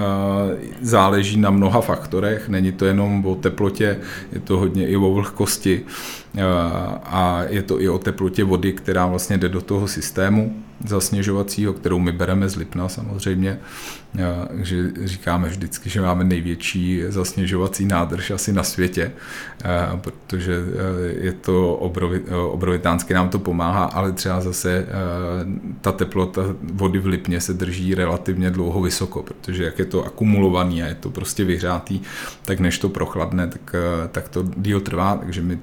záleží 0.82 1.38
na 1.38 1.50
mnoha 1.50 1.82
faktorech. 1.82 2.50
Není 2.50 2.72
to 2.72 2.86
jenom 2.86 3.26
o 3.26 3.36
teplotě, 3.36 3.98
je 4.32 4.40
to 4.40 4.58
hodně 4.58 4.88
i 4.88 4.96
o 4.96 5.14
vlhkosti 5.14 5.86
a 7.04 7.44
je 7.50 7.62
to 7.62 7.82
i 7.82 7.90
o 7.90 7.98
teplotě 7.98 8.44
vody, 8.44 8.74
která 8.74 9.06
vlastně 9.06 9.38
jde 9.38 9.50
do 9.50 9.62
toho 9.62 9.88
systému 9.88 10.64
zasněžovacího, 10.88 11.74
kterou 11.74 12.00
my 12.00 12.12
bereme 12.12 12.50
z 12.50 12.56
Lipna 12.56 12.90
samozřejmě. 12.90 13.60
Takže 14.48 14.92
říkáme 15.04 15.50
vždycky, 15.50 15.90
že 15.90 16.02
máme 16.02 16.24
největší 16.24 17.04
zasněžovací 17.08 17.86
nádrž 17.86 18.32
asi 18.32 18.54
na 18.54 18.64
světě, 18.64 19.12
protože 20.02 20.60
je 21.20 21.32
to 21.32 21.76
obrovitánsky 22.52 23.14
nám 23.14 23.30
to 23.30 23.40
pomáhá, 23.40 23.84
ale 23.84 24.12
třeba 24.12 24.42
zase 24.42 24.86
ta 25.82 25.92
teplota 25.92 26.42
vody 26.74 27.00
v 27.00 27.06
Lipně 27.06 27.42
se 27.42 27.54
drží 27.54 27.96
relativně 27.96 28.52
dlouho 28.52 28.82
vysoko, 28.82 29.24
protože 29.24 29.64
jak 29.64 29.80
je 29.80 29.86
to 29.86 30.06
akumulovaný 30.06 30.84
a 30.84 30.88
je 30.88 30.96
to 30.96 31.10
prostě 31.10 31.44
vyhřátý, 31.44 32.02
tak 32.46 32.60
než 32.60 32.80
to 32.80 32.90
prochladne, 32.90 33.48
tak, 33.48 33.76
tak 34.12 34.30
to 34.30 34.46
díl 34.58 34.82
trvá, 34.82 35.18
takže 35.18 35.42
my 35.42 35.60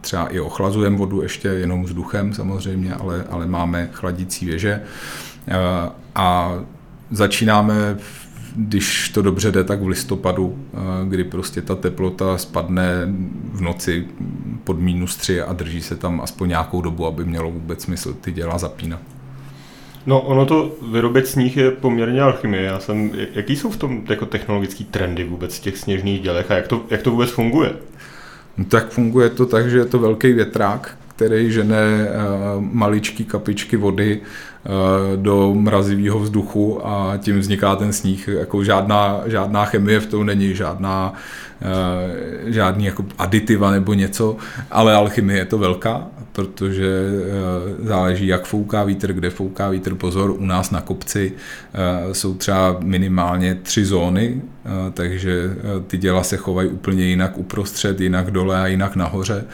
třeba 0.00 0.26
i 0.26 0.40
ochlazujeme 0.40 0.96
vodu 0.96 1.22
ještě 1.22 1.48
jenom 1.48 1.84
vzduchem 1.84 2.34
samozřejmě, 2.34 2.94
ale, 2.94 3.24
ale 3.30 3.46
máme 3.46 3.88
chladící 3.92 4.46
věže 4.46 4.82
a 6.14 6.54
začínáme, 7.10 7.96
když 8.56 9.08
to 9.08 9.22
dobře 9.22 9.52
jde, 9.52 9.64
tak 9.64 9.82
v 9.82 9.86
listopadu, 9.86 10.58
eh, 10.74 10.76
kdy 11.08 11.24
prostě 11.24 11.62
ta 11.62 11.74
teplota 11.74 12.38
spadne 12.38 13.06
v 13.52 13.60
noci 13.60 14.06
pod 14.64 14.78
minus 14.78 15.16
3 15.16 15.42
a 15.42 15.52
drží 15.52 15.82
se 15.82 15.96
tam 15.96 16.20
aspoň 16.20 16.48
nějakou 16.48 16.82
dobu, 16.82 17.06
aby 17.06 17.24
mělo 17.24 17.50
vůbec 17.50 17.82
smysl 17.82 18.14
ty 18.20 18.32
děla 18.32 18.58
zapínat. 18.58 19.00
No, 20.06 20.20
ono 20.20 20.46
to 20.46 20.72
vyrobit 20.92 21.26
sníh 21.26 21.56
je 21.56 21.70
poměrně 21.70 22.22
alchymie. 22.22 22.62
Já 22.62 22.80
jsem, 22.80 23.10
jaký 23.34 23.56
jsou 23.56 23.70
v 23.70 23.76
tom 23.76 24.02
jako 24.08 24.26
technologické 24.26 24.84
trendy 24.84 25.24
vůbec 25.24 25.58
v 25.58 25.60
těch 25.60 25.76
sněžných 25.78 26.20
dělech 26.20 26.50
a 26.50 26.54
jak 26.54 26.68
to, 26.68 26.82
jak 26.90 27.02
to 27.02 27.10
vůbec 27.10 27.30
funguje? 27.30 27.72
Tak 28.68 28.90
funguje 28.90 29.30
to 29.30 29.46
tak, 29.46 29.70
že 29.70 29.78
je 29.78 29.84
to 29.84 29.98
velký 29.98 30.32
větrák, 30.32 30.96
který 31.22 31.52
žene 31.52 32.08
uh, 32.08 32.64
maličký 32.72 33.24
kapičky 33.24 33.76
vody 33.76 34.20
Eh, 34.64 35.16
do 35.16 35.54
mrazivého 35.54 36.18
vzduchu 36.18 36.86
a 36.86 37.18
tím 37.18 37.38
vzniká 37.38 37.76
ten 37.76 37.92
sníh. 37.92 38.28
Jako 38.28 38.64
žádná, 38.64 39.20
žádná 39.26 39.64
chemie 39.64 40.00
v 40.00 40.06
tom 40.06 40.26
není, 40.26 40.54
žádná, 40.54 41.12
eh, 41.62 42.52
žádný 42.52 42.84
jako 42.84 43.04
aditiva 43.18 43.70
nebo 43.70 43.94
něco, 43.94 44.36
ale 44.70 44.94
alchymie 44.94 45.38
je 45.38 45.44
to 45.44 45.58
velká, 45.58 46.06
protože 46.32 46.86
eh, 46.86 47.86
záleží, 47.86 48.26
jak 48.26 48.44
fouká 48.44 48.84
vítr, 48.84 49.12
kde 49.12 49.30
fouká 49.30 49.68
vítr. 49.68 49.94
Pozor, 49.94 50.30
u 50.30 50.44
nás 50.44 50.70
na 50.70 50.80
kopci 50.80 51.32
jsou 52.12 52.34
třeba 52.34 52.76
minimálně 52.80 53.54
tři 53.54 53.84
zóny, 53.84 54.42
takže 54.94 55.56
ty 55.86 55.98
děla 55.98 56.22
se 56.22 56.36
chovají 56.36 56.68
úplně 56.68 57.04
jinak 57.04 57.38
uprostřed, 57.38 58.00
jinak 58.00 58.30
dole 58.30 58.62
a 58.62 58.66
jinak 58.66 58.96
nahoře. 58.96 59.44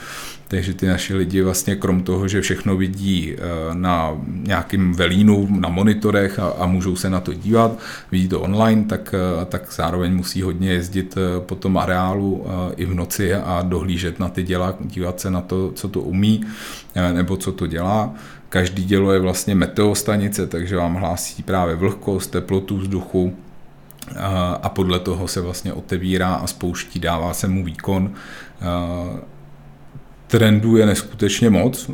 Takže 0.49 0.75
ty 0.75 0.87
naši 0.87 1.15
lidi 1.15 1.43
vlastně 1.43 1.77
krom 1.77 2.03
toho, 2.03 2.29
že 2.29 2.41
všechno 2.41 2.77
vidí 2.77 3.35
eh, 3.35 3.41
na 3.75 4.17
nějakým 4.27 4.93
velínu, 4.93 5.49
na 5.61 5.69
monitorech 5.69 6.39
a, 6.39 6.49
a 6.49 6.67
můžou 6.67 6.97
se 6.97 7.11
na 7.11 7.21
to 7.21 7.35
dívat, 7.35 7.79
vidí 8.13 8.29
to 8.29 8.41
online, 8.41 8.85
tak, 8.85 9.15
eh, 9.15 9.45
tak 9.45 9.73
zároveň 9.73 10.15
musí 10.15 10.43
hodně 10.43 10.73
jezdit 10.73 11.15
eh, 11.17 11.41
po 11.41 11.55
tom 11.55 11.79
areálu 11.79 12.47
i 12.77 12.85
v 12.85 12.95
noci 12.95 13.35
a 13.35 13.63
dohlížet 13.63 14.19
na 14.19 14.29
ty 14.29 14.43
děla, 14.43 14.75
dívat 14.81 15.21
se 15.21 15.31
na 15.31 15.41
to, 15.41 15.73
co 15.73 15.89
to 15.89 16.01
umí 16.01 16.45
nebo 17.13 17.37
co 17.37 17.53
to 17.53 17.67
dělá. 17.67 18.15
Každý 18.49 18.85
dělo 18.85 19.13
je 19.13 19.21
vlastně 19.21 19.55
meteostanice, 19.55 20.47
takže 20.47 20.77
vám 20.77 20.95
hlásí 20.95 21.43
právě 21.43 21.75
vlhkost, 21.75 22.31
teplotu 22.31 22.77
vzduchu, 22.77 23.37
a 24.63 24.69
podle 24.69 25.01
toho 25.01 25.29
se 25.29 25.41
vlastně 25.41 25.73
otevírá 25.73 26.35
a 26.35 26.47
spouští, 26.47 27.01
dává 27.01 27.35
se 27.35 27.49
mu 27.49 27.65
výkon 27.65 28.15
trendů 30.29 30.77
je 30.77 30.87
neskutečně 30.87 31.51
moc, 31.51 31.91
eh, 31.91 31.93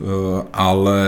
ale, 0.52 1.02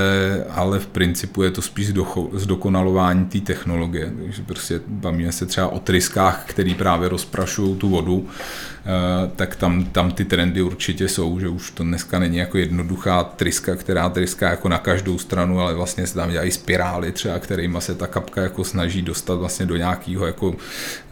ale 0.50 0.78
v 0.78 0.86
principu 0.86 1.42
je 1.42 1.50
to 1.50 1.62
spíš 1.62 1.92
zdokonalování 2.32 3.26
té 3.26 3.40
technologie. 3.40 4.12
Takže 4.22 4.42
prostě 4.42 4.80
bavíme 4.86 5.32
se 5.32 5.46
třeba 5.46 5.68
o 5.68 5.78
tryskách, 5.78 6.44
který 6.46 6.74
právě 6.74 7.08
rozprašují 7.08 7.76
tu 7.76 7.88
vodu, 7.88 8.28
eh, 8.28 9.30
tak 9.36 9.56
tam, 9.56 9.84
tam 9.84 10.12
ty 10.12 10.24
trendy 10.24 10.62
určitě 10.62 11.08
jsou, 11.08 11.40
že 11.40 11.48
už 11.48 11.70
to 11.70 11.82
dneska 11.82 12.18
není 12.18 12.36
jako 12.36 12.58
jednoduchá 12.58 13.24
tryska, 13.24 13.76
která 13.76 14.08
tryská 14.08 14.50
jako 14.50 14.68
na 14.68 14.78
každou 14.78 15.18
stranu, 15.18 15.60
ale 15.60 15.74
vlastně 15.74 16.06
se 16.06 16.14
tam 16.14 16.30
dělají 16.30 16.50
spirály 16.50 17.12
třeba, 17.12 17.38
kterými 17.38 17.78
se 17.80 17.94
ta 17.94 18.06
kapka 18.06 18.42
jako 18.42 18.64
snaží 18.64 19.02
dostat 19.02 19.34
vlastně 19.34 19.66
do 19.66 19.76
nějakého 19.76 20.26
jako 20.26 20.54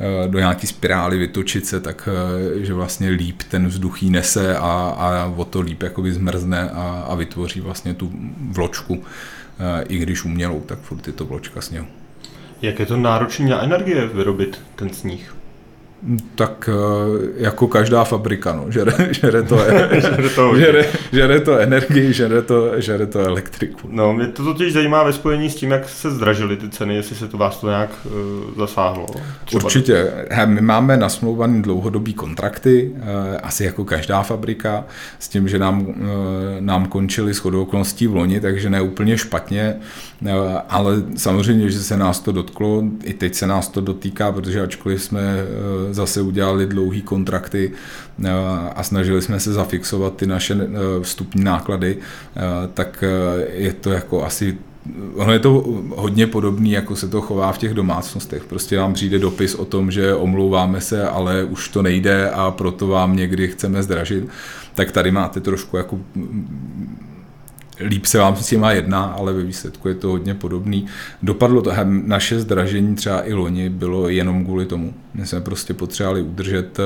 eh, 0.01 0.29
do 0.29 0.39
nějaký 0.39 0.67
spirály, 0.67 1.19
vytočit 1.19 1.67
se, 1.67 1.81
tak 1.81 2.09
že 2.57 2.75
vlastně 2.75 3.09
líp 3.09 3.43
ten 3.49 3.67
vzduch 3.67 4.03
nese 4.03 4.57
a, 4.57 4.95
a 4.99 5.33
o 5.37 5.45
to 5.45 5.61
líp 5.61 5.83
jako 5.83 6.04
jakoby 6.05 6.13
zmrzne 6.13 6.71
a, 6.71 7.07
a 7.09 7.15
vytvoří 7.15 7.61
vlastně 7.61 7.95
tu 7.95 8.13
vločku, 8.51 9.05
e, 9.59 9.85
i 9.85 9.99
když 9.99 10.25
umělou, 10.25 10.61
tak 10.61 10.79
furt 10.79 11.07
je 11.07 11.13
to 11.13 11.25
vločka 11.25 11.61
sněhu. 11.61 11.87
Jak 12.63 12.79
je 12.79 12.87
to 12.87 12.97
náročné 12.97 13.49
na 13.49 13.63
energie 13.63 14.07
vyrobit 14.07 14.61
ten 14.77 14.91
sníh? 14.91 15.34
Tak 16.35 16.71
eh, 16.73 16.75
jako 17.37 17.69
každá 17.69 18.05
fabrika, 18.05 18.53
no, 18.53 18.67
žere, 18.69 18.93
žere, 19.11 19.43
to, 19.43 19.59
žere, 20.01 20.29
to, 20.29 20.57
žere, 20.57 20.85
žere 21.13 21.41
to 21.41 21.59
energii, 21.59 22.13
žere 22.13 22.43
to, 22.43 22.81
žere 22.81 23.07
to 23.07 23.21
elektriku. 23.21 23.89
No, 23.91 24.13
mě 24.13 24.27
to 24.27 24.45
totiž 24.45 24.73
zajímá 24.73 25.03
ve 25.03 25.13
spojení 25.13 25.51
s 25.51 25.55
tím, 25.55 25.71
jak 25.71 25.89
se 25.89 26.11
zdražily 26.11 26.57
ty 26.57 26.69
ceny, 26.69 26.95
jestli 26.95 27.17
se 27.17 27.29
to 27.29 27.39
vás 27.39 27.61
to 27.61 27.69
nějak 27.69 27.91
uh, 28.05 28.13
zasáhlo. 28.59 29.07
Třeba 29.45 29.65
Určitě. 29.65 30.13
My 30.45 30.61
máme 30.61 30.97
nasmlouvaný 30.97 31.63
dlouhodobý 31.63 32.15
kontrakty, 32.15 32.93
uh, 32.95 33.03
asi 33.43 33.65
jako 33.65 33.85
každá 33.85 34.23
fabrika, 34.23 34.85
s 35.19 35.29
tím, 35.29 35.49
že 35.49 35.59
nám, 35.59 35.81
uh, 35.87 35.95
nám 36.61 36.87
končily 36.87 37.33
shodou 37.33 37.63
okolností 37.63 38.07
v 38.07 38.17
loni, 38.17 38.41
takže 38.41 38.71
ne 38.71 38.81
úplně 38.81 39.19
špatně, 39.19 39.77
uh, 40.23 40.29
ale 40.69 41.03
samozřejmě, 41.17 41.71
že 41.71 41.79
se 41.79 41.97
nás 41.97 42.21
to 42.21 42.33
dotklo, 42.33 42.85
i 43.05 43.15
teď 43.15 43.35
se 43.35 43.47
nás 43.47 43.69
to 43.69 43.81
dotýká, 43.81 44.33
protože 44.33 44.63
ačkoliv 44.63 45.03
jsme 45.03 45.21
uh, 45.21 45.94
zase 45.95 46.21
udělali 46.21 46.67
dlouhý 46.67 47.03
kontrakty 47.03 47.73
eh, 48.25 48.31
a 48.75 48.83
snažili 48.83 49.23
jsme 49.23 49.41
se 49.41 49.53
zafixovat 49.53 50.17
ty 50.17 50.27
naše 50.27 50.55
eh, 50.55 50.67
vstupní 51.03 51.45
náklady, 51.45 51.97
eh, 51.97 52.41
tak 52.75 53.05
je 53.53 53.73
to 53.73 53.91
jako 53.91 54.25
asi 54.25 54.59
Ono 55.15 55.33
je 55.33 55.39
to 55.39 55.65
hodně 55.97 56.27
podobné, 56.27 56.69
jako 56.69 56.97
se 56.97 57.09
to 57.09 57.21
chová 57.21 57.53
v 57.53 57.59
těch 57.59 57.75
domácnostech. 57.75 58.45
Prostě 58.45 58.79
vám 58.79 58.95
přijde 58.95 59.19
dopis 59.19 59.55
o 59.55 59.65
tom, 59.65 59.91
že 59.91 60.15
omlouváme 60.15 60.81
se, 60.81 61.09
ale 61.09 61.45
už 61.45 61.69
to 61.69 61.83
nejde 61.83 62.31
a 62.31 62.51
proto 62.51 62.87
vám 62.87 63.17
někdy 63.17 63.49
chceme 63.49 63.83
zdražit. 63.83 64.29
Tak 64.75 64.93
tady 64.93 65.11
máte 65.11 65.41
trošku 65.41 65.77
jako 65.77 65.99
líp 67.81 68.07
se 68.07 68.19
vám 68.19 68.37
s 68.37 68.47
těma 68.47 68.73
jedná, 68.73 69.05
ale 69.05 69.33
ve 69.33 69.43
výsledku 69.43 69.89
je 69.89 69.95
to 69.95 70.09
hodně 70.09 70.35
podobný. 70.35 70.87
Dopadlo 71.23 71.63
to, 71.63 71.73
naše 71.85 72.41
zdražení 72.41 72.95
třeba 72.95 73.29
i 73.29 73.33
loni 73.33 73.69
bylo 73.69 74.09
jenom 74.09 74.45
kvůli 74.45 74.67
tomu. 74.67 74.95
My 75.15 75.27
jsme 75.27 75.41
prostě 75.41 75.75
potřebovali 75.75 76.23
udržet, 76.23 76.79
eh, 76.79 76.83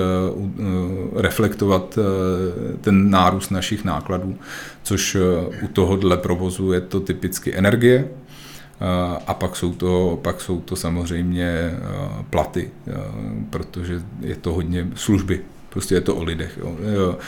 eh, 0.59 1.23
reflektovat 1.23 1.99
eh, 1.99 2.77
ten 2.81 3.11
nárůst 3.11 3.51
našich 3.51 3.85
nákladů, 3.85 4.37
což 4.83 5.17
u 5.63 5.69
tohohle 5.69 6.17
provozu 6.17 6.73
je 6.73 6.81
to 6.81 7.01
typicky 7.01 7.57
energie, 7.57 8.09
a 9.27 9.35
pak 9.35 9.57
jsou 9.57 9.73
to, 9.73 10.21
pak 10.23 10.41
jsou 10.41 10.61
to 10.61 10.77
samozřejmě 10.77 11.75
platy, 12.31 12.71
protože 13.51 14.03
je 14.21 14.37
to 14.37 14.53
hodně 14.53 14.87
služby, 14.95 15.41
prostě 15.71 15.95
je 15.95 16.01
to 16.01 16.17
o 16.17 16.25
lidech. 16.25 16.59
Jo. 16.63 17.19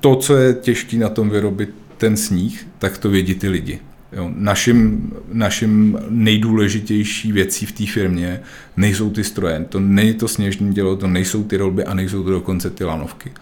To, 0.00 0.16
co 0.16 0.36
je 0.36 0.54
těžké 0.54 0.96
na 0.96 1.08
tom 1.08 1.30
vyrobit 1.30 1.83
ten 2.04 2.16
sníh, 2.16 2.66
tak 2.78 2.98
to 2.98 3.10
vědí 3.10 3.34
ty 3.34 3.48
lidi. 3.48 3.78
Jo, 4.12 4.30
našim, 4.36 5.12
našim 5.32 5.98
nejdůležitější 6.08 7.32
věcí 7.32 7.66
v 7.66 7.72
té 7.72 7.86
firmě 7.86 8.40
nejsou 8.76 9.10
ty 9.10 9.24
stroje, 9.24 9.66
to 9.68 9.80
není 9.80 10.14
to 10.14 10.28
sněžní 10.28 10.74
dělo, 10.74 10.96
to 10.96 11.06
nejsou 11.06 11.44
ty 11.44 11.56
rolby 11.56 11.84
a 11.84 11.94
nejsou 11.94 12.22
to 12.22 12.30
dokonce 12.30 12.70
ty 12.70 12.84
lanovky. 12.84 13.32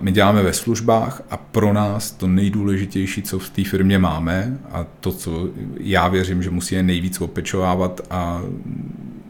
My 0.00 0.12
děláme 0.12 0.42
ve 0.42 0.52
službách 0.52 1.22
a 1.30 1.36
pro 1.36 1.72
nás 1.72 2.10
to 2.10 2.26
nejdůležitější, 2.26 3.22
co 3.22 3.38
v 3.38 3.50
té 3.50 3.64
firmě 3.64 3.98
máme 3.98 4.58
a 4.70 4.86
to, 5.00 5.12
co 5.12 5.48
já 5.80 6.08
věřím, 6.08 6.42
že 6.42 6.50
musí 6.50 6.74
je 6.74 6.82
nejvíc 6.82 7.20
opečovávat 7.20 8.00
a 8.10 8.42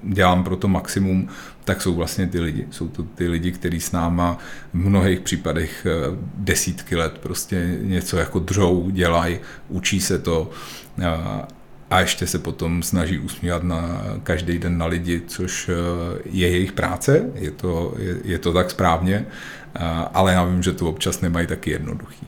dělám 0.03 0.45
pro 0.45 0.57
to 0.57 0.69
maximum, 0.69 1.29
tak 1.65 1.83
jsou 1.83 1.95
vlastně 1.95 2.27
ty 2.27 2.41
lidi. 2.41 2.67
Jsou 2.71 2.89
to 2.89 3.03
ty 3.03 3.29
lidi, 3.29 3.53
kteří 3.53 3.81
s 3.81 3.93
náma 3.93 4.39
v 4.73 4.75
mnohých 4.75 5.21
případech 5.21 5.87
eh, 5.87 6.17
desítky 6.35 6.97
let 6.97 7.19
prostě 7.19 7.79
něco 7.81 8.17
jako 8.17 8.39
dřou, 8.39 8.91
dělají, 8.91 9.39
učí 9.69 10.01
se 10.01 10.19
to 10.19 10.51
eh, 10.99 11.07
a 11.91 12.01
ještě 12.01 12.27
se 12.27 12.39
potom 12.39 12.83
snaží 12.83 13.19
usmívat 13.19 13.63
na 13.63 14.03
každý 14.23 14.59
den 14.59 14.79
na 14.79 14.87
lidi, 14.87 15.23
což 15.27 15.69
eh, 15.69 15.73
je 16.25 16.49
jejich 16.49 16.73
práce, 16.73 17.25
je 17.35 17.51
to, 17.51 17.95
je, 17.99 18.17
je 18.25 18.39
to 18.39 18.53
tak 18.53 18.71
správně, 18.71 19.27
ale 20.15 20.33
já 20.33 20.45
vím, 20.45 20.63
že 20.63 20.73
to 20.73 20.89
občas 20.89 21.21
nemají 21.21 21.47
taky 21.47 21.71
jednoduchý. 21.71 22.27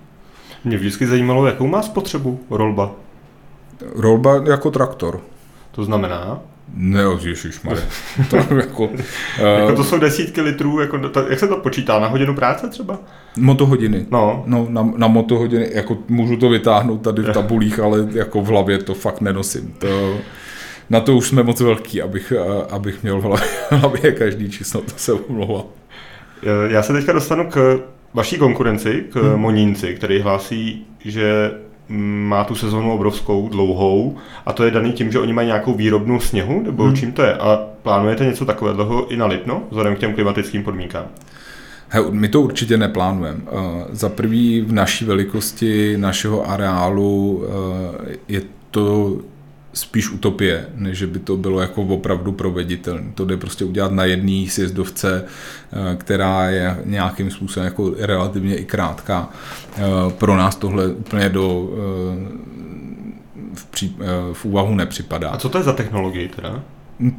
Mě 0.65 0.77
vždycky 0.77 1.07
zajímalo, 1.07 1.47
jakou 1.47 1.67
má 1.67 1.83
spotřebu 1.83 2.41
rolba. 2.51 2.91
Rolba 3.95 4.43
jako 4.47 4.71
traktor. 4.71 5.21
To 5.71 5.85
znamená? 5.85 6.41
Ne, 6.77 7.03
ježišmarja. 7.23 7.83
To, 8.31 8.37
jako, 8.37 8.91
jako 9.39 9.77
to 9.77 9.85
jsou 9.85 9.99
desítky 9.99 10.41
litrů, 10.41 10.81
jako, 10.81 11.09
to, 11.09 11.29
jak 11.29 11.39
se 11.39 11.49
to 11.49 11.57
počítá, 11.57 11.99
na 11.99 12.09
hodinu 12.09 12.35
práce 12.35 12.69
třeba? 12.69 12.99
Motohodiny. 13.37 14.07
No. 14.11 14.43
no 14.47 14.67
na, 14.69 14.93
na 14.97 15.09
motohodiny, 15.09 15.71
jako 15.73 15.99
můžu 16.09 16.37
to 16.37 16.49
vytáhnout 16.49 17.03
tady 17.03 17.23
v 17.23 17.33
tabulích, 17.33 17.79
ale 17.79 18.09
jako 18.13 18.41
v 18.41 18.47
hlavě 18.47 18.79
to 18.79 18.95
fakt 18.95 19.21
nenosím. 19.21 19.75
To, 19.79 20.19
na 20.91 21.01
to 21.01 21.17
už 21.17 21.29
jsme 21.29 21.43
moc 21.43 21.61
velký, 21.61 22.03
abych, 22.03 22.33
abych 22.71 23.03
měl 23.03 23.21
v 23.21 23.23
hlavě, 23.23 23.49
v 23.71 23.73
hlavě 23.73 24.13
každý 24.13 24.51
číslo, 24.51 24.81
to 24.81 24.93
se 24.97 25.13
omlouvám. 25.13 25.65
Já 26.69 26.83
se 26.83 26.93
teďka 26.93 27.13
dostanu 27.13 27.51
k 27.51 27.81
vaší 28.15 28.37
konkurenci, 28.37 29.05
k 29.13 29.17
hmm. 29.17 29.41
Monínci, 29.41 29.95
který 29.95 30.21
hlásí, 30.21 30.87
že 31.05 31.51
má 31.89 32.45
tu 32.45 32.55
sezónu 32.55 32.93
obrovskou, 32.93 33.49
dlouhou 33.49 34.17
a 34.47 34.53
to 34.53 34.65
je 34.65 34.71
daný 34.71 34.93
tím, 34.93 35.13
že 35.13 35.19
oni 35.19 35.33
mají 35.33 35.47
nějakou 35.47 35.75
výrobnu 35.75 36.21
sněhu, 36.21 36.63
nebo 36.63 36.85
hmm. 36.85 36.97
čím 36.97 37.13
to 37.13 37.23
je? 37.23 37.35
A 37.35 37.67
plánujete 37.83 38.25
něco 38.25 38.45
takového 38.45 39.13
i 39.13 39.17
na 39.17 39.27
Lipno, 39.27 39.63
vzhledem 39.71 39.97
k 39.97 39.99
těm 39.99 40.15
klimatickým 40.15 40.65
podmínkám? 40.65 41.05
He, 41.89 42.03
my 42.11 42.29
to 42.29 42.41
určitě 42.41 42.77
neplánujeme. 42.77 43.39
Uh, 43.39 43.83
za 43.91 44.09
prvý 44.09 44.61
v 44.61 44.73
naší 44.73 45.05
velikosti 45.05 45.97
našeho 45.97 46.51
areálu 46.51 47.37
uh, 47.37 48.09
je 48.29 48.43
to 48.71 49.17
spíš 49.75 50.11
utopie, 50.11 50.67
než 50.75 51.03
by 51.05 51.19
to 51.19 51.37
bylo 51.37 51.61
jako 51.61 51.83
opravdu 51.83 52.33
proveditelné. 52.33 53.13
To 53.15 53.25
jde 53.25 53.37
prostě 53.37 53.65
udělat 53.65 53.93
na 53.93 54.05
jedné 54.05 54.47
sjezdovce, 54.51 55.25
eh, 55.25 55.97
která 55.97 56.51
je 56.51 56.79
nějakým 56.85 57.31
způsobem 57.31 57.65
jako 57.65 57.95
relativně 57.99 58.57
i 58.57 58.65
krátká. 58.65 59.29
Eh, 59.77 59.83
pro 60.19 60.37
nás 60.37 60.57
tohle 60.57 60.89
úplně 60.89 61.29
do 61.29 61.71
eh, 61.73 62.55
v, 63.55 63.65
pří, 63.65 63.97
v 64.33 64.45
úvahu 64.45 64.75
nepřipadá. 64.75 65.31
A 65.31 65.39
co 65.39 65.49
to 65.49 65.59
je 65.59 65.65
za 65.65 65.73
technologii 65.73 66.29
teda? 66.29 66.63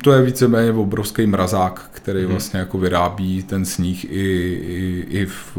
To 0.04 0.12
je 0.12 0.22
víceméně 0.22 0.72
obrovský 0.72 1.26
mrazák, 1.26 1.90
který 1.92 2.20
hmm. 2.20 2.30
vlastně 2.30 2.60
jako 2.60 2.78
vyrábí 2.78 3.44
ten 3.44 3.66
sníh 3.66 4.06
i, 4.06 4.08
i, 4.10 5.06
i 5.10 5.26
v 5.26 5.58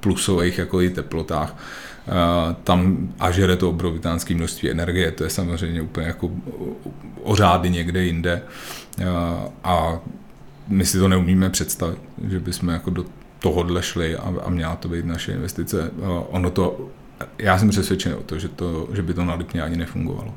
plusových 0.00 0.58
jako 0.58 0.80
i 0.80 0.90
teplotách. 0.90 1.56
Eh, 2.08 2.56
tam 2.64 3.08
a 3.20 3.30
žere 3.30 3.56
to 3.56 3.70
obrovitánské 3.70 4.34
množství 4.34 4.70
energie, 4.70 5.10
to 5.10 5.24
je 5.24 5.30
samozřejmě 5.30 5.82
úplně 5.82 6.06
jako 6.06 6.30
ořády 7.22 7.70
někde 7.70 8.04
jinde 8.04 8.42
eh, 8.98 9.04
a 9.64 9.98
my 10.68 10.86
si 10.86 10.98
to 10.98 11.08
neumíme 11.08 11.50
představit, 11.50 11.98
že 12.28 12.40
bychom 12.40 12.68
jako 12.68 12.90
do 12.90 13.04
tohohle 13.38 13.82
šli 13.82 14.16
a, 14.16 14.34
a 14.42 14.50
měla 14.50 14.76
to 14.76 14.88
být 14.88 15.04
naše 15.04 15.32
investice. 15.32 15.90
Eh, 15.98 16.02
ono 16.28 16.50
to, 16.50 16.88
já 17.38 17.58
jsem 17.58 17.70
přesvědčen 17.70 18.14
o 18.14 18.22
to, 18.22 18.38
že, 18.38 18.48
to, 18.48 18.88
že 18.92 19.02
by 19.02 19.14
to 19.14 19.24
na 19.24 19.34
Lipně 19.34 19.62
ani 19.62 19.76
nefungovalo. 19.76 20.34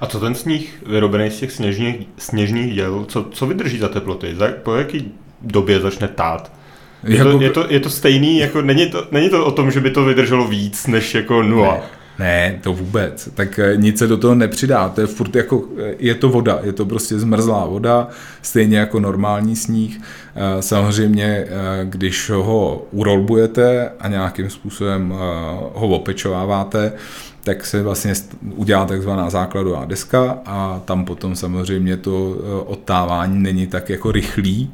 A 0.00 0.06
co 0.06 0.20
ten 0.20 0.34
sníh 0.34 0.82
vyrobený 0.86 1.30
z 1.30 1.38
těch 1.38 1.52
sněžných, 1.52 2.08
sněžných 2.18 2.74
děl, 2.74 3.04
co, 3.08 3.24
co 3.24 3.46
vydrží 3.46 3.78
za 3.78 3.88
teploty? 3.88 4.34
Za, 4.34 4.48
po 4.62 4.74
jaký 4.74 5.12
době 5.42 5.80
začne 5.80 6.08
tát? 6.08 6.61
Je, 7.04 7.16
jako... 7.16 7.32
to, 7.32 7.40
je, 7.40 7.50
to, 7.50 7.66
je 7.68 7.80
to 7.80 7.90
stejný, 7.90 8.38
jako 8.38 8.62
není 8.62 8.86
to, 8.86 9.06
není 9.10 9.30
to 9.30 9.46
o 9.46 9.50
tom, 9.50 9.70
že 9.70 9.80
by 9.80 9.90
to 9.90 10.04
vydrželo 10.04 10.48
víc 10.48 10.86
než 10.86 11.14
jako 11.14 11.42
nula. 11.42 11.74
Ne. 11.74 12.02
Ne, 12.18 12.58
to 12.62 12.72
vůbec. 12.72 13.28
Tak 13.34 13.58
eh, 13.58 13.76
nic 13.76 13.98
se 13.98 14.06
do 14.06 14.16
toho 14.16 14.34
nepřidá. 14.34 14.88
To 14.88 15.00
je 15.00 15.06
furt 15.06 15.36
jako, 15.36 15.64
eh, 15.78 15.94
je 15.98 16.14
to 16.14 16.28
voda, 16.28 16.58
je 16.62 16.72
to 16.72 16.86
prostě 16.86 17.18
zmrzlá 17.18 17.66
voda, 17.66 18.08
stejně 18.42 18.78
jako 18.78 19.00
normální 19.00 19.56
sníh. 19.56 20.00
Eh, 20.34 20.62
samozřejmě, 20.62 21.46
když 21.84 22.30
ho 22.30 22.86
urolbujete 22.90 23.90
a 24.00 24.08
nějakým 24.08 24.50
způsobem 24.50 25.14
ho 25.74 25.88
opečováváte, 25.88 26.92
tak 27.44 27.66
se 27.66 27.82
vlastně 27.82 28.14
udělá 28.56 28.84
takzvaná 28.84 29.30
základová 29.30 29.84
deska 29.84 30.38
a 30.46 30.80
tam 30.84 31.04
potom 31.04 31.36
samozřejmě 31.36 31.96
to 31.96 32.30
odtávání 32.66 33.42
není 33.42 33.66
tak 33.66 33.90
jako 33.90 34.12
rychlý, 34.12 34.70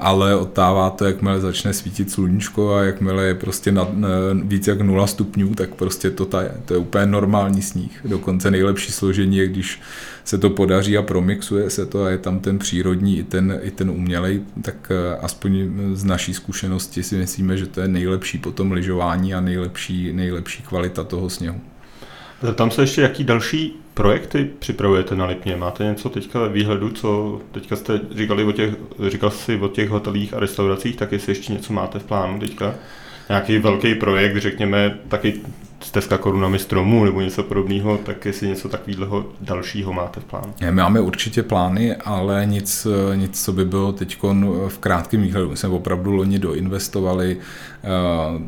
ale 0.00 0.36
odtává 0.36 0.90
to, 0.90 1.04
jakmile 1.04 1.40
začne 1.40 1.72
svítit 1.72 2.10
sluníčko 2.10 2.74
a 2.74 2.82
jakmile 2.82 3.24
je 3.24 3.34
prostě 3.34 3.72
nad, 3.72 3.88
víc 4.42 4.66
jak 4.66 4.80
0 4.80 5.06
stupňů, 5.06 5.54
tak 5.54 5.74
prostě 5.74 6.10
to 6.10 6.24
taje. 6.24 6.52
To 6.64 6.74
je 6.74 6.78
úplně 6.78 7.06
normální 7.06 7.62
sníh. 7.62 8.00
Dokonce 8.04 8.50
nejlepší 8.50 8.92
složení 8.92 9.36
je, 9.36 9.48
když 9.48 9.80
se 10.24 10.38
to 10.38 10.50
podaří 10.50 10.98
a 10.98 11.02
promixuje 11.02 11.70
se 11.70 11.86
to 11.86 12.04
a 12.04 12.10
je 12.10 12.18
tam 12.18 12.40
ten 12.40 12.58
přírodní 12.58 13.18
i 13.18 13.24
ten, 13.24 13.60
i 13.62 13.70
ten 13.70 13.90
umělej, 13.90 14.42
tak 14.62 14.90
e, 14.90 15.16
aspoň 15.16 15.70
z 15.92 16.04
naší 16.04 16.34
zkušenosti 16.34 17.02
si 17.02 17.16
myslíme, 17.16 17.56
že 17.56 17.66
to 17.66 17.80
je 17.80 17.88
nejlepší 17.88 18.38
potom 18.38 18.72
lyžování 18.72 19.34
a 19.34 19.40
nejlepší, 19.40 20.12
nejlepší 20.12 20.62
kvalita 20.62 21.04
toho 21.04 21.30
sněhu. 21.30 21.60
Tam 22.54 22.70
se 22.70 22.82
ještě, 22.82 23.02
jaký 23.02 23.24
další 23.24 23.85
projekty 23.96 24.50
připravujete 24.58 25.16
na 25.16 25.26
Lipně? 25.26 25.56
Máte 25.56 25.84
něco 25.84 26.08
teďka 26.08 26.40
ve 26.40 26.48
výhledu, 26.48 26.90
co 26.90 27.40
teďka 27.52 27.76
jste 27.76 28.00
říkali 28.16 28.44
o 28.44 28.52
těch, 28.52 28.74
říkal 29.08 29.30
jsi 29.30 29.56
o 29.56 29.68
těch 29.68 29.90
hotelích 29.90 30.34
a 30.34 30.40
restauracích, 30.40 30.96
tak 30.96 31.12
jestli 31.12 31.30
ještě 31.30 31.52
něco 31.52 31.72
máte 31.72 31.98
v 31.98 32.04
plánu 32.04 32.38
teďka? 32.38 32.74
Nějaký 33.28 33.58
velký 33.58 33.94
projekt, 33.94 34.36
řekněme, 34.36 34.98
taky 35.08 35.40
stezka 35.80 36.18
korunami 36.18 36.58
stromů 36.58 37.04
nebo 37.04 37.20
něco 37.20 37.42
podobného, 37.42 37.98
tak 37.98 38.24
jestli 38.24 38.48
něco 38.48 38.68
takového 38.68 39.26
dalšího 39.40 39.92
máte 39.92 40.20
v 40.20 40.24
plánu? 40.24 40.54
My 40.60 40.72
máme 40.72 41.00
určitě 41.00 41.42
plány, 41.42 41.96
ale 41.96 42.46
nic, 42.46 42.86
nic 43.14 43.44
co 43.44 43.52
by 43.52 43.64
bylo 43.64 43.92
teď 43.92 44.18
v 44.68 44.78
krátkém 44.78 45.22
výhledu. 45.22 45.50
My 45.50 45.56
jsme 45.56 45.68
opravdu 45.68 46.12
loni 46.12 46.38
doinvestovali 46.38 47.36
uh, 47.36 48.42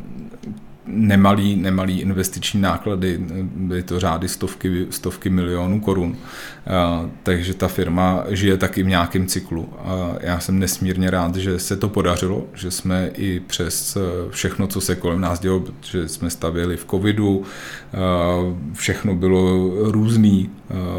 nemalý, 0.91 1.55
nemalý 1.55 2.01
investiční 2.01 2.61
náklady, 2.61 3.19
byly 3.55 3.83
to 3.83 3.99
řády 3.99 4.27
stovky, 4.27 4.87
stovky 4.89 5.29
milionů 5.29 5.79
korun. 5.79 6.17
Takže 7.23 7.53
ta 7.53 7.67
firma 7.67 8.23
žije 8.29 8.57
taky 8.57 8.83
v 8.83 8.87
nějakém 8.87 9.27
cyklu. 9.27 9.69
A 9.79 10.15
já 10.21 10.39
jsem 10.39 10.59
nesmírně 10.59 11.09
rád, 11.09 11.35
že 11.35 11.59
se 11.59 11.77
to 11.77 11.89
podařilo, 11.89 12.47
že 12.53 12.71
jsme 12.71 13.11
i 13.13 13.39
přes 13.39 13.97
všechno, 14.29 14.67
co 14.67 14.81
se 14.81 14.95
kolem 14.95 15.21
nás 15.21 15.39
dělo, 15.39 15.63
že 15.81 16.07
jsme 16.07 16.29
stavěli 16.29 16.77
v 16.77 16.85
covidu, 16.85 17.43
všechno 18.73 19.15
bylo 19.15 19.71
různý, 19.91 20.49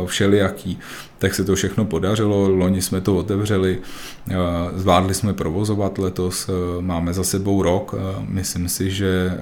všelijaký, 0.07 0.79
tak 1.20 1.35
se 1.35 1.44
to 1.44 1.54
všechno 1.54 1.85
podařilo, 1.85 2.48
loni 2.48 2.83
jsme 2.83 3.00
to 3.00 3.16
otevřeli, 3.16 3.78
eh, 4.30 4.35
zvládli 4.74 5.14
jsme 5.14 5.33
provozovat 5.33 5.98
letos, 5.98 6.48
eh, 6.48 6.52
máme 6.83 7.12
za 7.12 7.24
sebou 7.24 7.62
rok, 7.62 7.94
eh, 7.94 8.24
myslím 8.28 8.68
si, 8.68 8.90
že 8.90 9.38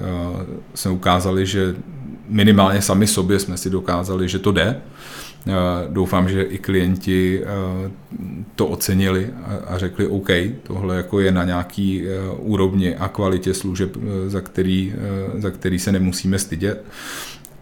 jsme 0.75 0.91
ukázali, 0.91 1.45
že 1.45 1.75
minimálně 2.29 2.81
sami 2.81 3.07
sobě 3.07 3.39
jsme 3.39 3.57
si 3.57 3.69
dokázali, 3.69 4.27
že 4.27 4.39
to 4.39 4.51
jde. 4.51 4.81
Doufám, 5.89 6.29
že 6.29 6.43
i 6.43 6.57
klienti 6.57 7.43
to 8.55 8.67
ocenili 8.67 9.29
a 9.67 9.77
řekli, 9.77 10.07
OK, 10.07 10.29
tohle 10.63 10.95
jako 10.95 11.19
je 11.19 11.31
na 11.31 11.43
nějaký 11.43 12.03
úrovni 12.37 12.95
a 12.95 13.07
kvalitě 13.07 13.53
služeb, 13.53 13.97
za 14.27 14.41
který, 14.41 14.93
za 15.37 15.51
který 15.51 15.79
se 15.79 15.91
nemusíme 15.91 16.39
stydět. 16.39 16.85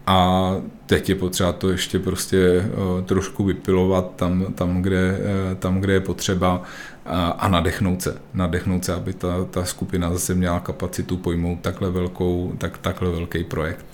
A 0.08 0.54
teď 0.86 1.08
je 1.08 1.14
potřeba 1.14 1.52
to 1.52 1.70
ještě 1.70 1.98
prostě 1.98 2.70
uh, 2.72 3.04
trošku 3.04 3.44
vypilovat 3.44 4.16
tam, 4.16 4.46
tam, 4.54 4.82
kde, 4.82 5.18
uh, 5.18 5.54
tam, 5.58 5.80
kde 5.80 5.92
je 5.92 6.00
potřeba 6.00 6.62
a, 7.06 7.28
a 7.28 7.48
nadechnout 7.48 8.02
se. 8.02 8.20
Nadechnout 8.34 8.84
se, 8.84 8.94
aby 8.94 9.12
ta, 9.12 9.44
ta 9.50 9.64
skupina 9.64 10.12
zase 10.12 10.34
měla 10.34 10.60
kapacitu 10.60 11.16
pojmout 11.16 11.60
takhle, 11.60 11.90
velkou, 11.90 12.52
tak, 12.58 12.78
takhle 12.78 13.10
velký 13.10 13.44
projekt. 13.44 13.86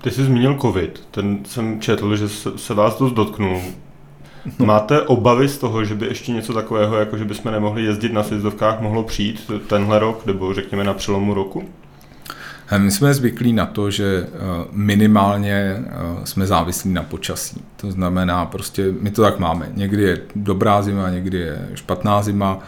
Ty 0.00 0.10
jsi 0.10 0.24
zmínil 0.24 0.58
covid, 0.58 1.06
ten 1.10 1.38
jsem 1.44 1.80
četl, 1.80 2.16
že 2.16 2.28
se, 2.28 2.58
se 2.58 2.74
vás 2.74 2.98
dost 2.98 3.12
dotknul. 3.12 3.60
No. 4.58 4.66
Máte 4.66 5.02
obavy 5.02 5.48
z 5.48 5.58
toho, 5.58 5.84
že 5.84 5.94
by 5.94 6.06
ještě 6.06 6.32
něco 6.32 6.52
takového, 6.52 6.96
jako 6.96 7.18
že 7.18 7.24
bychom 7.24 7.52
nemohli 7.52 7.84
jezdit 7.84 8.12
na 8.12 8.22
sjezdovkách, 8.22 8.80
mohlo 8.80 9.02
přijít 9.02 9.50
tenhle 9.66 9.98
rok, 9.98 10.26
nebo 10.26 10.54
řekněme 10.54 10.84
na 10.84 10.94
přelomu 10.94 11.34
roku? 11.34 11.64
My 12.78 12.90
jsme 12.90 13.14
zvyklí 13.14 13.52
na 13.52 13.66
to, 13.66 13.90
že 13.90 14.26
minimálně 14.72 15.84
jsme 16.24 16.46
závislí 16.46 16.92
na 16.92 17.02
počasí. 17.02 17.62
To 17.76 17.90
znamená, 17.90 18.46
prostě 18.46 18.94
my 19.00 19.10
to 19.10 19.22
tak 19.22 19.38
máme. 19.38 19.68
Někdy 19.74 20.02
je 20.02 20.18
dobrá 20.36 20.82
zima, 20.82 21.10
někdy 21.10 21.38
je 21.38 21.68
špatná 21.74 22.22
zima, 22.22 22.62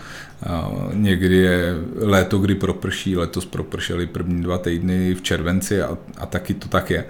Někdy 0.92 1.36
je 1.36 1.74
léto, 1.96 2.38
kdy 2.38 2.54
proprší, 2.54 3.16
letos 3.16 3.46
propršely 3.46 4.06
první 4.06 4.42
dva 4.42 4.58
týdny 4.58 5.14
v 5.14 5.22
červenci 5.22 5.82
a, 5.82 5.98
a 6.18 6.26
taky 6.26 6.54
to 6.54 6.68
tak 6.68 6.90
je. 6.90 7.04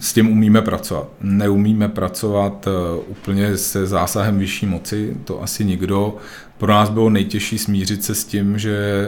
S 0.00 0.12
tím 0.12 0.28
umíme 0.28 0.62
pracovat. 0.62 1.08
Neumíme 1.20 1.88
pracovat 1.88 2.68
úplně 3.06 3.56
se 3.56 3.86
zásahem 3.86 4.38
vyšší 4.38 4.66
moci, 4.66 5.16
to 5.24 5.42
asi 5.42 5.64
nikdo. 5.64 6.16
Pro 6.58 6.72
nás 6.72 6.90
bylo 6.90 7.10
nejtěžší 7.10 7.58
smířit 7.58 8.04
se 8.04 8.14
s 8.14 8.24
tím, 8.24 8.58
že 8.58 9.06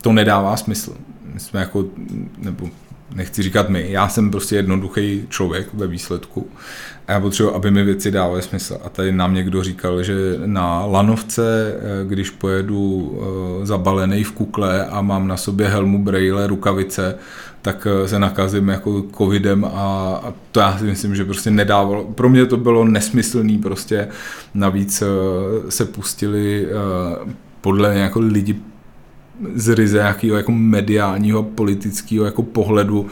to 0.00 0.12
nedává 0.12 0.56
smysl. 0.56 0.94
Jsme 1.36 1.60
jako, 1.60 1.84
nebo 2.38 2.68
nechci 3.14 3.42
říkat 3.42 3.68
my, 3.68 3.86
já 3.88 4.08
jsem 4.08 4.30
prostě 4.30 4.56
jednoduchý 4.56 5.26
člověk 5.28 5.74
ve 5.74 5.86
výsledku 5.86 6.48
a 7.08 7.12
já 7.12 7.20
potřebuji, 7.20 7.54
aby 7.54 7.70
mi 7.70 7.84
věci 7.84 8.10
dávaly 8.10 8.42
smysl. 8.42 8.78
A 8.84 8.88
tady 8.88 9.12
nám 9.12 9.34
někdo 9.34 9.62
říkal, 9.62 10.02
že 10.02 10.14
na 10.46 10.86
lanovce, 10.86 11.74
eh, 11.74 12.08
když 12.08 12.30
pojedu 12.30 13.12
eh, 13.62 13.66
zabalený 13.66 14.24
v 14.24 14.32
kukle 14.32 14.86
a 14.86 15.00
mám 15.00 15.28
na 15.28 15.36
sobě 15.36 15.68
helmu, 15.68 16.04
brejle, 16.04 16.46
rukavice, 16.46 17.14
tak 17.62 17.86
eh, 17.90 18.08
se 18.08 18.18
nakazím 18.18 18.68
jako 18.68 19.04
covidem 19.16 19.64
a, 19.64 20.20
to 20.52 20.60
já 20.60 20.78
si 20.78 20.84
myslím, 20.84 21.14
že 21.14 21.24
prostě 21.24 21.50
nedávalo. 21.50 22.04
Pro 22.04 22.28
mě 22.28 22.46
to 22.46 22.56
bylo 22.56 22.84
nesmyslný 22.84 23.58
prostě. 23.58 24.08
Navíc 24.54 25.02
se 25.68 25.84
pustili 25.84 26.68
podle 27.60 27.94
nějakého 27.94 28.20
lidi 28.20 28.56
z 29.54 29.68
ryze 29.68 29.96
nějakého 29.96 30.36
jako 30.36 30.52
mediálního, 30.52 31.42
politického 31.42 32.24
jako 32.24 32.42
pohledu 32.42 33.06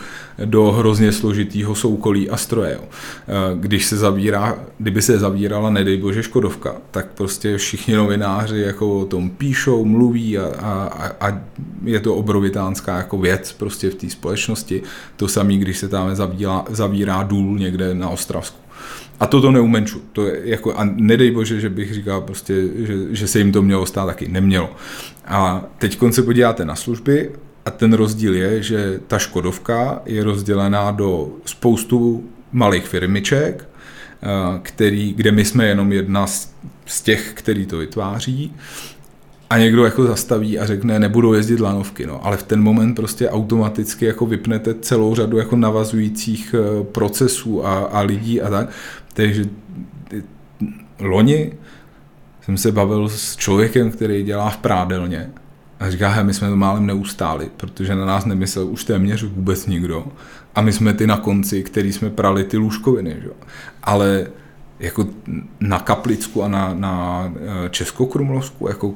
do 0.45 0.73
hrozně 0.73 1.13
složitého 1.13 1.75
soukolí 1.75 2.31
a 2.31 2.37
stroje. 2.37 2.79
Eh, 2.81 3.33
když 3.55 3.87
se 3.87 3.97
zavírá, 3.97 4.59
kdyby 4.79 5.03
se 5.03 5.19
zavírala, 5.19 5.71
nedej 5.71 5.97
bože, 5.97 6.23
Škodovka, 6.23 6.75
tak 6.91 7.07
prostě 7.15 7.57
všichni 7.57 7.95
novináři 7.95 8.59
jako 8.59 8.99
o 8.99 9.05
tom 9.05 9.31
píšou, 9.31 9.85
mluví 9.85 10.39
a, 10.39 10.47
a, 10.63 11.29
a 11.29 11.41
je 11.85 12.01
to 12.01 12.15
obrovitánská 12.15 12.97
jako 12.97 13.19
věc 13.19 13.53
prostě 13.53 13.91
v 13.91 13.95
té 13.95 14.11
společnosti. 14.11 14.83
To 15.17 15.29
samé, 15.29 15.55
když 15.55 15.79
se 15.79 15.89
tam 15.89 16.15
zavírá, 16.15 16.65
zavírá 16.69 17.23
důl 17.23 17.59
někde 17.59 17.95
na 17.95 18.09
Ostravsku. 18.09 18.61
A 19.21 19.27
toto 19.27 19.51
neumenču. 19.51 20.03
To 20.13 20.27
je 20.27 20.41
jako, 20.45 20.75
a 20.75 20.85
nedej 20.85 21.31
bože, 21.31 21.61
že 21.61 21.71
bych 21.71 21.95
říkal 21.95 22.21
prostě, 22.21 22.55
že, 22.77 22.95
že 23.11 23.27
se 23.29 23.39
jim 23.39 23.53
to 23.53 23.63
mělo 23.63 23.87
stát 23.87 24.07
taky. 24.07 24.29
Nemělo. 24.29 24.71
A 25.31 25.65
teď 25.79 25.99
se 26.11 26.23
podíváte 26.23 26.65
na 26.65 26.77
služby 26.77 27.31
a 27.65 27.71
ten 27.71 27.93
rozdíl 27.93 28.35
je, 28.35 28.63
že 28.63 29.01
ta 29.07 29.19
Škodovka 29.19 30.03
je 30.07 30.25
rozdělená 30.25 30.91
do 30.91 31.29
spoustu 31.45 32.25
malých 32.53 32.87
firmiček, 32.87 33.69
eh, 34.23 34.27
který, 34.63 35.13
kde 35.13 35.33
my 35.33 35.45
jsme 35.45 35.67
jenom 35.67 35.93
jedna 35.93 36.27
z, 36.27 36.53
těch, 37.03 37.33
který 37.35 37.67
to 37.67 37.79
vytváří 37.79 38.55
a 39.51 39.59
někdo 39.59 39.85
jako 39.85 40.05
zastaví 40.05 40.59
a 40.59 40.67
řekne, 40.67 40.99
nebudou 40.99 41.33
jezdit 41.33 41.61
lanovky, 41.61 42.07
no. 42.07 42.27
ale 42.27 42.37
v 42.37 42.43
ten 42.43 42.63
moment 42.63 42.95
prostě 42.95 43.29
automaticky 43.29 44.05
jako 44.05 44.27
vypnete 44.27 44.75
celou 44.75 45.15
řadu 45.15 45.39
jako 45.39 45.57
navazujících 45.57 46.55
eh, 46.55 46.85
procesů 46.85 47.67
a, 47.67 47.79
a 47.79 48.01
lidí 48.01 48.43
a 48.43 48.51
tak. 48.51 48.69
Takže 49.13 49.45
loni 51.01 51.53
jsem 52.43 52.57
se 52.57 52.73
bavil 52.73 53.09
s 53.09 53.37
člověkem, 53.37 53.91
který 53.91 54.23
dělá 54.23 54.51
v 54.51 54.57
prádelně 54.57 55.31
a 55.81 55.91
říká, 55.91 56.09
he, 56.09 56.25
my 56.25 56.35
jsme 56.35 56.49
to 56.49 56.57
málem 56.57 56.87
neustáli, 56.87 57.51
protože 57.57 57.95
na 57.95 58.05
nás 58.05 58.25
nemyslel 58.25 58.67
už 58.67 58.85
téměř 58.85 59.23
vůbec 59.23 59.67
nikdo. 59.67 60.07
A 60.55 60.61
my 60.61 60.73
jsme 60.73 60.95
ty 60.95 61.07
na 61.07 61.17
konci, 61.17 61.63
který 61.63 61.93
jsme 61.93 62.11
prali 62.11 62.45
ty 62.45 62.57
lůžkoviny. 62.57 63.17
Že? 63.23 63.31
Ale 63.83 64.27
jako 64.81 65.07
na 65.61 65.79
Kaplicku 65.79 66.43
a 66.43 66.49
na, 66.49 66.75
na 66.75 67.25
eh, 67.37 67.69
Českokrumlovsku, 67.69 68.69
jako 68.69 68.95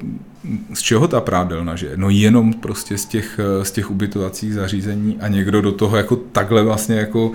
z 0.74 0.80
čeho 0.80 1.08
ta 1.08 1.20
prádelna 1.20 1.76
že? 1.76 1.92
No 1.96 2.10
jenom 2.10 2.52
prostě 2.52 2.98
z 2.98 3.06
těch, 3.06 3.40
z 3.62 3.70
těch 3.70 3.90
ubytovacích 3.90 4.54
zařízení 4.54 5.16
a 5.20 5.28
někdo 5.28 5.60
do 5.60 5.72
toho 5.72 5.96
jako 5.96 6.16
takhle 6.16 6.62
vlastně 6.62 6.96
jako 6.96 7.32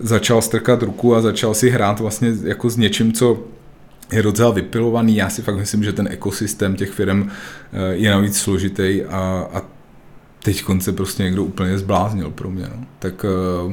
začal 0.00 0.42
strkat 0.42 0.82
ruku 0.82 1.14
a 1.14 1.20
začal 1.20 1.54
si 1.54 1.70
hrát 1.70 2.00
vlastně 2.00 2.32
jako 2.42 2.70
s 2.70 2.76
něčím, 2.76 3.12
co 3.12 3.44
je 4.12 4.22
docela 4.22 4.50
vypilovaný. 4.50 5.16
Já 5.16 5.30
si 5.30 5.42
fakt 5.42 5.56
myslím, 5.56 5.84
že 5.84 5.92
ten 5.92 6.08
ekosystém 6.10 6.76
těch 6.76 6.90
firm 6.90 7.28
eh, 7.72 7.94
je 7.94 8.10
navíc 8.10 8.38
složitý 8.38 9.02
a, 9.04 9.48
a 9.52 9.62
teď 10.42 10.64
se 10.78 10.92
prostě 10.92 11.22
někdo 11.22 11.44
úplně 11.44 11.78
zbláznil 11.78 12.30
pro 12.30 12.50
mě. 12.50 12.62
No. 12.76 12.86
Tak 12.98 13.24
uh, 13.64 13.72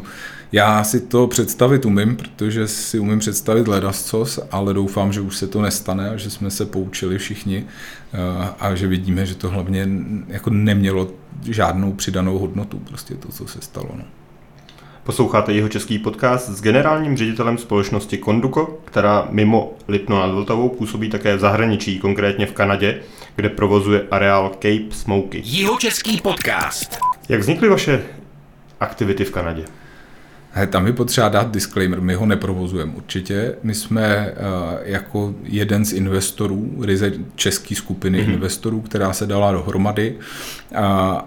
já 0.51 0.83
si 0.83 0.99
to 0.99 1.27
představit 1.27 1.85
umím, 1.85 2.15
protože 2.15 2.67
si 2.67 2.99
umím 2.99 3.19
představit 3.19 3.67
ledascos, 3.67 4.39
ale 4.51 4.73
doufám, 4.73 5.13
že 5.13 5.21
už 5.21 5.37
se 5.37 5.47
to 5.47 5.61
nestane 5.61 6.09
a 6.09 6.17
že 6.17 6.29
jsme 6.29 6.51
se 6.51 6.65
poučili 6.65 7.17
všichni 7.17 7.65
eh, 8.13 8.17
a 8.59 8.75
že 8.75 8.87
vidíme, 8.87 9.25
že 9.25 9.35
to 9.35 9.49
hlavně 9.49 9.89
jako 10.27 10.49
nemělo 10.49 11.11
žádnou 11.49 11.93
přidanou 11.93 12.37
hodnotu, 12.37 12.79
prostě 12.79 13.15
to, 13.15 13.27
co 13.27 13.47
se 13.47 13.61
stalo. 13.61 13.89
No. 13.95 14.03
Posloucháte 15.07 15.53
jeho 15.53 15.69
český 15.69 15.99
podcast 15.99 16.49
s 16.49 16.61
generálním 16.61 17.17
ředitelem 17.17 17.57
společnosti 17.57 18.17
Konduko, 18.17 18.79
která 18.85 19.27
mimo 19.29 19.73
Lipno 19.87 20.19
nad 20.19 20.31
Vltavou 20.31 20.69
působí 20.69 21.09
také 21.09 21.35
v 21.35 21.39
zahraničí, 21.39 21.99
konkrétně 21.99 22.45
v 22.45 22.51
Kanadě, 22.51 23.01
kde 23.35 23.49
provozuje 23.49 24.07
areál 24.11 24.49
Cape 24.49 24.91
Smoky. 24.91 25.41
Jeho 25.45 25.77
český 25.77 26.21
podcast. 26.21 26.97
Jak 27.29 27.39
vznikly 27.39 27.69
vaše 27.69 28.03
aktivity 28.79 29.25
v 29.25 29.31
Kanadě? 29.31 29.65
He, 30.57 30.67
tam 30.67 30.87
je 30.87 30.93
potřeba 30.93 31.29
dát 31.29 31.51
disclaimer, 31.51 32.01
my 32.01 32.13
ho 32.13 32.25
neprovozujeme 32.25 32.91
určitě. 32.95 33.55
My 33.63 33.75
jsme 33.75 34.31
uh, 34.31 34.79
jako 34.83 35.33
jeden 35.43 35.85
z 35.85 35.93
investorů, 35.93 36.73
ryze 36.81 37.11
české 37.35 37.75
skupiny 37.75 38.19
mm-hmm. 38.21 38.33
investorů, 38.33 38.81
která 38.81 39.13
se 39.13 39.25
dala 39.25 39.51
dohromady 39.51 40.15
uh, 40.15 40.77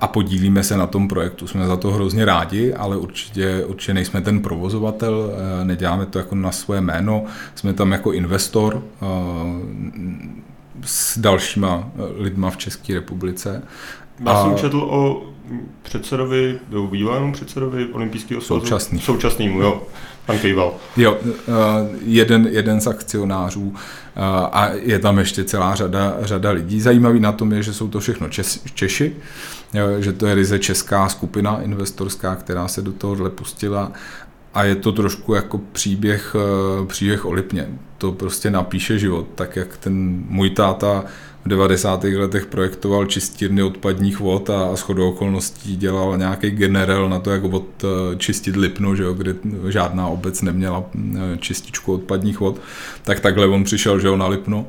a 0.00 0.08
podílíme 0.12 0.62
se 0.62 0.76
na 0.76 0.86
tom 0.86 1.08
projektu. 1.08 1.46
Jsme 1.46 1.66
za 1.66 1.76
to 1.76 1.90
hrozně 1.90 2.24
rádi, 2.24 2.74
ale 2.74 2.96
určitě, 2.96 3.64
určitě 3.66 3.94
nejsme 3.94 4.20
ten 4.20 4.40
provozovatel, 4.40 5.14
uh, 5.14 5.66
neděláme 5.66 6.06
to 6.06 6.18
jako 6.18 6.34
na 6.34 6.52
svoje 6.52 6.80
jméno, 6.80 7.24
jsme 7.54 7.72
tam 7.72 7.92
jako 7.92 8.12
investor 8.12 8.82
s 10.84 11.18
dalšíma 11.18 11.90
lidma 12.16 12.50
v 12.50 12.56
České 12.56 12.94
republice. 12.94 13.62
Já 14.26 14.42
jsem 14.42 14.56
četl 14.56 14.78
o 14.90 15.22
předsedovi, 15.82 16.58
nebo 16.70 16.86
bývalému 16.86 17.32
předsedovi 17.32 17.86
olympijského 17.86 18.40
svazu? 18.40 18.60
Současný. 18.60 19.00
Současnýmu, 19.00 19.62
jo. 19.62 19.82
Pan 20.26 20.38
Kejval. 20.38 20.74
Jo, 20.96 21.18
uh, 21.22 21.26
jeden, 22.02 22.48
jeden 22.50 22.80
z 22.80 22.86
akcionářů 22.86 23.62
uh, 23.62 23.74
a 24.52 24.68
je 24.72 24.98
tam 24.98 25.18
ještě 25.18 25.44
celá 25.44 25.74
řada, 25.74 26.16
řada 26.20 26.50
lidí. 26.50 26.80
Zajímavý 26.80 27.20
na 27.20 27.32
tom 27.32 27.52
je, 27.52 27.62
že 27.62 27.74
jsou 27.74 27.88
to 27.88 28.00
všechno 28.00 28.28
Čes, 28.28 28.62
Češi, 28.74 29.16
že 29.98 30.12
to 30.12 30.26
je 30.26 30.34
ryze 30.34 30.58
česká 30.58 31.08
skupina 31.08 31.60
investorská, 31.62 32.36
která 32.36 32.68
se 32.68 32.82
do 32.82 32.92
tohohle 32.92 33.30
pustila 33.30 33.92
a 34.54 34.64
je 34.64 34.74
to 34.74 34.92
trošku 34.92 35.34
jako 35.34 35.60
příběh, 35.72 36.36
uh, 36.80 36.86
příběh 36.86 37.24
o 37.24 37.32
Lipně. 37.32 37.68
To 37.98 38.12
prostě 38.12 38.50
napíše 38.50 38.98
život, 38.98 39.26
tak 39.34 39.56
jak 39.56 39.76
ten 39.76 40.24
můj 40.28 40.50
táta 40.50 41.04
v 41.44 41.48
90. 41.48 42.04
letech 42.04 42.46
projektoval 42.46 43.06
čistírny 43.06 43.62
odpadních 43.62 44.20
vod 44.20 44.50
a 44.50 44.76
shodou 44.76 45.08
okolností 45.08 45.76
dělal 45.76 46.18
nějaký 46.18 46.50
generál 46.50 47.08
na 47.08 47.18
to, 47.18 47.30
jak 47.30 47.42
čistit 48.16 48.56
Lipno, 48.56 48.96
že 48.96 49.02
jo, 49.02 49.14
kde 49.14 49.34
žádná 49.68 50.06
obec 50.06 50.42
neměla 50.42 50.84
eh, 50.94 51.38
čističku 51.38 51.94
odpadních 51.94 52.40
vod, 52.40 52.60
tak 53.02 53.20
takhle 53.20 53.46
on 53.46 53.64
přišel, 53.64 54.00
že 54.00 54.08
jo, 54.08 54.16
na 54.16 54.26
Lipno, 54.26 54.66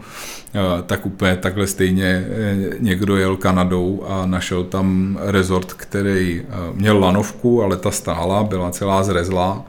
eh, 0.54 0.60
tak 0.86 1.06
úplně 1.06 1.36
takhle 1.36 1.68
stejně 1.68 2.28
eh, 2.30 2.56
někdo 2.80 3.18
jel 3.18 3.36
Kanadou 3.36 4.04
a 4.08 4.26
našel 4.26 4.64
tam 4.64 5.18
rezort, 5.22 5.74
který 5.74 6.42
měl 6.74 7.00
lanovku, 7.00 7.64
ale 7.64 7.78
ta 7.78 7.92
stála, 7.92 8.44
byla 8.44 8.72
celá 8.72 9.04
zrezlá 9.04 9.66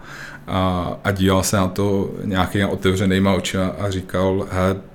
a, 0.46 0.92
a 1.04 1.10
díval 1.10 1.42
se 1.42 1.56
na 1.56 1.68
to 1.68 2.10
nějakýma 2.24 2.68
otevřenýma 2.68 3.32
očima 3.32 3.66
a 3.66 3.90
říkal, 3.90 4.46
he, 4.50 4.91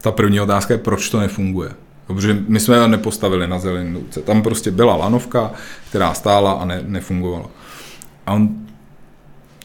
ta 0.00 0.12
první 0.12 0.40
otázka 0.40 0.74
je, 0.74 0.78
proč 0.78 1.10
to 1.10 1.20
nefunguje. 1.20 1.70
Protože 2.06 2.36
my 2.48 2.60
jsme 2.60 2.88
nepostavili 2.88 3.46
na 3.46 3.58
zelený 3.58 3.94
louce. 3.94 4.20
Tam 4.20 4.42
prostě 4.42 4.70
byla 4.70 4.96
lanovka, 4.96 5.52
která 5.88 6.14
stála 6.14 6.52
a 6.52 6.64
ne, 6.64 6.82
nefungovala. 6.86 7.46
A 8.26 8.32
on 8.32 8.48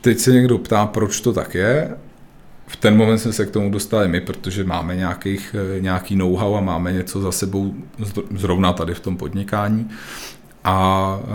teď 0.02 0.20
se 0.20 0.32
někdo 0.32 0.58
ptá, 0.58 0.86
proč 0.86 1.22
to 1.22 1.34
tak 1.34 1.56
je. 1.56 1.96
V 2.68 2.76
ten 2.76 2.98
moment 2.98 3.18
jsme 3.18 3.34
se 3.34 3.46
k 3.46 3.52
tomu 3.52 3.72
dostali 3.72 4.08
my, 4.08 4.22
protože 4.22 4.64
máme 4.64 4.96
nějakých, 4.96 5.56
nějaký 5.80 6.16
know-how 6.16 6.56
a 6.56 6.62
máme 6.62 6.94
něco 6.94 7.22
za 7.22 7.32
sebou 7.32 7.74
zrovna 8.36 8.74
tady 8.74 8.94
v 8.94 9.00
tom 9.00 9.18
podnikání. 9.18 9.90
A 10.64 11.20
e, 11.24 11.30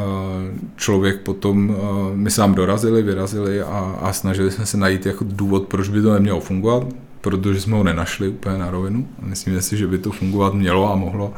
člověk 0.77 1.21
potom, 1.21 1.71
e, 1.71 2.17
my 2.17 2.31
se 2.31 2.40
nám 2.40 2.55
dorazili, 2.55 3.03
vyrazili 3.03 3.63
a, 3.63 3.98
a 4.01 4.13
snažili 4.13 4.51
jsme 4.51 4.67
se 4.67 4.77
najít 4.77 5.07
jako 5.07 5.25
důvod, 5.29 5.69
proč 5.69 5.88
by 5.88 6.03
to 6.03 6.15
nemělo 6.15 6.40
fungovat 6.40 6.87
protože 7.21 7.60
jsme 7.60 7.77
ho 7.77 7.85
nenašli 7.85 8.29
úplně 8.29 8.58
na 8.58 8.71
rovinu. 8.71 9.08
Myslím 9.23 9.62
si, 9.62 9.77
že 9.77 9.87
by 9.87 9.98
to 9.98 10.12
fungovat 10.12 10.54
mělo 10.54 10.92
a 10.92 10.96
mohlo, 10.96 11.35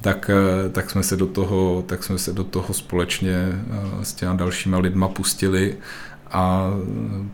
tak, 0.00 0.30
tak, 0.72 0.90
jsme, 0.90 1.02
se 1.02 1.16
do 1.16 1.26
toho, 1.26 1.84
tak 1.86 2.04
jsme 2.04 2.18
se 2.18 2.32
do 2.32 2.44
toho 2.44 2.74
společně 2.74 3.64
s 4.02 4.12
těma 4.12 4.34
dalšíma 4.34 4.78
lidma 4.78 5.08
pustili 5.08 5.76
a 6.30 6.70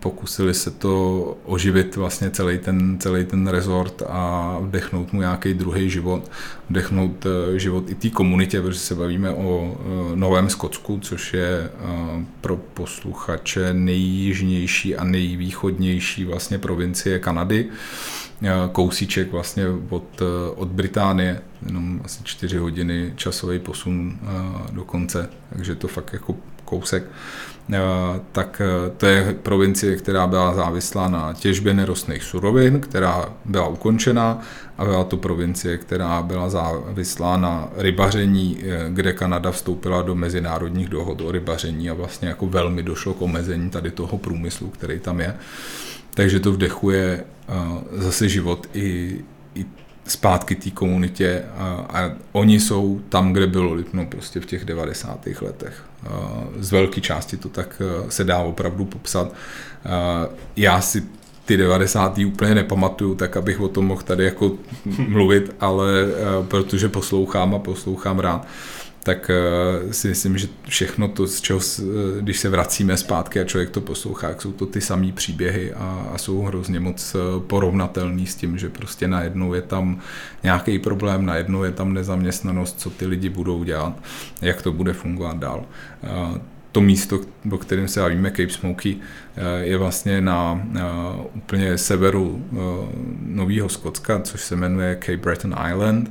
pokusili 0.00 0.54
se 0.54 0.70
to 0.70 1.36
oživit 1.44 1.96
vlastně 1.96 2.30
celý 2.30 2.58
ten, 2.58 2.98
celý 3.00 3.24
ten 3.24 3.46
rezort 3.46 4.02
a 4.08 4.56
vdechnout 4.60 5.12
mu 5.12 5.20
nějaký 5.20 5.54
druhý 5.54 5.90
život, 5.90 6.30
vdechnout 6.70 7.26
eh, 7.26 7.58
život 7.58 7.90
i 7.90 7.94
té 7.94 8.10
komunitě, 8.10 8.62
protože 8.62 8.78
se 8.78 8.94
bavíme 8.94 9.30
o 9.30 9.76
eh, 9.78 10.16
Novém 10.16 10.50
Skotsku, 10.50 10.98
což 11.02 11.34
je 11.34 11.70
eh, 11.70 12.24
pro 12.40 12.56
posluchače 12.56 13.74
nejjižnější 13.74 14.96
a 14.96 15.04
nejvýchodnější 15.04 16.24
vlastně 16.24 16.58
provincie 16.58 17.18
Kanady, 17.18 17.68
kousíček 18.72 19.32
vlastně 19.32 19.64
od, 19.88 20.22
od 20.56 20.68
Británie, 20.68 21.40
jenom 21.66 22.00
asi 22.04 22.24
čtyři 22.24 22.58
hodiny 22.58 23.12
časový 23.16 23.58
posun 23.58 24.18
do 24.72 24.84
konce, 24.84 25.30
takže 25.52 25.74
to 25.74 25.88
fakt 25.88 26.12
jako 26.12 26.36
kousek. 26.64 27.04
Eh, 27.72 28.20
tak 28.32 28.60
eh, 28.60 28.90
to 28.96 29.06
je 29.06 29.36
provincie, 29.42 29.96
která 29.96 30.26
byla 30.26 30.54
závislá 30.54 31.08
na 31.08 31.32
těžbě 31.32 31.74
nerostných 31.74 32.22
surovin, 32.22 32.80
která 32.80 33.28
byla 33.44 33.68
ukončena 33.68 34.40
a 34.78 34.84
byla 34.84 35.04
to 35.04 35.16
provincie, 35.16 35.78
která 35.78 36.22
byla 36.22 36.48
závislá 36.48 37.36
na 37.36 37.68
rybaření, 37.76 38.58
eh, 38.62 38.86
kde 38.88 39.12
Kanada 39.12 39.50
vstoupila 39.50 40.02
do 40.02 40.14
mezinárodních 40.14 40.88
dohod 40.88 41.20
o 41.20 41.32
rybaření 41.32 41.90
a 41.90 41.94
vlastně 41.94 42.28
jako 42.28 42.46
velmi 42.46 42.82
došlo 42.82 43.14
k 43.14 43.22
omezení 43.22 43.70
tady 43.70 43.90
toho 43.90 44.18
průmyslu, 44.18 44.68
který 44.68 45.00
tam 45.00 45.20
je. 45.20 45.36
Takže 46.14 46.40
to 46.40 46.52
vdechuje 46.52 47.24
zase 47.92 48.28
život 48.28 48.66
i, 48.74 49.20
i 49.54 49.66
zpátky 50.06 50.54
té 50.54 50.70
komunitě 50.70 51.42
a, 51.56 51.64
a 51.88 52.10
oni 52.32 52.60
jsou 52.60 53.00
tam, 53.08 53.32
kde 53.32 53.46
bylo 53.46 53.72
Lipno 53.72 54.06
prostě 54.06 54.40
v 54.40 54.46
těch 54.46 54.64
90. 54.64 55.26
letech. 55.40 55.82
Z 56.58 56.72
velké 56.72 57.00
části 57.00 57.36
to 57.36 57.48
tak 57.48 57.82
se 58.08 58.24
dá 58.24 58.38
opravdu 58.38 58.84
popsat. 58.84 59.32
Já 60.56 60.80
si 60.80 61.02
ty 61.44 61.56
90. 61.56 62.18
úplně 62.18 62.54
nepamatuju, 62.54 63.14
tak 63.14 63.36
abych 63.36 63.60
o 63.60 63.68
tom 63.68 63.86
mohl 63.86 64.02
tady 64.02 64.24
jako 64.24 64.52
mluvit, 65.08 65.54
ale 65.60 65.92
protože 66.48 66.88
poslouchám 66.88 67.54
a 67.54 67.58
poslouchám 67.58 68.18
rád, 68.18 68.46
tak 69.04 69.30
uh, 69.84 69.90
si 69.90 70.08
myslím, 70.08 70.38
že 70.38 70.48
všechno 70.68 71.08
to, 71.08 71.26
z 71.26 71.40
čeho, 71.40 71.60
když 72.20 72.38
se 72.38 72.48
vracíme 72.48 72.96
zpátky 72.96 73.40
a 73.40 73.44
člověk 73.44 73.70
to 73.70 73.80
poslouchá, 73.80 74.34
jsou 74.38 74.52
to 74.52 74.66
ty 74.66 74.80
samé 74.80 75.12
příběhy 75.12 75.72
a, 75.74 76.08
a 76.14 76.18
jsou 76.18 76.42
hrozně 76.42 76.80
moc 76.80 77.14
eh, 77.14 77.18
porovnatelný 77.46 78.26
s 78.26 78.34
tím, 78.34 78.58
že 78.58 78.68
prostě 78.68 79.08
najednou 79.08 79.54
je 79.54 79.62
tam 79.62 80.00
nějaký 80.42 80.78
problém, 80.78 81.26
najednou 81.26 81.64
je 81.64 81.70
tam 81.70 81.92
nezaměstnanost, 81.92 82.80
co 82.80 82.90
ty 82.90 83.06
lidi 83.06 83.28
budou 83.28 83.64
dělat, 83.64 84.02
jak 84.42 84.62
to 84.62 84.72
bude 84.72 84.92
fungovat 84.92 85.38
dál. 85.38 85.64
To 86.72 86.80
místo, 86.80 87.20
o 87.50 87.58
kterém 87.58 87.88
se 87.88 88.00
bavíme, 88.00 88.30
Cape 88.30 88.48
Smoky, 88.48 88.96
je 89.60 89.76
vlastně 89.76 90.20
na, 90.20 90.62
na 90.72 91.16
úplně 91.34 91.78
severu 91.78 92.44
Nového 93.26 93.68
Skotska, 93.68 94.20
což 94.20 94.40
se 94.40 94.56
jmenuje 94.56 94.98
Cape 95.00 95.16
Breton 95.16 95.56
Island 95.70 96.10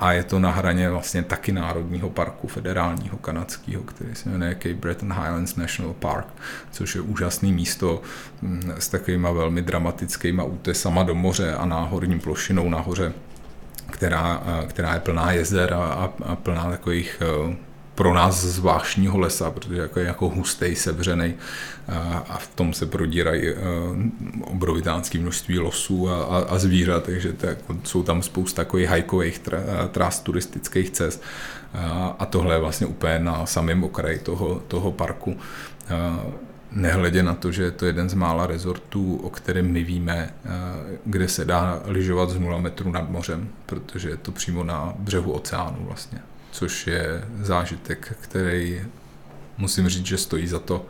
a 0.00 0.12
je 0.12 0.22
to 0.22 0.38
na 0.38 0.50
hraně 0.50 0.90
vlastně 0.90 1.22
taky 1.22 1.52
národního 1.52 2.10
parku 2.10 2.48
federálního 2.48 3.16
kanadského, 3.16 3.82
který 3.82 4.14
se 4.14 4.28
jmenuje 4.28 4.54
Cape 4.54 4.74
Breton 4.74 5.12
Highlands 5.12 5.56
National 5.56 5.94
Park, 5.94 6.26
což 6.70 6.94
je 6.94 7.00
úžasné 7.00 7.48
místo 7.48 8.02
mm, 8.42 8.72
s 8.78 8.88
takovýma 8.88 9.30
velmi 9.30 9.62
dramatickýma 9.62 10.44
útesama 10.44 11.02
do 11.02 11.14
moře 11.14 11.54
a 11.54 11.66
náhorní 11.66 12.20
plošinou 12.20 12.68
nahoře, 12.68 13.12
která, 13.90 14.42
která 14.68 14.94
je 14.94 15.00
plná 15.00 15.32
jezer 15.32 15.74
a, 15.74 16.12
a 16.24 16.36
plná 16.36 16.70
takových 16.70 17.22
pro 18.02 18.14
nás 18.14 18.44
zvláštního 18.44 19.18
lesa, 19.18 19.50
protože 19.50 19.80
jako 19.80 20.00
je 20.00 20.06
jako 20.06 20.28
hustý, 20.28 20.74
sevřený 20.74 21.34
a 22.28 22.38
v 22.38 22.48
tom 22.54 22.72
se 22.74 22.86
prodírají 22.86 23.48
e, 23.48 23.54
obrovitánské 24.40 25.18
množství 25.18 25.58
losů 25.58 26.10
a, 26.10 26.24
a, 26.24 26.38
a 26.38 26.58
zvířat, 26.58 27.04
takže 27.04 27.32
to 27.32 27.46
jako, 27.46 27.76
jsou 27.84 28.02
tam 28.02 28.22
spousta 28.22 28.64
takových 28.64 28.88
hajkových 28.88 29.40
tras 29.90 30.20
turistických 30.20 30.90
cest 30.90 31.22
a 32.18 32.26
tohle 32.26 32.54
je 32.54 32.60
vlastně 32.60 32.86
úplně 32.86 33.18
na 33.18 33.46
samém 33.46 33.84
okraji 33.84 34.18
toho, 34.18 34.62
toho 34.68 34.92
parku. 34.92 35.36
Nehledě 36.72 37.22
na 37.22 37.34
to, 37.34 37.52
že 37.52 37.62
je 37.62 37.70
to 37.70 37.86
jeden 37.86 38.08
z 38.08 38.14
mála 38.14 38.46
rezortů, 38.46 39.20
o 39.22 39.30
kterém 39.30 39.72
my 39.72 39.84
víme, 39.84 40.30
kde 41.04 41.28
se 41.28 41.44
dá 41.44 41.82
lyžovat 41.84 42.30
z 42.30 42.38
0 42.38 42.58
metrů 42.58 42.90
nad 42.90 43.10
mořem, 43.10 43.48
protože 43.66 44.08
je 44.08 44.16
to 44.16 44.32
přímo 44.32 44.64
na 44.64 44.94
břehu 44.98 45.32
oceánu 45.32 45.78
vlastně 45.80 46.18
což 46.52 46.86
je 46.86 47.24
zážitek, 47.40 48.16
který 48.20 48.80
musím 49.58 49.88
říct, 49.88 50.06
že 50.06 50.18
stojí 50.18 50.46
za 50.46 50.58
to. 50.58 50.86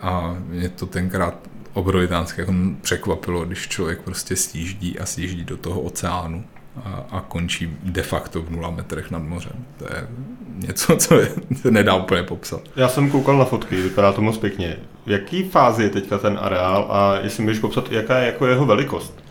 A 0.00 0.36
mě 0.46 0.68
to 0.68 0.86
tenkrát 0.86 1.34
obrovitánské 1.72 2.42
jako 2.42 2.54
překvapilo, 2.82 3.44
když 3.44 3.68
člověk 3.68 4.02
prostě 4.02 4.36
sjíždí 4.36 4.98
a 4.98 5.06
sjíždí 5.06 5.44
do 5.44 5.56
toho 5.56 5.80
oceánu 5.80 6.44
a, 6.84 7.04
a 7.10 7.20
končí 7.20 7.76
de 7.82 8.02
facto 8.02 8.42
v 8.42 8.50
nula 8.50 8.70
metrech 8.70 9.10
nad 9.10 9.22
mořem. 9.22 9.64
To 9.78 9.84
je 9.84 10.08
něco, 10.54 10.96
co 10.96 11.14
je, 11.14 11.32
se 11.62 11.70
nedá 11.70 11.94
úplně 11.94 12.22
popsat. 12.22 12.60
Já 12.76 12.88
jsem 12.88 13.10
koukal 13.10 13.38
na 13.38 13.44
fotky, 13.44 13.76
vypadá 13.76 14.12
to 14.12 14.22
moc 14.22 14.38
pěkně. 14.38 14.76
V 15.06 15.10
jaký 15.10 15.42
fázi 15.42 15.82
je 15.82 15.90
teďka 15.90 16.18
ten 16.18 16.38
areál 16.40 16.88
a 16.90 17.14
jestli 17.22 17.42
můžeš 17.42 17.58
popsat, 17.58 17.92
jaká 17.92 18.18
je 18.18 18.26
jako 18.26 18.46
jeho 18.46 18.66
velikost? 18.66 19.27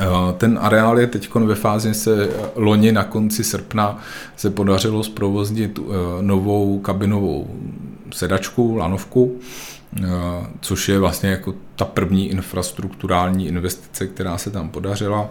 Eh, 0.00 0.32
ten 0.36 0.58
areál 0.62 0.98
je 0.98 1.06
teď 1.06 1.34
ve 1.34 1.54
fázi 1.54 1.94
se 1.94 2.24
eh, 2.24 2.30
loni 2.54 2.92
na 2.92 3.04
konci 3.04 3.44
srpna 3.44 3.98
se 4.36 4.50
podařilo 4.50 5.02
zprovoznit 5.02 5.78
eh, 5.78 5.82
novou 6.22 6.78
kabinovou 6.78 7.50
sedačku, 8.12 8.76
lanovku, 8.76 9.38
což 10.60 10.88
je 10.88 10.98
vlastně 10.98 11.30
jako 11.30 11.54
ta 11.76 11.84
první 11.84 12.30
infrastrukturální 12.30 13.46
investice, 13.46 14.06
která 14.06 14.38
se 14.38 14.50
tam 14.50 14.68
podařila. 14.68 15.30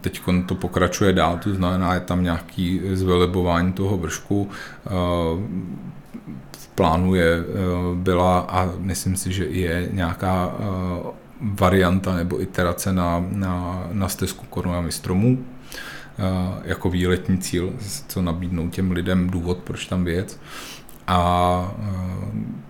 Teď 0.00 0.22
to 0.46 0.54
pokračuje 0.54 1.12
dál, 1.12 1.38
to 1.42 1.54
znamená, 1.54 1.94
je 1.94 2.00
tam 2.00 2.22
nějaký 2.22 2.80
zvelebování 2.92 3.72
toho 3.72 3.96
vršku. 3.98 4.48
V 6.58 6.68
plánu 6.74 7.14
je, 7.14 7.44
byla 7.94 8.38
a 8.38 8.70
myslím 8.78 9.16
si, 9.16 9.32
že 9.32 9.44
je 9.44 9.88
nějaká 9.92 10.52
varianta 11.44 12.14
nebo 12.14 12.42
iterace 12.42 12.92
na, 12.92 13.24
na, 13.28 13.86
na 13.92 14.08
stezku 14.08 14.46
korunami 14.50 14.92
stromů 14.92 15.44
eh, 15.44 16.22
jako 16.64 16.90
výletní 16.90 17.38
cíl, 17.38 17.72
co 18.08 18.22
nabídnou 18.22 18.68
těm 18.68 18.90
lidem 18.90 19.30
důvod, 19.30 19.58
proč 19.58 19.86
tam 19.86 20.04
věc. 20.04 20.40
A 21.06 21.74
eh, 21.78 22.64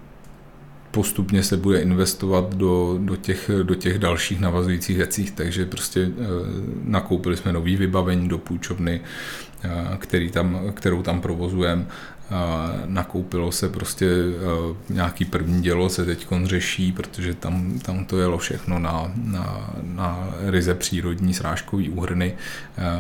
postupně 0.91 1.43
se 1.43 1.57
bude 1.57 1.81
investovat 1.81 2.55
do, 2.55 2.99
do, 3.01 3.17
těch, 3.17 3.51
do 3.63 3.75
těch 3.75 3.99
dalších 3.99 4.41
navazujících 4.41 4.97
věcí, 4.97 5.31
takže 5.35 5.67
prostě 5.67 6.01
e, 6.01 6.11
nakoupili 6.85 7.37
jsme 7.37 7.53
nový 7.53 7.77
vybavení 7.77 8.29
do 8.29 8.39
půjčovny, 8.39 9.01
který 9.99 10.31
tam, 10.31 10.61
kterou 10.75 11.03
tam 11.03 11.21
provozujeme 11.21 11.87
nakoupilo 12.87 13.53
se 13.53 13.69
prostě 13.69 14.07
e, 14.07 14.93
nějaký 14.93 15.25
první 15.25 15.63
dělo 15.63 15.89
se 15.89 16.05
teď 16.05 16.27
řeší, 16.45 16.93
protože 16.93 17.35
tam, 17.35 17.79
tam 17.79 18.05
to 18.05 18.19
jelo 18.19 18.39
všechno 18.39 18.79
na, 18.79 19.13
na, 19.17 19.71
na 19.83 20.35
ryze 20.47 20.75
přírodní 20.75 21.35
srážkový 21.35 21.91
úhrny, 21.91 22.35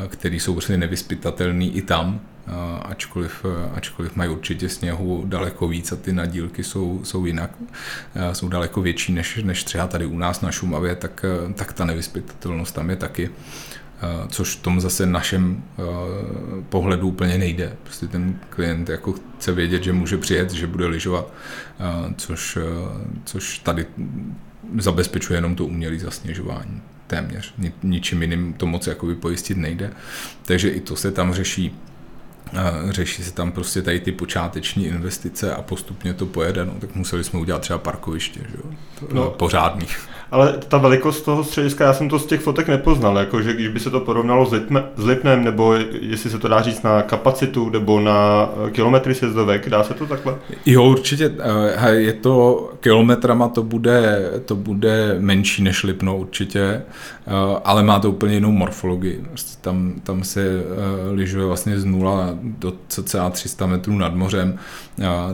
e, 0.04 0.08
které 0.08 0.36
jsou 0.36 0.52
prostě 0.52 0.76
nevyspytatelné 0.76 1.64
i 1.64 1.82
tam, 1.82 2.20
e, 2.46 2.50
ačkoliv, 2.82 3.44
ačkoliv 3.74 4.16
mají 4.16 4.30
určitě 4.30 4.68
sněhu 4.68 5.24
daleko 5.26 5.68
víc 5.68 5.92
a 5.92 5.96
ty 5.96 6.12
nadílky 6.12 6.64
jsou, 6.64 7.00
jsou 7.04 7.26
jinak, 7.26 7.50
jsou 8.32 8.48
daleko 8.48 8.80
větší 8.80 9.12
než, 9.12 9.40
než 9.42 9.64
třeba 9.64 9.86
tady 9.86 10.06
u 10.06 10.18
nás 10.18 10.40
na 10.40 10.50
Šumavě, 10.50 10.96
tak, 10.96 11.24
tak 11.54 11.72
ta 11.72 11.84
nevyspytatelnost 11.84 12.74
tam 12.74 12.90
je 12.90 12.96
taky. 12.96 13.30
Eh, 14.02 14.28
což 14.28 14.56
tomu 14.56 14.80
zase 14.80 15.06
našem 15.06 15.62
eh, 15.78 15.82
pohledu 16.68 17.08
úplně 17.08 17.38
nejde. 17.38 17.76
Prostě 17.82 18.06
ten 18.06 18.38
klient 18.50 18.88
jako 18.88 19.14
chce 19.36 19.52
vědět, 19.52 19.82
že 19.82 19.92
může 19.92 20.18
přijet, 20.18 20.50
že 20.50 20.66
bude 20.66 20.86
lyžovat, 20.86 21.32
eh, 21.80 22.14
což, 22.16 22.58
což 23.24 23.58
tady 23.58 23.86
zabezpečuje 24.78 25.36
jenom 25.36 25.54
to 25.54 25.64
umělé 25.64 25.98
zasněžování 25.98 26.82
téměř. 27.06 27.54
Ničím 27.82 28.22
jiným 28.22 28.52
to 28.52 28.66
moc 28.66 28.86
jakoby 28.86 29.14
pojistit 29.14 29.56
nejde. 29.56 29.90
Takže 30.42 30.68
i 30.68 30.80
to 30.80 30.96
se 30.96 31.10
tam 31.12 31.34
řeší. 31.34 31.74
Řeší 32.90 33.22
se 33.22 33.32
tam 33.32 33.52
prostě 33.52 33.82
tady 33.82 34.00
ty 34.00 34.12
počáteční 34.12 34.86
investice 34.86 35.54
a 35.54 35.62
postupně 35.62 36.14
to 36.14 36.26
pojede, 36.26 36.64
no, 36.64 36.72
tak 36.80 36.94
museli 36.94 37.24
jsme 37.24 37.40
udělat 37.40 37.62
třeba 37.62 37.78
parkoviště, 37.78 38.40
že 38.40 38.56
jo? 38.56 38.70
No, 39.12 39.30
pořádný. 39.30 39.86
Ale 40.30 40.54
ta 40.68 40.78
velikost 40.78 41.22
toho 41.22 41.44
střediska, 41.44 41.84
já 41.84 41.92
jsem 41.92 42.08
to 42.08 42.18
z 42.18 42.26
těch 42.26 42.40
fotek 42.40 42.68
nepoznal, 42.68 43.18
jako 43.18 43.42
že 43.42 43.52
když 43.52 43.68
by 43.68 43.80
se 43.80 43.90
to 43.90 44.00
porovnalo 44.00 44.46
s, 44.46 44.52
Lipne, 44.52 44.84
s 44.96 45.04
Lipnem, 45.04 45.44
nebo 45.44 45.74
jestli 46.00 46.30
se 46.30 46.38
to 46.38 46.48
dá 46.48 46.62
říct 46.62 46.82
na 46.82 47.02
kapacitu, 47.02 47.70
nebo 47.70 48.00
na 48.00 48.48
eh, 48.66 48.70
kilometry 48.70 49.14
sjezdovek, 49.14 49.68
dá 49.68 49.84
se 49.84 49.94
to 49.94 50.06
takhle? 50.06 50.36
Jo, 50.66 50.84
určitě. 50.84 51.32
Eh, 51.76 51.90
je 51.90 52.12
to 52.12 52.70
kilometrama, 52.80 53.48
to 53.48 53.62
bude, 53.62 54.30
to 54.44 54.54
bude 54.54 55.16
menší 55.18 55.62
než 55.62 55.82
Lipno 55.82 56.16
určitě, 56.16 56.62
eh, 56.62 56.82
ale 57.64 57.82
má 57.82 57.98
to 57.98 58.10
úplně 58.10 58.34
jinou 58.34 58.52
morfologii. 58.52 59.24
Prostě 59.28 59.58
tam, 59.60 59.92
tam 60.02 60.24
se 60.24 60.64
lyžuje 61.10 61.46
vlastně 61.46 61.80
z 61.80 61.84
nula 61.84 62.38
do 62.42 62.72
cca 62.88 63.30
300 63.30 63.66
metrů 63.66 63.98
nad 63.98 64.14
mořem. 64.14 64.58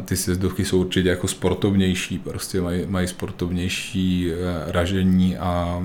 Ty 0.05 0.17
sjezdovky 0.17 0.65
jsou 0.65 0.81
určitě 0.81 1.09
jako 1.09 1.29
sportovnější, 1.29 2.19
prostě 2.19 2.61
mají, 2.61 2.83
mají 2.89 3.09
sportovnější 3.09 4.33
ražení 4.81 5.37
a 5.37 5.83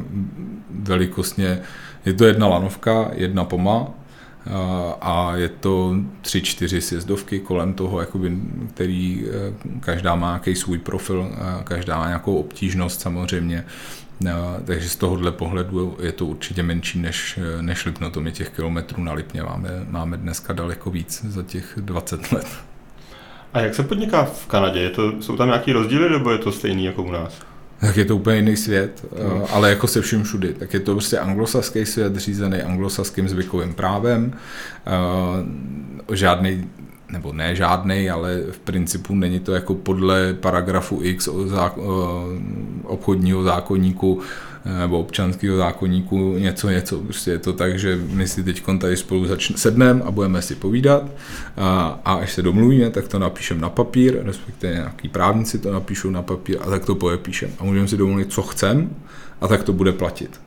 velikostně 0.70 1.60
je 2.06 2.14
to 2.14 2.26
jedna 2.26 2.48
lanovka, 2.48 3.12
jedna 3.14 3.46
poma 3.46 3.88
a 5.02 5.36
je 5.36 5.50
to 5.50 5.96
tři, 6.22 6.42
čtyři 6.42 6.82
sjezdovky 6.82 7.40
kolem 7.40 7.74
toho, 7.74 8.00
jakoby, 8.00 8.38
který 8.74 9.26
e, 9.26 9.54
každá 9.80 10.16
má 10.16 10.28
nějaký 10.28 10.56
svůj 10.56 10.78
profil, 10.78 11.32
každá 11.64 11.98
má 11.98 12.08
nějakou 12.08 12.36
obtížnost 12.36 13.02
samozřejmě, 13.02 13.66
takže 14.66 14.90
z 14.90 14.96
tohohle 14.96 15.32
pohledu 15.32 15.98
je 16.02 16.12
to 16.12 16.26
určitě 16.26 16.64
menší 16.64 17.00
než, 17.00 17.40
než 17.62 17.86
Lipno, 17.86 18.12
to 18.12 18.22
my 18.22 18.32
těch 18.32 18.50
kilometrů 18.50 19.04
na 19.04 19.14
Lipně 19.14 19.44
máme, 19.44 19.70
máme 19.90 20.18
dneska 20.18 20.54
daleko 20.54 20.90
víc 20.90 21.26
za 21.26 21.44
těch 21.44 21.74
20 21.78 22.32
let. 22.32 22.48
A 23.54 23.60
jak 23.60 23.76
se 23.76 23.84
podniká 23.84 24.26
v 24.26 24.48
Kanadě? 24.48 24.80
Je 24.80 24.90
to, 24.90 25.22
jsou 25.22 25.38
tam 25.38 25.48
nějaký 25.48 25.74
rozdíly 25.74 26.10
nebo 26.10 26.32
je 26.32 26.38
to 26.38 26.52
stejný 26.52 26.86
jako 26.86 27.04
u 27.04 27.12
nás? 27.12 27.42
Tak 27.80 27.98
je 27.98 28.06
to 28.06 28.16
úplně 28.16 28.36
jiný 28.36 28.58
svět, 28.58 29.06
hmm. 29.18 29.42
ale 29.52 29.70
jako 29.70 29.88
se 29.88 30.02
vším 30.02 30.24
všudy. 30.24 30.54
Tak 30.54 30.74
je 30.74 30.80
to 30.80 30.92
prostě 30.92 31.20
anglosaský 31.20 31.86
svět 31.86 32.16
řízený 32.16 32.62
anglosaským 32.62 33.30
zvykovým 33.30 33.74
právem. 33.74 34.34
Eh, 34.88 36.16
žádný 36.16 36.70
nebo 37.10 37.34
ne 37.34 37.56
žádný, 37.56 38.10
ale 38.10 38.42
v 38.52 38.60
principu 38.60 39.16
není 39.16 39.40
to 39.40 39.54
jako 39.54 39.74
podle 39.76 40.34
paragrafu 40.34 41.00
X 41.04 41.30
obchodního 42.84 43.44
zákonníku 43.44 44.22
nebo 44.80 45.00
občanského 45.00 45.58
zákonníku 45.58 46.38
něco, 46.38 46.70
něco. 46.70 47.00
Prostě 47.00 47.32
je 47.32 47.40
to 47.40 47.54
tak, 47.54 47.80
že 47.80 48.00
my 48.10 48.28
si 48.28 48.44
teď 48.44 48.64
tady 48.80 48.98
spolu 48.98 49.26
začne, 49.26 49.58
sedneme 49.58 50.02
a 50.02 50.12
budeme 50.12 50.42
si 50.42 50.56
povídat 50.56 51.04
a, 51.58 52.00
a 52.06 52.14
až 52.14 52.34
se 52.34 52.42
domluvíme, 52.42 52.90
tak 52.90 53.08
to 53.08 53.20
napíšeme 53.20 53.62
na 53.62 53.70
papír, 53.70 54.20
respektive 54.24 54.74
nějaký 54.74 55.10
právníci 55.10 55.60
to 55.60 55.74
napíšou 55.74 56.10
na 56.10 56.22
papír 56.22 56.58
a 56.62 56.70
tak 56.70 56.86
to 56.86 56.96
podepíšeme. 56.96 57.52
A 57.60 57.64
můžeme 57.64 57.88
si 57.88 57.98
domluvit, 57.98 58.32
co 58.32 58.42
chceme 58.42 58.88
a 59.42 59.48
tak 59.48 59.64
to 59.64 59.74
bude 59.74 59.92
platit. 59.92 60.42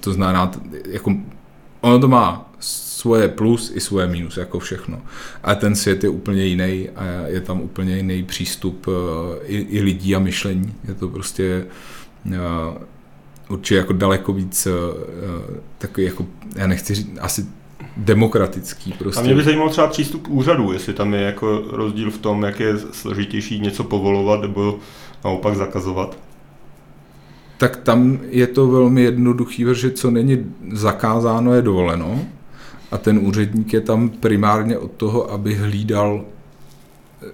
To 0.00 0.12
znamená, 0.12 0.52
jako 0.90 1.14
ono 1.80 1.98
to 1.98 2.08
má 2.08 2.52
svoje 2.60 3.28
plus 3.28 3.72
i 3.74 3.80
svoje 3.80 4.06
minus, 4.06 4.36
jako 4.36 4.58
všechno. 4.58 5.02
Ale 5.42 5.56
ten 5.56 5.74
svět 5.74 6.04
je 6.04 6.10
úplně 6.10 6.44
jiný 6.44 6.88
a 6.96 7.04
je 7.26 7.40
tam 7.40 7.60
úplně 7.60 7.96
jiný 7.96 8.22
přístup 8.22 8.86
i, 9.44 9.56
i 9.56 9.80
lidí 9.80 10.16
a 10.16 10.18
myšlení. 10.18 10.74
Je 10.88 10.94
to 10.94 11.08
prostě 11.08 11.66
určitě 13.48 13.76
jako 13.76 13.92
daleko 13.92 14.32
víc 14.32 14.66
uh, 14.66 14.72
takový 15.78 16.06
jako, 16.06 16.26
já 16.56 16.66
nechci 16.66 16.94
říct, 16.94 17.18
asi 17.20 17.46
demokratický 17.96 18.92
prostě. 18.92 19.20
A 19.20 19.24
mě 19.24 19.34
by 19.34 19.42
zajímal 19.42 19.68
třeba 19.68 19.86
přístup 19.86 20.28
úřadu, 20.28 20.72
jestli 20.72 20.92
tam 20.92 21.14
je 21.14 21.20
jako 21.20 21.62
rozdíl 21.70 22.10
v 22.10 22.18
tom, 22.18 22.42
jak 22.42 22.60
je 22.60 22.78
složitější 22.78 23.60
něco 23.60 23.84
povolovat 23.84 24.40
nebo 24.40 24.78
naopak 25.24 25.56
zakazovat. 25.56 26.18
Tak 27.58 27.76
tam 27.76 28.18
je 28.28 28.46
to 28.46 28.68
velmi 28.68 29.02
jednoduchý, 29.02 29.64
protože 29.64 29.90
co 29.90 30.10
není 30.10 30.46
zakázáno, 30.72 31.54
je 31.54 31.62
dovoleno. 31.62 32.20
A 32.90 32.98
ten 32.98 33.18
úředník 33.18 33.72
je 33.72 33.80
tam 33.80 34.08
primárně 34.08 34.78
od 34.78 34.90
toho, 34.90 35.30
aby 35.30 35.54
hlídal, 35.54 36.24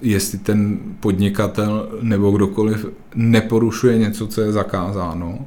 jestli 0.02 0.38
ten 0.38 0.78
podnikatel 1.00 1.88
nebo 2.02 2.30
kdokoliv 2.30 2.86
neporušuje 3.14 3.98
něco, 3.98 4.26
co 4.26 4.40
je 4.40 4.52
zakázáno 4.52 5.38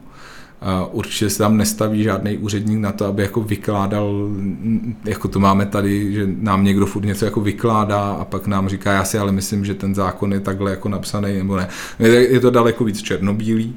Určitě 0.91 1.29
se 1.29 1.37
tam 1.37 1.57
nestaví 1.57 2.03
žádný 2.03 2.37
úředník 2.37 2.79
na 2.79 2.91
to, 2.91 3.05
aby 3.05 3.21
jako 3.21 3.41
vykládal, 3.41 4.29
jako 5.05 5.27
to 5.27 5.39
máme 5.39 5.65
tady, 5.65 6.13
že 6.13 6.27
nám 6.39 6.63
někdo 6.63 6.85
furt 6.85 7.05
něco 7.05 7.25
jako 7.25 7.41
vykládá 7.41 8.11
a 8.11 8.25
pak 8.25 8.47
nám 8.47 8.69
říká, 8.69 8.93
já 8.93 9.03
si 9.03 9.17
ale 9.17 9.31
myslím, 9.31 9.65
že 9.65 9.73
ten 9.73 9.95
zákon 9.95 10.33
je 10.33 10.39
takhle 10.39 10.71
jako 10.71 10.89
napsaný 10.89 11.37
nebo 11.37 11.57
ne. 11.57 11.67
Je 11.99 12.39
to 12.39 12.51
daleko 12.51 12.83
víc 12.83 13.01
černobílý 13.01 13.75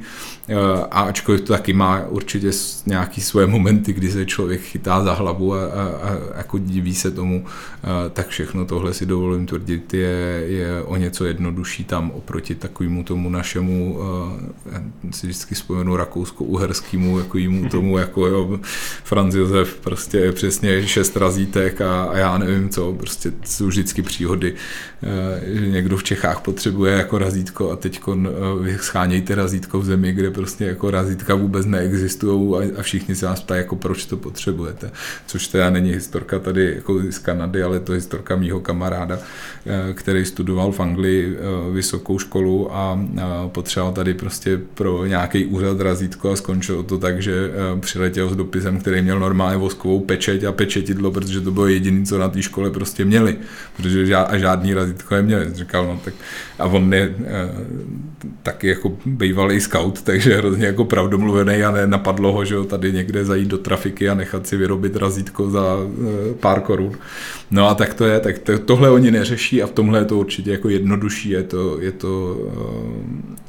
a 0.90 1.01
ačkoliv 1.01 1.40
to 1.40 1.53
taky 1.53 1.72
má 1.72 2.07
určitě 2.09 2.51
nějaký 2.86 3.20
svoje 3.20 3.46
momenty, 3.46 3.92
kdy 3.92 4.11
se 4.11 4.26
člověk 4.26 4.61
chytá 4.61 5.05
za 5.05 5.14
hlavu 5.14 5.55
a, 5.55 5.64
a, 5.64 5.82
a 5.82 6.18
jako 6.36 6.59
diví 6.59 6.94
se 6.94 7.11
tomu, 7.11 7.44
eh, 7.46 8.11
tak 8.11 8.28
všechno 8.28 8.64
tohle 8.64 8.94
si 8.94 9.07
dovolím 9.07 9.46
tvrdit 9.46 9.94
je, 9.94 10.42
je 10.46 10.82
o 10.82 10.96
něco 10.96 11.24
jednodušší 11.24 11.84
tam 11.84 12.11
oproti 12.11 12.55
takovému 12.55 13.05
tomu 13.05 13.30
našemu, 13.30 13.99
eh, 14.01 14.72
já 14.72 14.82
si 15.11 15.26
vždycky 15.26 15.55
vzpomenu 15.55 15.96
rakousko-uherskému, 15.96 17.18
jako 17.18 17.38
jímu 17.38 17.68
tomu, 17.70 17.99
jako 17.99 18.26
jo, 18.26 18.61
Franz 19.05 19.34
Josef, 19.34 19.74
prostě 19.74 20.32
přesně 20.32 20.86
šest 20.86 21.16
razítek 21.16 21.80
a, 21.80 22.05
a 22.05 22.16
já 22.16 22.38
nevím 22.38 22.68
co, 22.68 22.92
prostě 22.92 23.32
jsou 23.44 23.66
vždycky 23.66 24.03
příhody, 24.03 24.55
že 25.46 25.66
někdo 25.66 25.96
v 25.96 26.05
Čechách 26.05 26.40
potřebuje 26.40 26.92
jako 26.92 27.18
razítko 27.18 27.70
a 27.70 27.76
teď 27.76 28.01
schánějte 28.76 29.34
razítko 29.34 29.80
v 29.80 29.84
zemi, 29.84 30.12
kde 30.12 30.30
prostě 30.39 30.64
jako 30.64 30.91
razítka 30.91 31.34
vůbec 31.34 31.66
neexistují 31.66 32.55
a, 32.55 32.80
a 32.80 32.82
všichni 32.82 33.14
se 33.14 33.26
nás 33.26 33.41
ptají, 33.41 33.59
jako 33.59 33.76
proč 33.76 34.05
to 34.05 34.16
potřebujete. 34.16 34.91
Což 35.26 35.49
teda 35.49 35.70
není 35.70 35.91
historka 35.91 36.39
tady 36.39 36.74
jako 36.74 37.01
z 37.11 37.18
Kanady, 37.18 37.62
ale 37.62 37.80
to 37.80 37.93
je 37.93 37.97
historka 37.97 38.36
mýho 38.36 38.61
kamaráda, 38.61 39.18
eh, 39.18 39.95
který 39.95 40.24
studoval 40.24 40.72
v 40.72 40.80
Anglii 40.80 41.36
eh, 41.36 41.72
vysokou 41.72 42.18
školu 42.18 42.74
a 42.74 43.01
potřeboval 43.49 43.93
tady 43.93 44.14
prostě 44.14 44.61
pro 44.74 45.07
nějaký 45.07 45.47
úřad 45.47 45.80
razítko 45.80 46.30
a 46.30 46.36
skončilo 46.36 46.82
to 46.82 46.99
tak, 46.99 47.22
že 47.22 47.51
eh, 47.51 47.80
přiletěl 47.80 48.30
s 48.30 48.36
dopisem, 48.36 48.78
který 48.78 49.03
měl 49.03 49.20
normálně 49.20 49.57
voskovou 49.57 50.01
pečeť 50.01 50.45
a 50.45 50.53
pečetidlo, 50.53 51.11
protože 51.11 51.41
to 51.41 51.51
bylo 51.51 51.66
jediné, 51.66 52.07
co 52.07 52.18
na 52.18 52.28
té 52.28 52.43
škole 52.43 52.70
prostě 52.70 53.05
měli, 53.05 53.36
protože 53.76 54.14
a 54.14 54.39
žádný 54.39 54.74
razítko 54.74 55.14
neměli. 55.14 55.47
Říkal, 55.55 55.86
no 55.86 56.01
tak 56.05 56.14
a 56.59 56.64
on 56.64 56.95
je 56.95 57.14
taky 58.43 58.68
jako 58.68 58.97
bývalý 59.07 59.61
scout, 59.61 60.03
takže 60.03 60.27
je 60.30 60.36
hrozně 60.36 60.66
jako 60.66 60.84
pravdomluvený 60.84 61.62
a 61.62 61.70
nenapadlo 61.70 62.32
ho, 62.32 62.44
že 62.44 62.56
ho 62.56 62.64
tady 62.64 62.92
někde 62.92 63.24
zajít 63.24 63.48
do 63.48 63.58
trafiky 63.58 64.08
a 64.08 64.14
nechat 64.14 64.46
si 64.46 64.56
vyrobit 64.56 64.96
razítko 64.96 65.50
za 65.50 65.76
e, 66.30 66.34
pár 66.34 66.60
korun. 66.60 66.92
No 67.50 67.68
a 67.68 67.74
tak 67.74 67.94
to 67.94 68.04
je, 68.04 68.20
tak 68.20 68.38
to, 68.38 68.58
tohle 68.58 68.90
oni 68.90 69.10
neřeší 69.10 69.62
a 69.62 69.66
v 69.66 69.70
tomhle 69.70 69.98
je 69.98 70.04
to 70.04 70.18
určitě 70.18 70.50
jako 70.50 70.68
jednodušší, 70.68 71.30
je 71.30 71.42
to, 71.42 71.80
je 71.80 71.92
to, 71.92 72.40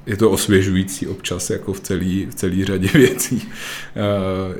e, 0.05 0.11
je 0.11 0.17
to 0.17 0.31
osvěžující 0.31 1.07
občas 1.07 1.49
jako 1.49 1.73
v 1.73 1.79
celý, 1.79 2.25
v 2.25 2.35
celý 2.35 2.65
řadě 2.65 2.89
věcí, 2.93 3.49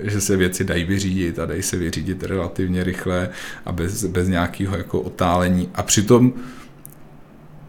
e, 0.05 0.11
že 0.11 0.21
se 0.21 0.37
věci 0.37 0.63
dají 0.63 0.83
vyřídit 0.83 1.39
a 1.39 1.45
dají 1.45 1.61
se 1.61 1.77
vyřídit 1.77 2.23
relativně 2.23 2.83
rychle 2.83 3.29
a 3.65 3.71
bez, 3.71 4.05
bez 4.05 4.27
nějakého 4.27 4.77
jako 4.77 5.01
otálení 5.01 5.69
a 5.75 5.83
přitom 5.83 6.33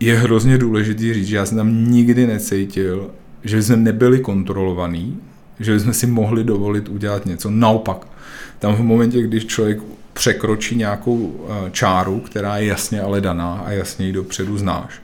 je 0.01 0.15
hrozně 0.15 0.59
důležitý 0.59 1.15
říct, 1.15 1.27
že 1.27 1.37
já 1.37 1.47
jsem 1.47 1.57
tam 1.59 1.91
nikdy 1.91 2.27
necítil 2.27 3.11
že 3.45 3.63
jsme 3.63 3.77
nebyli 3.77 4.21
kontrolovaní, 4.21 5.21
že 5.61 5.81
jsme 5.81 5.95
si 5.95 6.07
mohli 6.07 6.45
dovolit 6.45 6.89
udělat 6.89 7.27
něco. 7.27 7.51
Naopak, 7.51 8.07
tam 8.59 8.75
v 8.75 8.83
momentě, 8.83 9.23
když 9.23 9.47
člověk 9.47 9.79
překročí 10.13 10.77
nějakou 10.77 11.47
eh, 11.49 11.71
čáru, 11.71 12.21
která 12.21 12.57
je 12.57 12.67
jasně 12.67 13.01
ale 13.01 13.21
daná 13.21 13.55
a 13.55 13.71
jasně 13.71 14.07
ji 14.07 14.13
dopředu 14.13 14.59
znáš, 14.59 15.03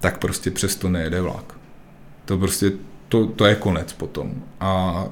tak 0.00 0.18
prostě 0.18 0.50
přesto 0.50 0.88
nejede 0.88 1.20
vlak. 1.20 1.54
To 2.24 2.38
prostě 2.38 2.72
to, 3.08 3.26
to 3.26 3.44
je 3.44 3.54
konec 3.54 3.92
potom. 3.92 4.32
A, 4.60 4.66
a 4.70 5.06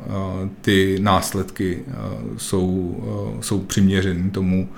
ty 0.61 0.99
následky 1.01 1.85
a, 1.91 1.95
jsou, 2.37 2.97
a, 3.39 3.43
jsou 3.43 3.61
přiměřený 3.61 4.31
tomu, 4.31 4.69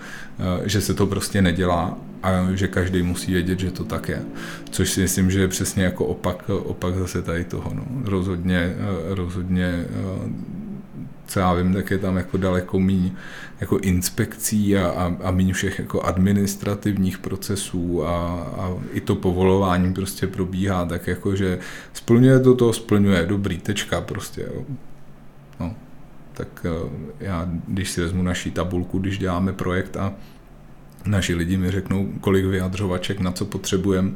že 0.64 0.80
se 0.80 0.94
to 0.94 1.06
prostě 1.06 1.42
nedělá 1.42 1.98
a 2.22 2.46
že 2.54 2.68
každý 2.68 3.02
musí 3.02 3.32
vědět, 3.32 3.60
že 3.60 3.70
to 3.70 3.84
tak 3.84 4.08
je. 4.08 4.22
Což 4.70 4.90
si 4.90 5.00
myslím, 5.00 5.30
že 5.30 5.40
je 5.40 5.48
přesně 5.48 5.84
jako 5.84 6.06
opak, 6.06 6.48
opak 6.48 6.94
zase 6.94 7.22
tady 7.22 7.44
toho. 7.44 7.72
No. 7.74 7.84
Rozhodně, 8.04 8.76
rozhodně 9.08 9.84
co 11.26 11.40
já 11.40 11.54
vím, 11.54 11.74
tak 11.74 11.90
je 11.90 11.98
tam 11.98 12.16
jako 12.16 12.36
daleko 12.36 12.80
méně 12.80 13.12
jako 13.60 13.78
inspekcí 13.78 14.76
a, 14.76 14.88
a, 14.88 15.16
a 15.22 15.30
méně 15.30 15.52
všech 15.52 15.78
jako 15.78 16.02
administrativních 16.02 17.18
procesů 17.18 18.06
a, 18.06 18.40
a 18.58 18.74
i 18.92 19.00
to 19.00 19.14
povolování 19.14 19.94
prostě 19.94 20.26
probíhá 20.26 20.84
tak 20.84 21.06
jako, 21.06 21.36
že 21.36 21.58
splňuje 21.92 22.40
to, 22.40 22.54
to 22.54 22.72
splňuje, 22.72 23.26
dobrý, 23.26 23.58
tečka 23.58 24.00
prostě. 24.00 24.48
Jo. 24.54 24.64
No, 25.60 25.74
tak 26.34 26.66
já, 27.20 27.48
když 27.68 27.90
si 27.90 28.00
vezmu 28.00 28.22
naší 28.22 28.50
tabulku, 28.50 28.98
když 28.98 29.18
děláme 29.18 29.52
projekt 29.52 29.96
a 29.96 30.14
naši 31.06 31.34
lidi 31.34 31.56
mi 31.56 31.70
řeknou, 31.70 32.08
kolik 32.20 32.44
vyjadřovaček, 32.44 33.20
na 33.20 33.32
co 33.32 33.44
potřebujeme 33.44 34.10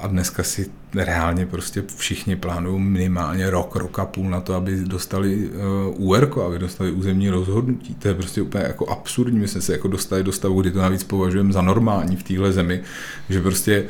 a 0.00 0.06
dneska 0.06 0.42
si 0.42 0.70
reálně 0.94 1.46
prostě 1.46 1.84
všichni 1.96 2.36
plánují 2.36 2.82
minimálně 2.82 3.50
rok, 3.50 3.76
rok 3.76 3.98
a 3.98 4.04
půl 4.04 4.30
na 4.30 4.40
to, 4.40 4.54
aby 4.54 4.76
dostali 4.84 5.50
uh, 5.96 6.10
UR, 6.10 6.30
aby 6.46 6.58
dostali 6.58 6.92
územní 6.92 7.30
rozhodnutí. 7.30 7.94
To 7.94 8.08
je 8.08 8.14
prostě 8.14 8.42
úplně 8.42 8.64
jako 8.64 8.86
absurdní. 8.86 9.38
My 9.38 9.48
jsme 9.48 9.60
se 9.60 9.72
jako 9.72 9.88
dostali 9.88 10.24
do 10.24 10.32
stavu, 10.32 10.60
kdy 10.60 10.70
to 10.70 10.78
navíc 10.78 11.04
považujeme 11.04 11.52
za 11.52 11.62
normální 11.62 12.16
v 12.16 12.22
téhle 12.22 12.52
zemi, 12.52 12.80
že 13.28 13.42
prostě 13.42 13.84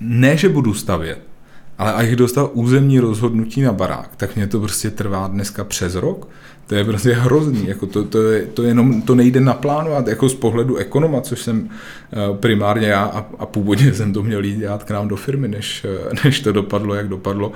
ne, 0.00 0.36
že 0.36 0.48
budu 0.48 0.74
stavět, 0.74 1.18
ale 1.78 1.92
a 1.92 2.02
jich 2.02 2.16
dostal 2.16 2.50
územní 2.52 3.00
rozhodnutí 3.00 3.62
na 3.62 3.72
barák, 3.72 4.16
tak 4.16 4.36
mě 4.36 4.46
to 4.46 4.60
prostě 4.60 4.90
trvá 4.90 5.28
dneska 5.28 5.64
přes 5.64 5.94
rok, 5.94 6.28
to 6.72 6.76
je 6.76 6.84
prostě 6.84 7.12
hrozný, 7.12 7.68
jako 7.68 7.86
to, 7.86 8.04
to, 8.04 8.22
je, 8.22 8.46
to, 8.46 8.62
jenom, 8.62 9.02
to 9.02 9.14
nejde 9.14 9.40
naplánovat 9.40 10.06
jako 10.06 10.28
z 10.28 10.34
pohledu 10.34 10.76
ekonoma, 10.76 11.20
což 11.20 11.42
jsem 11.42 11.68
eh, 11.68 12.16
primárně 12.40 12.86
já 12.86 13.04
a, 13.04 13.26
a 13.38 13.46
původně 13.46 13.94
jsem 13.94 14.12
to 14.12 14.22
měl 14.22 14.44
jít 14.44 14.58
dělat 14.58 14.84
k 14.84 14.90
nám 14.90 15.08
do 15.08 15.16
firmy, 15.16 15.48
než, 15.48 15.84
eh, 15.84 16.14
než 16.24 16.40
to 16.40 16.52
dopadlo, 16.52 16.94
jak 16.94 17.08
dopadlo, 17.08 17.52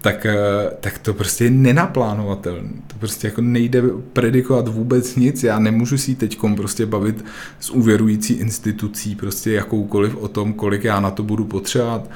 tak, 0.00 0.26
eh, 0.26 0.36
tak 0.80 0.98
to 0.98 1.14
prostě 1.14 1.44
je 1.44 1.50
nenaplánovatelné. 1.50 2.68
To 2.86 2.94
prostě 2.98 3.26
jako 3.26 3.40
nejde 3.40 3.82
predikovat 4.12 4.68
vůbec 4.68 5.16
nic. 5.16 5.42
Já 5.42 5.58
nemůžu 5.58 5.98
si 5.98 6.14
teď 6.14 6.38
prostě 6.56 6.86
bavit 6.86 7.24
s 7.60 7.70
uvěrující 7.70 8.34
institucí 8.34 9.14
prostě 9.14 9.52
jakoukoliv 9.52 10.16
o 10.16 10.28
tom, 10.28 10.52
kolik 10.52 10.84
já 10.84 11.00
na 11.00 11.10
to 11.10 11.22
budu 11.22 11.44
potřebovat, 11.44 12.10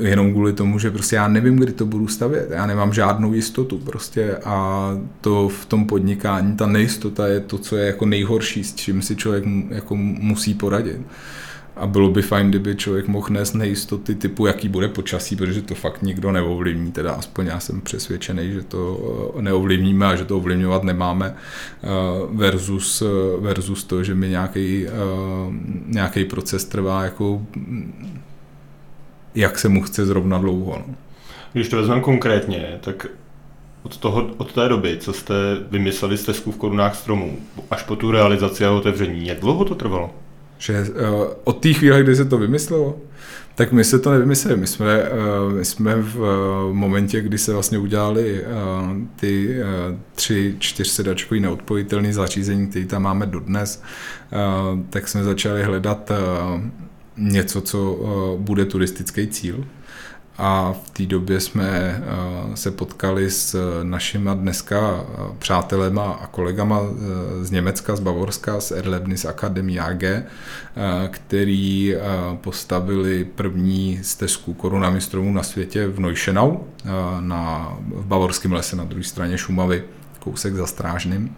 jenom 0.00 0.32
kvůli 0.32 0.52
tomu, 0.52 0.78
že 0.78 0.90
prostě 0.90 1.16
já 1.16 1.28
nevím, 1.28 1.56
kdy 1.56 1.72
to 1.72 1.86
budu 1.86 2.08
stavět. 2.08 2.50
Já 2.50 2.66
nemám 2.66 2.92
žádnou 2.92 3.34
jistotu 3.34 3.78
prostě 3.78 4.36
a 4.44 4.90
to 5.20 5.27
v 5.48 5.66
tom 5.66 5.86
podnikání, 5.86 6.56
ta 6.56 6.66
nejistota 6.66 7.26
je 7.26 7.40
to, 7.40 7.58
co 7.58 7.76
je 7.76 7.86
jako 7.86 8.06
nejhorší, 8.06 8.64
s 8.64 8.74
čím 8.74 9.02
si 9.02 9.16
člověk 9.16 9.44
jako 9.70 9.96
musí 9.96 10.54
poradit. 10.54 11.00
A 11.76 11.86
bylo 11.86 12.10
by 12.10 12.22
fajn, 12.22 12.48
kdyby 12.48 12.76
člověk 12.76 13.08
mohl 13.08 13.26
nést 13.30 13.54
nejistoty 13.54 14.14
typu, 14.14 14.46
jaký 14.46 14.68
bude 14.68 14.88
počasí, 14.88 15.36
protože 15.36 15.62
to 15.62 15.74
fakt 15.74 16.02
nikdo 16.02 16.32
neovlivní, 16.32 16.92
teda 16.92 17.12
aspoň 17.12 17.46
já 17.46 17.60
jsem 17.60 17.80
přesvědčený, 17.80 18.52
že 18.52 18.62
to 18.62 19.00
eh, 19.38 19.42
neovlivníme 19.42 20.06
a 20.06 20.16
že 20.16 20.24
to 20.24 20.36
ovlivňovat 20.36 20.82
nemáme 20.82 21.34
eh, 21.34 21.88
versus, 22.30 23.02
eh, 23.02 23.40
versus 23.40 23.84
to, 23.84 24.04
že 24.04 24.14
mi 24.14 24.28
nějaký, 24.28 24.86
nějaký 25.86 26.24
proces 26.24 26.64
trvá 26.64 27.04
jako 27.04 27.42
jak 29.34 29.58
se 29.58 29.68
mu 29.68 29.82
chce 29.82 30.06
zrovna 30.06 30.38
dlouho. 30.38 30.84
No. 30.88 30.94
Když 31.52 31.68
to 31.68 31.76
vezmeme 31.76 32.00
konkrétně, 32.00 32.78
tak 32.80 33.06
od, 33.88 33.96
toho, 33.96 34.30
od 34.36 34.52
té 34.52 34.68
doby, 34.68 34.96
co 35.00 35.12
jste 35.12 35.34
vymysleli 35.70 36.18
stezku 36.18 36.52
v 36.52 36.56
korunách 36.56 36.96
stromů, 36.96 37.38
až 37.70 37.82
po 37.82 37.96
tu 37.96 38.10
realizaci 38.10 38.64
a 38.64 38.70
otevření, 38.70 39.26
jak 39.26 39.40
dlouho 39.40 39.64
to 39.64 39.74
trvalo? 39.74 40.14
Že 40.58 40.80
uh, 40.80 41.26
od 41.44 41.58
té 41.58 41.72
chvíle, 41.72 42.02
kdy 42.02 42.16
se 42.16 42.24
to 42.24 42.38
vymyslelo, 42.38 42.96
tak 43.54 43.72
my 43.72 43.84
se 43.84 43.98
to 43.98 44.10
nevymysleli. 44.10 44.56
My 44.56 44.66
jsme, 44.66 45.02
uh, 45.02 45.52
my 45.52 45.64
jsme 45.64 45.96
v 45.96 46.16
uh, 46.20 46.74
momentě, 46.74 47.20
kdy 47.20 47.38
se 47.38 47.52
vlastně 47.52 47.78
udělali 47.78 48.42
uh, 48.42 48.96
ty 49.16 49.56
uh, 49.60 49.96
tři 50.14 50.56
čtyřsedačkový 50.58 51.40
neodpojitelné 51.40 52.12
zařízení, 52.12 52.66
které 52.66 52.86
tam 52.86 53.02
máme 53.02 53.26
dodnes, 53.26 53.82
uh, 54.32 54.80
tak 54.90 55.08
jsme 55.08 55.24
začali 55.24 55.62
hledat 55.62 56.10
uh, 56.10 56.60
něco, 57.16 57.60
co 57.60 57.92
uh, 57.92 58.40
bude 58.40 58.64
turistický 58.64 59.26
cíl 59.26 59.64
a 60.38 60.72
v 60.84 60.90
té 60.90 61.06
době 61.06 61.40
jsme 61.40 61.68
eh, 61.68 62.56
se 62.56 62.70
potkali 62.70 63.30
s 63.30 63.82
našima 63.82 64.34
dneska 64.34 65.00
eh, 65.00 65.22
přátelema 65.38 66.12
a 66.12 66.26
kolegama 66.26 66.80
eh, 66.82 67.44
z 67.44 67.50
Německa, 67.50 67.96
z 67.96 68.00
Bavorska, 68.00 68.60
z 68.60 68.70
Erlebnis 68.70 69.24
Akademie 69.24 69.80
AG, 69.80 70.04
který 71.10 71.94
postavili 72.40 73.24
první 73.24 74.00
stezku 74.02 74.54
korunami 74.54 75.00
stromů 75.00 75.32
na 75.32 75.42
světě 75.42 75.86
v 75.86 76.00
Neuschenau, 76.00 76.56
na, 77.20 77.76
v 77.88 78.06
Bavorském 78.06 78.52
lese 78.52 78.76
na 78.76 78.84
druhé 78.84 79.04
straně 79.04 79.38
Šumavy, 79.38 79.84
kousek 80.18 80.54
za 80.54 80.66
Strážným. 80.66 81.36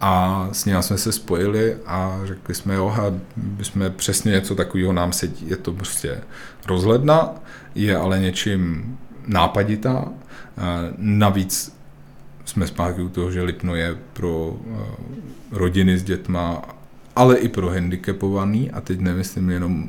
A 0.00 0.48
s 0.52 0.64
ním 0.64 0.82
jsme 0.82 0.98
se 0.98 1.12
spojili 1.12 1.76
a 1.86 2.20
řekli 2.24 2.54
jsme, 2.54 2.74
jo, 2.74 3.14
jsme 3.62 3.90
přesně 3.90 4.32
něco 4.32 4.54
takového 4.54 4.92
nám 4.92 5.12
sedí. 5.12 5.48
Je 5.48 5.56
to 5.56 5.72
prostě 5.72 6.20
rozhledna, 6.66 7.34
je 7.74 7.96
ale 7.96 8.18
něčím 8.18 8.96
nápaditá. 9.26 10.04
Navíc 10.98 11.76
jsme 12.44 12.66
zpátky 12.66 13.02
u 13.02 13.08
toho, 13.08 13.30
že 13.30 13.42
Lipno 13.42 13.74
je 13.74 13.96
pro 14.12 14.56
rodiny 15.50 15.98
s 15.98 16.02
dětma, 16.02 16.62
ale 17.16 17.36
i 17.36 17.48
pro 17.48 17.70
handicapovaný, 17.70 18.70
a 18.70 18.80
teď 18.80 19.00
nemyslím 19.00 19.50
jenom 19.50 19.88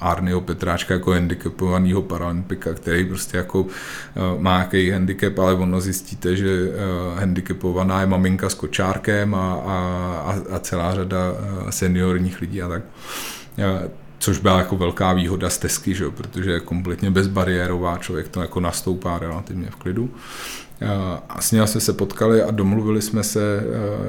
Arnyho 0.00 0.40
Petráčka 0.40 0.94
jako 0.94 1.10
handicapovaného 1.10 2.02
paralympika, 2.02 2.74
který 2.74 3.04
prostě 3.04 3.36
jako 3.36 3.66
má 4.38 4.56
nějaký 4.56 4.90
handicap, 4.90 5.38
ale 5.38 5.54
ono 5.54 5.80
zjistíte, 5.80 6.36
že 6.36 6.68
handicapovaná 7.14 8.00
je 8.00 8.06
maminka 8.06 8.48
s 8.48 8.54
kočárkem 8.54 9.34
a, 9.34 9.54
a, 9.54 10.36
a 10.50 10.58
celá 10.58 10.94
řada 10.94 11.18
seniorních 11.70 12.40
lidí 12.40 12.62
a 12.62 12.68
tak 12.68 12.82
což 14.20 14.38
byla 14.38 14.58
jako 14.58 14.76
velká 14.76 15.12
výhoda 15.12 15.50
stezky, 15.50 15.94
že 15.94 16.10
protože 16.10 16.50
je 16.50 16.60
kompletně 16.60 17.10
bezbariérová, 17.10 17.98
člověk 17.98 18.28
to 18.28 18.40
jako 18.40 18.60
nastoupá 18.60 19.18
relativně 19.18 19.70
v 19.70 19.76
klidu. 19.76 20.10
A 21.28 21.40
s 21.40 21.52
ním 21.52 21.66
jsme 21.66 21.80
se 21.80 21.92
potkali 21.92 22.42
a 22.42 22.50
domluvili 22.50 23.02
jsme 23.02 23.22
se, 23.22 23.64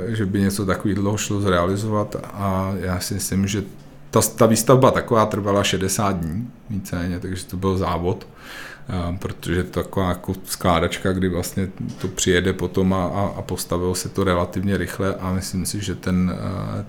že 0.07 0.26
by 0.26 0.39
něco 0.39 0.66
takového 0.66 1.18
šlo 1.18 1.41
zrealizovat 1.41 2.16
a 2.34 2.74
já 2.80 2.99
si 2.99 3.14
myslím, 3.14 3.47
že 3.47 3.64
ta, 4.12 4.22
ta 4.22 4.45
výstavba 4.45 4.91
taková 4.91 5.26
trvala 5.26 5.64
60 5.64 6.16
dní 6.16 6.49
víceméně, 6.70 7.20
takže 7.20 7.45
to 7.45 7.57
byl 7.57 7.78
závod 7.78 8.28
protože 9.19 9.63
to 9.63 9.84
taková 9.84 10.09
jako 10.09 10.34
skládačka, 10.45 11.11
kdy 11.11 11.29
vlastně 11.29 11.67
to 12.01 12.07
přijede 12.07 12.53
potom 12.53 12.93
a, 12.93 13.05
a, 13.38 13.41
postavilo 13.41 13.95
se 13.95 14.09
to 14.09 14.23
relativně 14.23 14.77
rychle 14.77 15.15
a 15.15 15.34
myslím 15.34 15.65
si, 15.65 15.84
že 15.84 15.95
ten, 15.95 16.39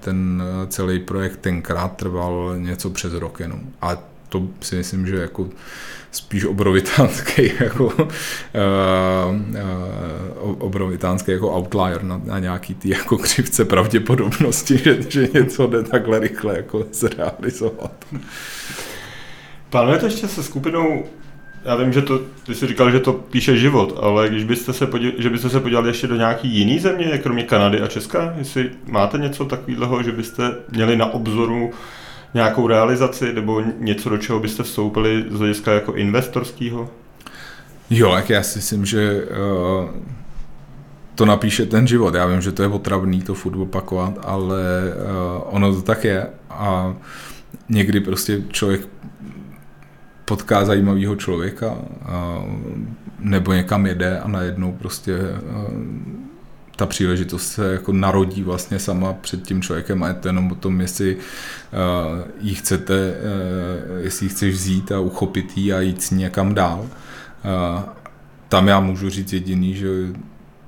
ten 0.01 0.43
celý 0.68 0.99
projekt 0.99 1.36
tenkrát 1.36 1.97
trval 1.97 2.55
něco 2.59 2.90
přes 2.90 3.12
rok 3.12 3.40
jenom. 3.40 3.61
A 3.82 3.97
to 4.28 4.43
si 4.61 4.76
myslím, 4.76 5.07
že 5.07 5.16
jako 5.16 5.49
spíš 6.12 6.45
obrovitánský 6.45 7.53
jako, 7.61 7.84
uh, 7.86 7.93
uh, 10.43 10.57
obrovitánský 10.59 11.32
jako 11.32 11.57
outlier 11.57 12.03
na, 12.03 12.20
na 12.24 12.38
nějaký 12.38 12.74
ty 12.74 12.88
jako 12.88 13.18
křivce 13.18 13.64
pravděpodobnosti, 13.64 14.78
že, 14.78 15.03
že 15.09 15.28
něco 15.34 15.66
jde 15.66 15.82
takhle 15.82 16.18
rychle 16.18 16.57
jako 16.57 16.86
zrealizovat. 16.93 18.05
Plánujete 19.70 20.07
ještě 20.07 20.28
se 20.28 20.43
skupinou 20.43 21.05
já 21.64 21.76
vím, 21.76 21.92
že 21.92 22.02
to, 22.02 22.20
ty 22.46 22.54
jsi 22.54 22.66
říkal, 22.66 22.90
že 22.90 23.00
to 23.00 23.12
píše 23.12 23.56
život, 23.56 23.98
ale 24.02 24.28
když 24.28 24.44
byste 24.44 24.72
se 24.72 24.86
podívali, 24.86 25.22
že 25.22 25.30
byste 25.30 25.50
se 25.50 25.60
podívali 25.60 25.88
ještě 25.88 26.06
do 26.06 26.16
nějaký 26.16 26.48
jiný 26.48 26.78
země, 26.78 27.18
kromě 27.22 27.42
Kanady 27.42 27.80
a 27.80 27.86
Česka, 27.86 28.34
jestli 28.38 28.70
máte 28.86 29.18
něco 29.18 29.44
takového, 29.44 30.02
že 30.02 30.12
byste 30.12 30.54
měli 30.70 30.96
na 30.96 31.06
obzoru 31.06 31.70
nějakou 32.34 32.66
realizaci 32.66 33.32
nebo 33.32 33.62
něco, 33.78 34.08
do 34.08 34.18
čeho 34.18 34.40
byste 34.40 34.62
vstoupili 34.62 35.24
z 35.30 35.38
hlediska 35.38 35.72
jako 35.72 35.92
investorského? 35.92 36.90
Jo, 37.90 38.12
tak 38.12 38.30
já 38.30 38.42
si 38.42 38.58
myslím, 38.58 38.86
že 38.86 39.22
uh, 39.22 39.90
to 41.14 41.26
napíše 41.26 41.66
ten 41.66 41.86
život. 41.86 42.14
Já 42.14 42.26
vím, 42.26 42.40
že 42.40 42.52
to 42.52 42.62
je 42.62 42.68
otravný 42.68 43.22
to 43.22 43.34
furt 43.34 43.56
opakovat, 43.56 44.18
ale 44.22 44.62
uh, 44.94 45.54
ono 45.54 45.74
to 45.74 45.82
tak 45.82 46.04
je 46.04 46.26
a 46.50 46.94
někdy 47.68 48.00
prostě 48.00 48.42
člověk 48.50 48.88
potká 50.25 50.64
zajímavého 50.64 51.16
člověka 51.16 51.77
a, 52.03 52.45
nebo 53.18 53.53
někam 53.53 53.87
jede 53.87 54.18
a 54.18 54.29
najednou 54.29 54.73
prostě 54.73 55.18
a, 55.18 55.66
ta 56.77 56.87
příležitost 56.87 57.53
se 57.53 57.73
jako 57.73 57.93
narodí 57.93 58.43
vlastně 58.43 58.79
sama 58.79 59.12
před 59.12 59.43
tím 59.43 59.62
člověkem 59.62 60.03
a 60.03 60.09
je 60.09 60.14
to 60.14 60.29
jenom 60.29 60.53
o 60.53 60.55
tom, 60.55 60.81
jestli 60.81 61.16
uh, 61.16 61.20
ji 62.41 62.55
chcete, 62.55 63.14
uh, 63.14 63.99
jestli 64.05 64.27
ji 64.27 64.31
chceš 64.31 64.55
vzít 64.55 64.93
a 64.93 65.01
uchopit 65.01 65.59
ji 65.59 65.73
a 65.73 65.81
jít 65.81 66.03
s 66.03 66.11
ní 66.11 66.18
někam 66.18 66.55
dál. 66.55 66.87
Tam 68.49 68.68
já 68.68 68.81
můžu 68.81 69.11
říct 69.11 69.33
jediný, 69.33 69.75
že 69.75 69.89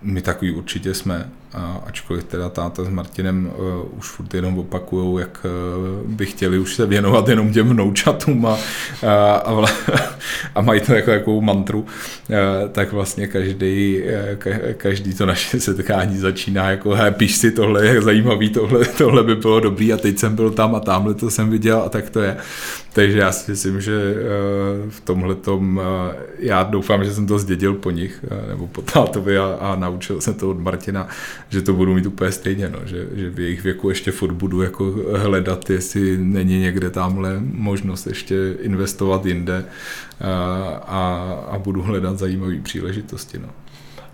my 0.03 0.23
takový 0.23 0.51
určitě 0.51 0.95
jsme, 0.95 1.29
a 1.55 1.83
ačkoliv 1.87 2.25
teda 2.25 2.49
táta 2.49 2.85
s 2.85 2.89
Martinem 2.89 3.47
uh, 3.47 3.99
už 3.99 4.09
furt 4.09 4.35
jenom 4.35 4.59
opakujou, 4.59 5.19
jak 5.19 5.47
uh, 6.05 6.11
by 6.11 6.27
chtěli 6.27 6.59
už 6.59 6.75
se 6.75 6.87
věnovat 6.87 7.29
jenom 7.29 7.53
těm 7.53 7.69
vnoučatům 7.69 8.47
a, 8.47 8.59
a, 9.07 9.15
a, 9.35 9.65
a 10.55 10.61
mají 10.61 10.81
to 10.81 10.95
jako 10.95 11.11
jakou 11.11 11.41
mantru, 11.41 11.81
uh, 11.81 11.87
tak 12.73 12.93
vlastně 12.93 13.27
každý, 13.27 14.03
ka, 14.39 14.51
každý 14.77 15.15
to 15.15 15.27
naše 15.27 15.61
setkání 15.61 16.19
začíná 16.19 16.71
jako 16.71 16.91
he, 16.91 17.11
píš 17.11 17.37
si 17.37 17.51
tohle, 17.51 17.87
je 17.87 18.03
zajímavý, 18.03 18.51
tohle, 18.51 18.85
tohle 18.85 19.23
by 19.23 19.35
bylo 19.35 19.61
dobrý 19.61 19.93
a 19.93 19.97
teď 19.97 20.19
jsem 20.19 20.37
byl 20.37 20.51
tam 20.51 20.75
a 20.75 20.81
tamhle 20.81 21.15
to 21.15 21.31
jsem 21.31 21.51
viděl 21.51 21.83
a 21.87 21.89
tak 21.89 22.11
to 22.11 22.21
je. 22.21 22.37
Takže 22.93 23.19
já 23.19 23.33
si 23.33 23.51
myslím, 23.51 23.81
že 23.81 24.15
v 24.89 25.01
tomhle 25.01 25.35
tom, 25.35 25.81
já 26.39 26.63
doufám, 26.63 27.05
že 27.05 27.15
jsem 27.15 27.27
to 27.27 27.39
zdědil 27.39 27.75
po 27.75 27.91
nich, 27.91 28.25
nebo 28.49 28.67
po 28.67 28.83
tátovi 28.83 29.39
a, 29.39 29.59
a 29.61 29.77
naučil 29.77 30.21
jsem 30.21 30.35
to 30.35 30.51
od 30.51 30.61
Martina, 30.61 31.09
že 31.49 31.63
to 31.63 31.73
budu 31.73 31.95
mít 31.95 32.07
úplně 32.07 32.33
stejně, 32.33 32.69
no, 32.69 32.79
že, 32.85 33.09
že 33.15 33.31
v 33.31 33.41
jejich 33.41 33.63
věku 33.63 33.89
ještě 33.89 34.11
furt 34.11 34.33
budu 34.33 34.63
jako 34.63 34.95
hledat, 35.17 35.71
jestli 35.71 36.19
není 36.19 36.61
někde 36.61 36.91
tamhle 36.91 37.41
možnost 37.41 38.07
ještě 38.07 38.57
investovat 38.61 39.27
jinde 39.27 39.65
a, 40.21 40.35
a, 40.87 41.33
a 41.51 41.59
budu 41.59 41.83
hledat 41.83 42.19
zajímavé 42.19 42.61
příležitosti. 42.63 43.39
No. 43.39 43.49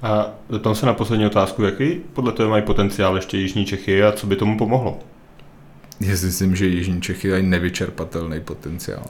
A 0.02 0.34
zeptám 0.48 0.74
se 0.74 0.86
na 0.86 0.94
poslední 0.94 1.26
otázku, 1.26 1.62
jaký 1.62 2.00
podle 2.12 2.32
toho 2.32 2.48
mají 2.48 2.62
potenciál 2.62 3.16
ještě 3.16 3.38
Jižní 3.38 3.64
Čechy 3.64 4.02
a 4.02 4.12
co 4.12 4.26
by 4.26 4.36
tomu 4.36 4.58
pomohlo? 4.58 4.98
Já 6.00 6.16
si 6.16 6.26
myslím, 6.26 6.56
že 6.56 6.66
Jižní 6.66 7.00
Čechy 7.00 7.30
mají 7.30 7.46
nevyčerpatelný 7.46 8.40
potenciál, 8.40 9.04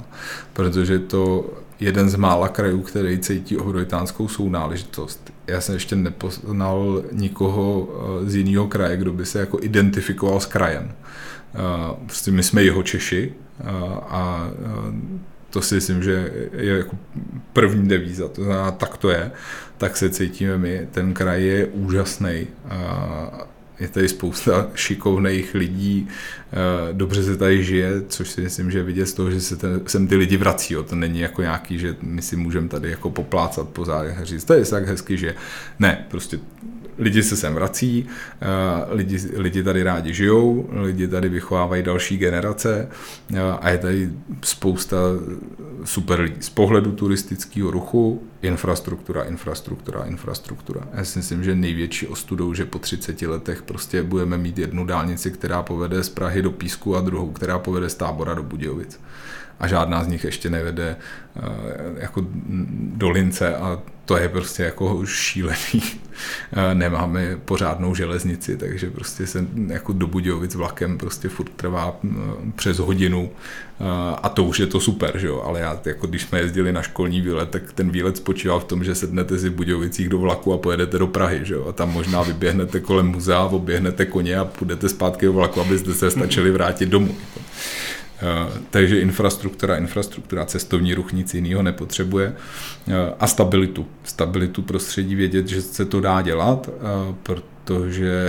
protože 0.52 0.98
to 0.98 1.50
jeden 1.81 2.11
z 2.11 2.16
mála 2.16 2.49
krajů, 2.49 2.83
který 2.83 3.18
cítí 3.18 3.57
ohrojitánskou 3.57 4.28
sounáležitost. 4.28 5.33
Já 5.47 5.61
jsem 5.61 5.74
ještě 5.74 5.97
nepoznal 5.97 7.03
nikoho 7.12 7.89
eh, 7.89 8.31
z 8.31 8.35
jiného 8.35 8.68
kraje, 8.68 8.97
kdo 8.97 9.12
by 9.12 9.26
se 9.26 9.41
jako 9.41 9.59
identifikoval 9.62 10.41
s 10.41 10.47
krajem. 10.47 10.93
Eh, 11.55 11.59
prostě 12.07 12.31
my 12.31 12.43
jsme 12.43 12.62
jeho 12.62 12.83
Češi 12.83 13.33
eh, 13.61 13.64
a 14.01 14.51
to 15.51 15.62
si 15.62 15.74
myslím, 15.74 16.03
že 16.03 16.33
je 16.53 16.76
jako 16.78 16.97
první 17.53 17.89
devíza, 17.89 18.28
to 18.28 18.45
znamená, 18.45 18.70
tak 18.70 18.97
to 18.97 19.11
je, 19.11 19.31
tak 19.78 19.97
se 19.97 20.11
cítíme 20.11 20.59
my. 20.59 20.89
Ten 20.91 21.14
kraj 21.14 21.45
je 21.45 21.66
úžasný 21.66 22.47
je 23.81 23.89
tady 23.89 24.09
spousta 24.09 24.68
šikovných 24.74 25.55
lidí, 25.55 26.09
eh, 26.09 26.93
dobře 26.93 27.22
se 27.22 27.37
tady 27.37 27.64
žije, 27.64 28.03
což 28.09 28.31
si 28.31 28.41
myslím, 28.41 28.70
že 28.70 28.83
vidět 28.83 29.07
z 29.07 29.12
toho, 29.12 29.31
že 29.31 29.41
se 29.41 29.57
ten, 29.57 29.81
sem 29.87 30.07
ty 30.07 30.16
lidi 30.16 30.37
vrací. 30.37 30.74
Jo. 30.74 30.83
To 30.83 30.97
není 30.97 31.20
jako 31.20 31.43
nějaký, 31.43 31.78
že 31.78 31.97
my 32.03 32.22
si 32.22 32.37
můžeme 32.37 32.68
tady 32.68 32.91
jako 32.91 33.11
poplácat 33.11 33.68
po 33.68 33.85
zádech 33.85 34.18
a 34.18 34.24
říct, 34.24 34.45
to 34.45 34.55
je 34.55 34.64
tak 34.64 34.87
hezky, 34.87 35.16
že 35.16 35.35
ne, 35.78 36.07
prostě 36.11 36.39
lidi 37.01 37.22
se 37.22 37.37
sem 37.37 37.55
vrací, 37.55 38.07
eh, 38.41 38.95
lidi, 38.95 39.18
lidi 39.37 39.62
tady 39.62 39.83
rádi 39.83 40.14
žijou, 40.14 40.68
lidi 40.72 41.09
tady 41.09 41.28
vychovávají 41.28 41.83
další 41.83 42.18
generace 42.18 42.89
eh, 43.35 43.41
a 43.61 43.70
je 43.70 43.78
tady 43.78 44.11
spousta 44.43 44.97
super 45.85 46.20
lidí. 46.20 46.37
Z 46.41 46.49
pohledu 46.49 46.93
turistického 46.93 47.70
ruchu, 47.70 48.22
infrastruktura, 48.43 49.22
infrastruktura, 49.22 50.05
infrastruktura. 50.05 50.81
Já 50.93 51.05
si 51.05 51.18
myslím, 51.18 51.45
že 51.45 51.55
největší 51.55 52.07
ostudou, 52.07 52.55
že 52.55 52.64
po 52.64 52.78
30 52.78 53.22
letech 53.22 53.62
prostě 53.70 54.02
budeme 54.02 54.38
mít 54.38 54.58
jednu 54.58 54.86
dálnici, 54.86 55.30
která 55.30 55.62
povede 55.62 56.02
z 56.04 56.08
Prahy 56.08 56.42
do 56.42 56.50
Písku 56.50 56.96
a 56.96 57.00
druhou, 57.00 57.30
která 57.30 57.58
povede 57.58 57.88
z 57.88 57.94
Tábora 57.94 58.34
do 58.34 58.42
Budějovic 58.42 59.00
a 59.61 59.66
žádná 59.66 60.04
z 60.04 60.08
nich 60.08 60.24
ještě 60.24 60.50
nevede 60.50 60.96
eh, 61.36 61.40
jako 61.96 62.26
do 62.96 63.11
Lince 63.11 63.56
a 63.56 63.82
to 64.04 64.16
je 64.16 64.28
prostě 64.28 64.62
jako 64.62 65.06
šílený. 65.06 65.82
Eh, 66.52 66.74
nemáme 66.74 67.36
pořádnou 67.44 67.94
železnici, 67.94 68.56
takže 68.56 68.90
prostě 68.90 69.26
se 69.26 69.46
jako 69.66 69.92
do 69.92 70.06
Budějovic 70.06 70.54
vlakem 70.54 70.98
prostě 70.98 71.28
furt 71.28 71.50
trvá 71.56 72.00
eh, 72.04 72.08
přes 72.56 72.78
hodinu 72.78 73.30
a 74.22 74.28
to 74.28 74.44
už 74.44 74.58
je 74.58 74.66
to 74.66 74.80
super, 74.80 75.18
že 75.18 75.26
jo, 75.26 75.42
ale 75.46 75.61
já, 75.61 75.80
jako 75.84 76.06
když 76.06 76.22
jsme 76.22 76.38
jezdili 76.38 76.72
na 76.72 76.82
školní 76.82 77.20
výlet, 77.20 77.50
tak 77.50 77.72
ten 77.72 77.90
výlet 77.90 78.16
spočíval 78.16 78.61
v 78.61 78.64
tom, 78.64 78.84
že 78.84 78.94
sednete 78.94 79.38
si 79.38 79.48
v 79.48 79.54
Budějovicích 79.54 80.08
do 80.08 80.18
vlaku 80.18 80.52
a 80.52 80.58
pojedete 80.58 80.98
do 80.98 81.06
Prahy, 81.06 81.40
že 81.42 81.54
jo, 81.54 81.66
a 81.68 81.72
tam 81.72 81.92
možná 81.92 82.22
vyběhnete 82.22 82.80
kolem 82.80 83.06
muzea, 83.06 83.40
oběhnete 83.40 84.06
koně 84.06 84.36
a 84.36 84.44
půjdete 84.44 84.88
zpátky 84.88 85.26
do 85.26 85.32
vlaku, 85.32 85.61
abyste 85.61 85.94
se 85.94 86.11
stačili 86.11 86.50
vrátit 86.50 86.88
domů. 86.88 87.16
Eh, 87.36 87.99
takže 88.70 89.00
infrastruktura, 89.00 89.76
infrastruktura, 89.76 90.44
cestovní 90.44 90.94
ruch 90.94 91.12
nic 91.12 91.34
jiného 91.34 91.62
nepotřebuje. 91.62 92.36
Eh, 92.88 92.92
a 93.20 93.26
stabilitu. 93.26 93.86
Stabilitu 94.04 94.62
prostředí 94.62 95.14
vědět, 95.14 95.48
že 95.48 95.62
se 95.62 95.84
to 95.84 96.00
dá 96.00 96.22
dělat, 96.22 96.68
eh, 96.68 97.14
protože 97.22 98.20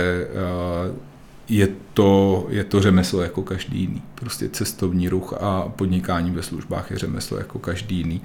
je 1.48 1.68
to, 1.94 2.46
je 2.48 2.64
to 2.64 2.80
řemeslo 2.80 3.22
jako 3.22 3.42
každý 3.42 3.80
jiný. 3.80 4.02
Prostě 4.14 4.48
cestovní 4.48 5.08
ruch 5.08 5.34
a 5.40 5.68
podnikání 5.68 6.30
ve 6.30 6.42
službách 6.42 6.90
je 6.90 6.98
řemeslo 6.98 7.38
jako 7.38 7.58
každý 7.58 7.96
jiný. 7.96 8.20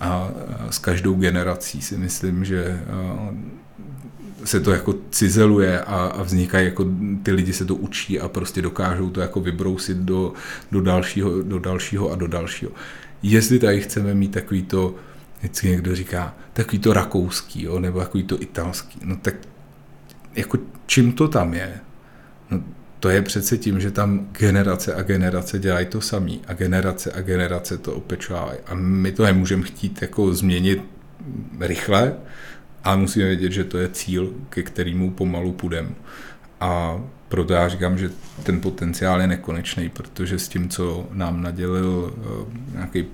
A 0.00 0.30
s 0.70 0.78
každou 0.78 1.14
generací 1.14 1.82
si 1.82 1.96
myslím, 1.96 2.44
že 2.44 2.80
se 4.46 4.60
to 4.60 4.70
jako 4.70 4.94
cizeluje 5.10 5.80
a, 5.80 5.96
a 5.96 6.22
vznikají 6.22 6.66
jako 6.66 6.86
ty 7.22 7.32
lidi 7.32 7.52
se 7.52 7.64
to 7.64 7.74
učí 7.74 8.20
a 8.20 8.28
prostě 8.28 8.62
dokážou 8.62 9.10
to 9.10 9.20
jako 9.20 9.40
vybrousit 9.40 9.96
do, 9.96 10.32
do, 10.72 10.80
dalšího, 10.80 11.42
do 11.42 11.58
dalšího 11.58 12.12
a 12.12 12.16
do 12.16 12.26
dalšího. 12.26 12.70
Jestli 13.22 13.58
tady 13.58 13.80
chceme 13.80 14.14
mít 14.14 14.32
takový 14.32 14.62
to, 14.62 14.94
vždycky 15.38 15.68
někdo 15.68 15.94
říká, 15.94 16.34
takový 16.52 16.78
to 16.78 16.92
rakouský, 16.92 17.62
jo, 17.62 17.80
nebo 17.80 17.98
takový 17.98 18.24
to 18.24 18.42
italský, 18.42 18.98
no 19.04 19.16
tak 19.16 19.34
jako 20.36 20.58
čím 20.86 21.12
to 21.12 21.28
tam 21.28 21.54
je? 21.54 21.80
No, 22.50 22.62
to 23.00 23.08
je 23.08 23.22
přece 23.22 23.58
tím, 23.58 23.80
že 23.80 23.90
tam 23.90 24.28
generace 24.38 24.94
a 24.94 25.02
generace 25.02 25.58
dělají 25.58 25.86
to 25.86 26.00
samý 26.00 26.42
a 26.46 26.54
generace 26.54 27.12
a 27.12 27.20
generace 27.20 27.78
to 27.78 27.94
opečovávají. 27.94 28.58
A 28.66 28.74
my 28.74 29.12
to 29.12 29.24
nemůžeme 29.24 29.62
chtít 29.62 30.02
jako 30.02 30.34
změnit 30.34 30.82
rychle, 31.60 32.16
a 32.84 32.96
musíme 32.96 33.24
vědět, 33.24 33.52
že 33.52 33.64
to 33.64 33.78
je 33.78 33.88
cíl, 33.88 34.32
ke 34.48 34.62
kterému 34.62 35.10
pomalu 35.10 35.52
půjdeme. 35.52 35.88
A 36.60 37.00
proto 37.28 37.52
já 37.52 37.68
říkám, 37.68 37.98
že 37.98 38.10
ten 38.42 38.60
potenciál 38.60 39.20
je 39.20 39.26
nekonečný, 39.26 39.88
protože 39.88 40.38
s 40.38 40.48
tím, 40.48 40.68
co 40.68 41.08
nám 41.12 41.42
nadělil 41.42 42.14
uh, 42.16 42.74
nějaký 42.74 43.04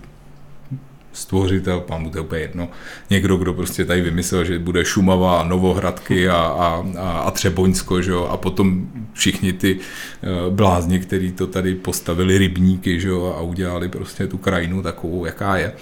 stvořitel, 1.13 1.81
pán 1.81 2.05
bude 2.05 2.21
úplně 2.21 2.41
jedno, 2.41 2.69
někdo, 3.11 3.37
kdo 3.37 3.55
prostě 3.55 3.85
tady 3.85 4.01
vymyslel, 4.01 4.45
že 4.45 4.59
bude 4.59 4.85
Šumava, 4.85 5.45
Novohradky 5.45 6.29
a, 6.29 6.37
a, 6.37 6.85
a, 6.99 7.11
a 7.21 7.31
Třeboňsko, 7.31 8.03
že 8.03 8.11
jo? 8.11 8.25
a 8.25 8.37
potom 8.37 8.89
všichni 9.13 9.53
ty 9.53 9.75
uh, 9.77 10.55
blázni, 10.55 11.01
kteří 11.01 11.33
to 11.33 11.47
tady 11.47 11.75
postavili 11.75 12.39
rybníky 12.39 13.01
že 13.01 13.09
jo? 13.09 13.35
a 13.39 13.41
udělali 13.41 13.89
prostě 13.89 14.27
tu 14.27 14.39
krajinu 14.39 14.83
takovou, 14.83 15.25
jaká 15.25 15.57
je 15.57 15.73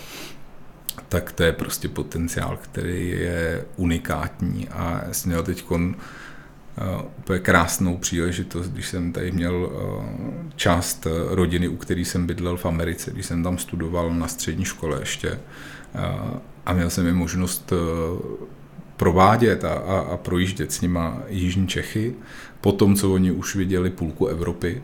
tak 1.10 1.32
to 1.32 1.42
je 1.42 1.52
prostě 1.52 1.88
potenciál, 1.88 2.58
který 2.62 3.10
je 3.10 3.64
unikátní 3.76 4.68
a 4.68 5.02
já 5.06 5.12
jsem 5.12 5.30
měl 5.30 5.42
teď 5.42 5.70
uh, 5.70 5.92
úplně 7.18 7.38
krásnou 7.38 7.96
příležitost, 7.96 8.68
když 8.68 8.88
jsem 8.88 9.12
tady 9.12 9.32
měl 9.32 9.54
uh, 9.54 10.04
část 10.56 11.06
rodiny, 11.28 11.68
u 11.68 11.76
který 11.76 12.04
jsem 12.04 12.26
bydlel 12.26 12.56
v 12.56 12.66
Americe, 12.66 13.10
když 13.10 13.26
jsem 13.26 13.42
tam 13.42 13.58
studoval 13.58 14.14
na 14.14 14.28
střední 14.28 14.64
škole 14.64 15.00
ještě 15.00 15.40
a 16.66 16.72
měl 16.72 16.90
jsem 16.90 17.06
i 17.06 17.12
možnost 17.12 17.72
provádět 19.00 19.64
a, 19.64 19.72
a, 19.72 19.98
a 19.98 20.16
projíždět 20.16 20.72
s 20.72 20.80
nima 20.80 21.22
Jižní 21.28 21.68
Čechy, 21.68 22.14
po 22.60 22.72
tom, 22.72 22.96
co 22.96 23.12
oni 23.12 23.32
už 23.32 23.56
viděli 23.56 23.90
půlku 23.90 24.26
Evropy, 24.26 24.82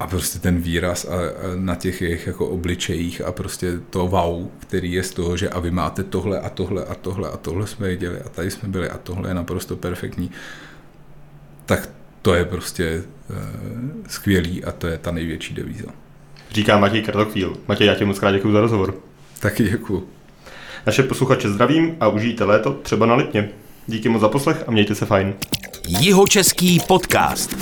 a 0.00 0.06
prostě 0.06 0.38
ten 0.38 0.60
výraz 0.60 1.04
a, 1.04 1.14
a 1.14 1.20
na 1.54 1.74
těch 1.74 2.02
jejich 2.02 2.26
jako 2.26 2.46
obličejích 2.46 3.20
a 3.20 3.32
prostě 3.32 3.78
to 3.90 4.06
wow, 4.06 4.48
který 4.58 4.92
je 4.92 5.02
z 5.02 5.10
toho, 5.10 5.36
že 5.36 5.48
a 5.48 5.60
vy 5.60 5.70
máte 5.70 6.02
tohle 6.02 6.40
a 6.40 6.48
tohle 6.48 6.84
a 6.84 6.94
tohle 6.94 7.30
a 7.30 7.36
tohle 7.36 7.66
jsme 7.66 7.88
viděli 7.88 8.20
a 8.20 8.28
tady 8.28 8.50
jsme 8.50 8.68
byli 8.68 8.90
a 8.90 8.98
tohle 8.98 9.30
je 9.30 9.34
naprosto 9.34 9.76
perfektní, 9.76 10.30
tak 11.66 11.88
to 12.22 12.34
je 12.34 12.44
prostě 12.44 13.02
uh, 13.30 13.36
skvělý 14.08 14.64
a 14.64 14.72
to 14.72 14.86
je 14.86 14.98
ta 14.98 15.10
největší 15.10 15.54
devíza. 15.54 15.88
Říká 16.50 16.78
Matěj 16.78 17.02
Kratochvíl. 17.02 17.56
Matěj, 17.68 17.86
já 17.86 17.94
ti 17.94 18.04
moc 18.04 18.18
krát 18.18 18.32
děkuji 18.32 18.52
za 18.52 18.60
rozhovor. 18.60 18.94
Taky 19.40 19.64
děkuji. 19.64 20.08
Naše 20.86 21.02
posluchače 21.02 21.48
zdravím 21.48 21.96
a 22.00 22.08
užijte 22.08 22.44
léto 22.44 22.72
třeba 22.72 23.06
na 23.06 23.14
Lipně. 23.14 23.50
Díky 23.86 24.08
moc 24.08 24.20
za 24.20 24.28
poslech 24.28 24.64
a 24.66 24.70
mějte 24.70 24.94
se 24.94 25.06
fajn. 25.06 25.34
Jihočeský 25.88 26.80
podcast. 26.88 27.56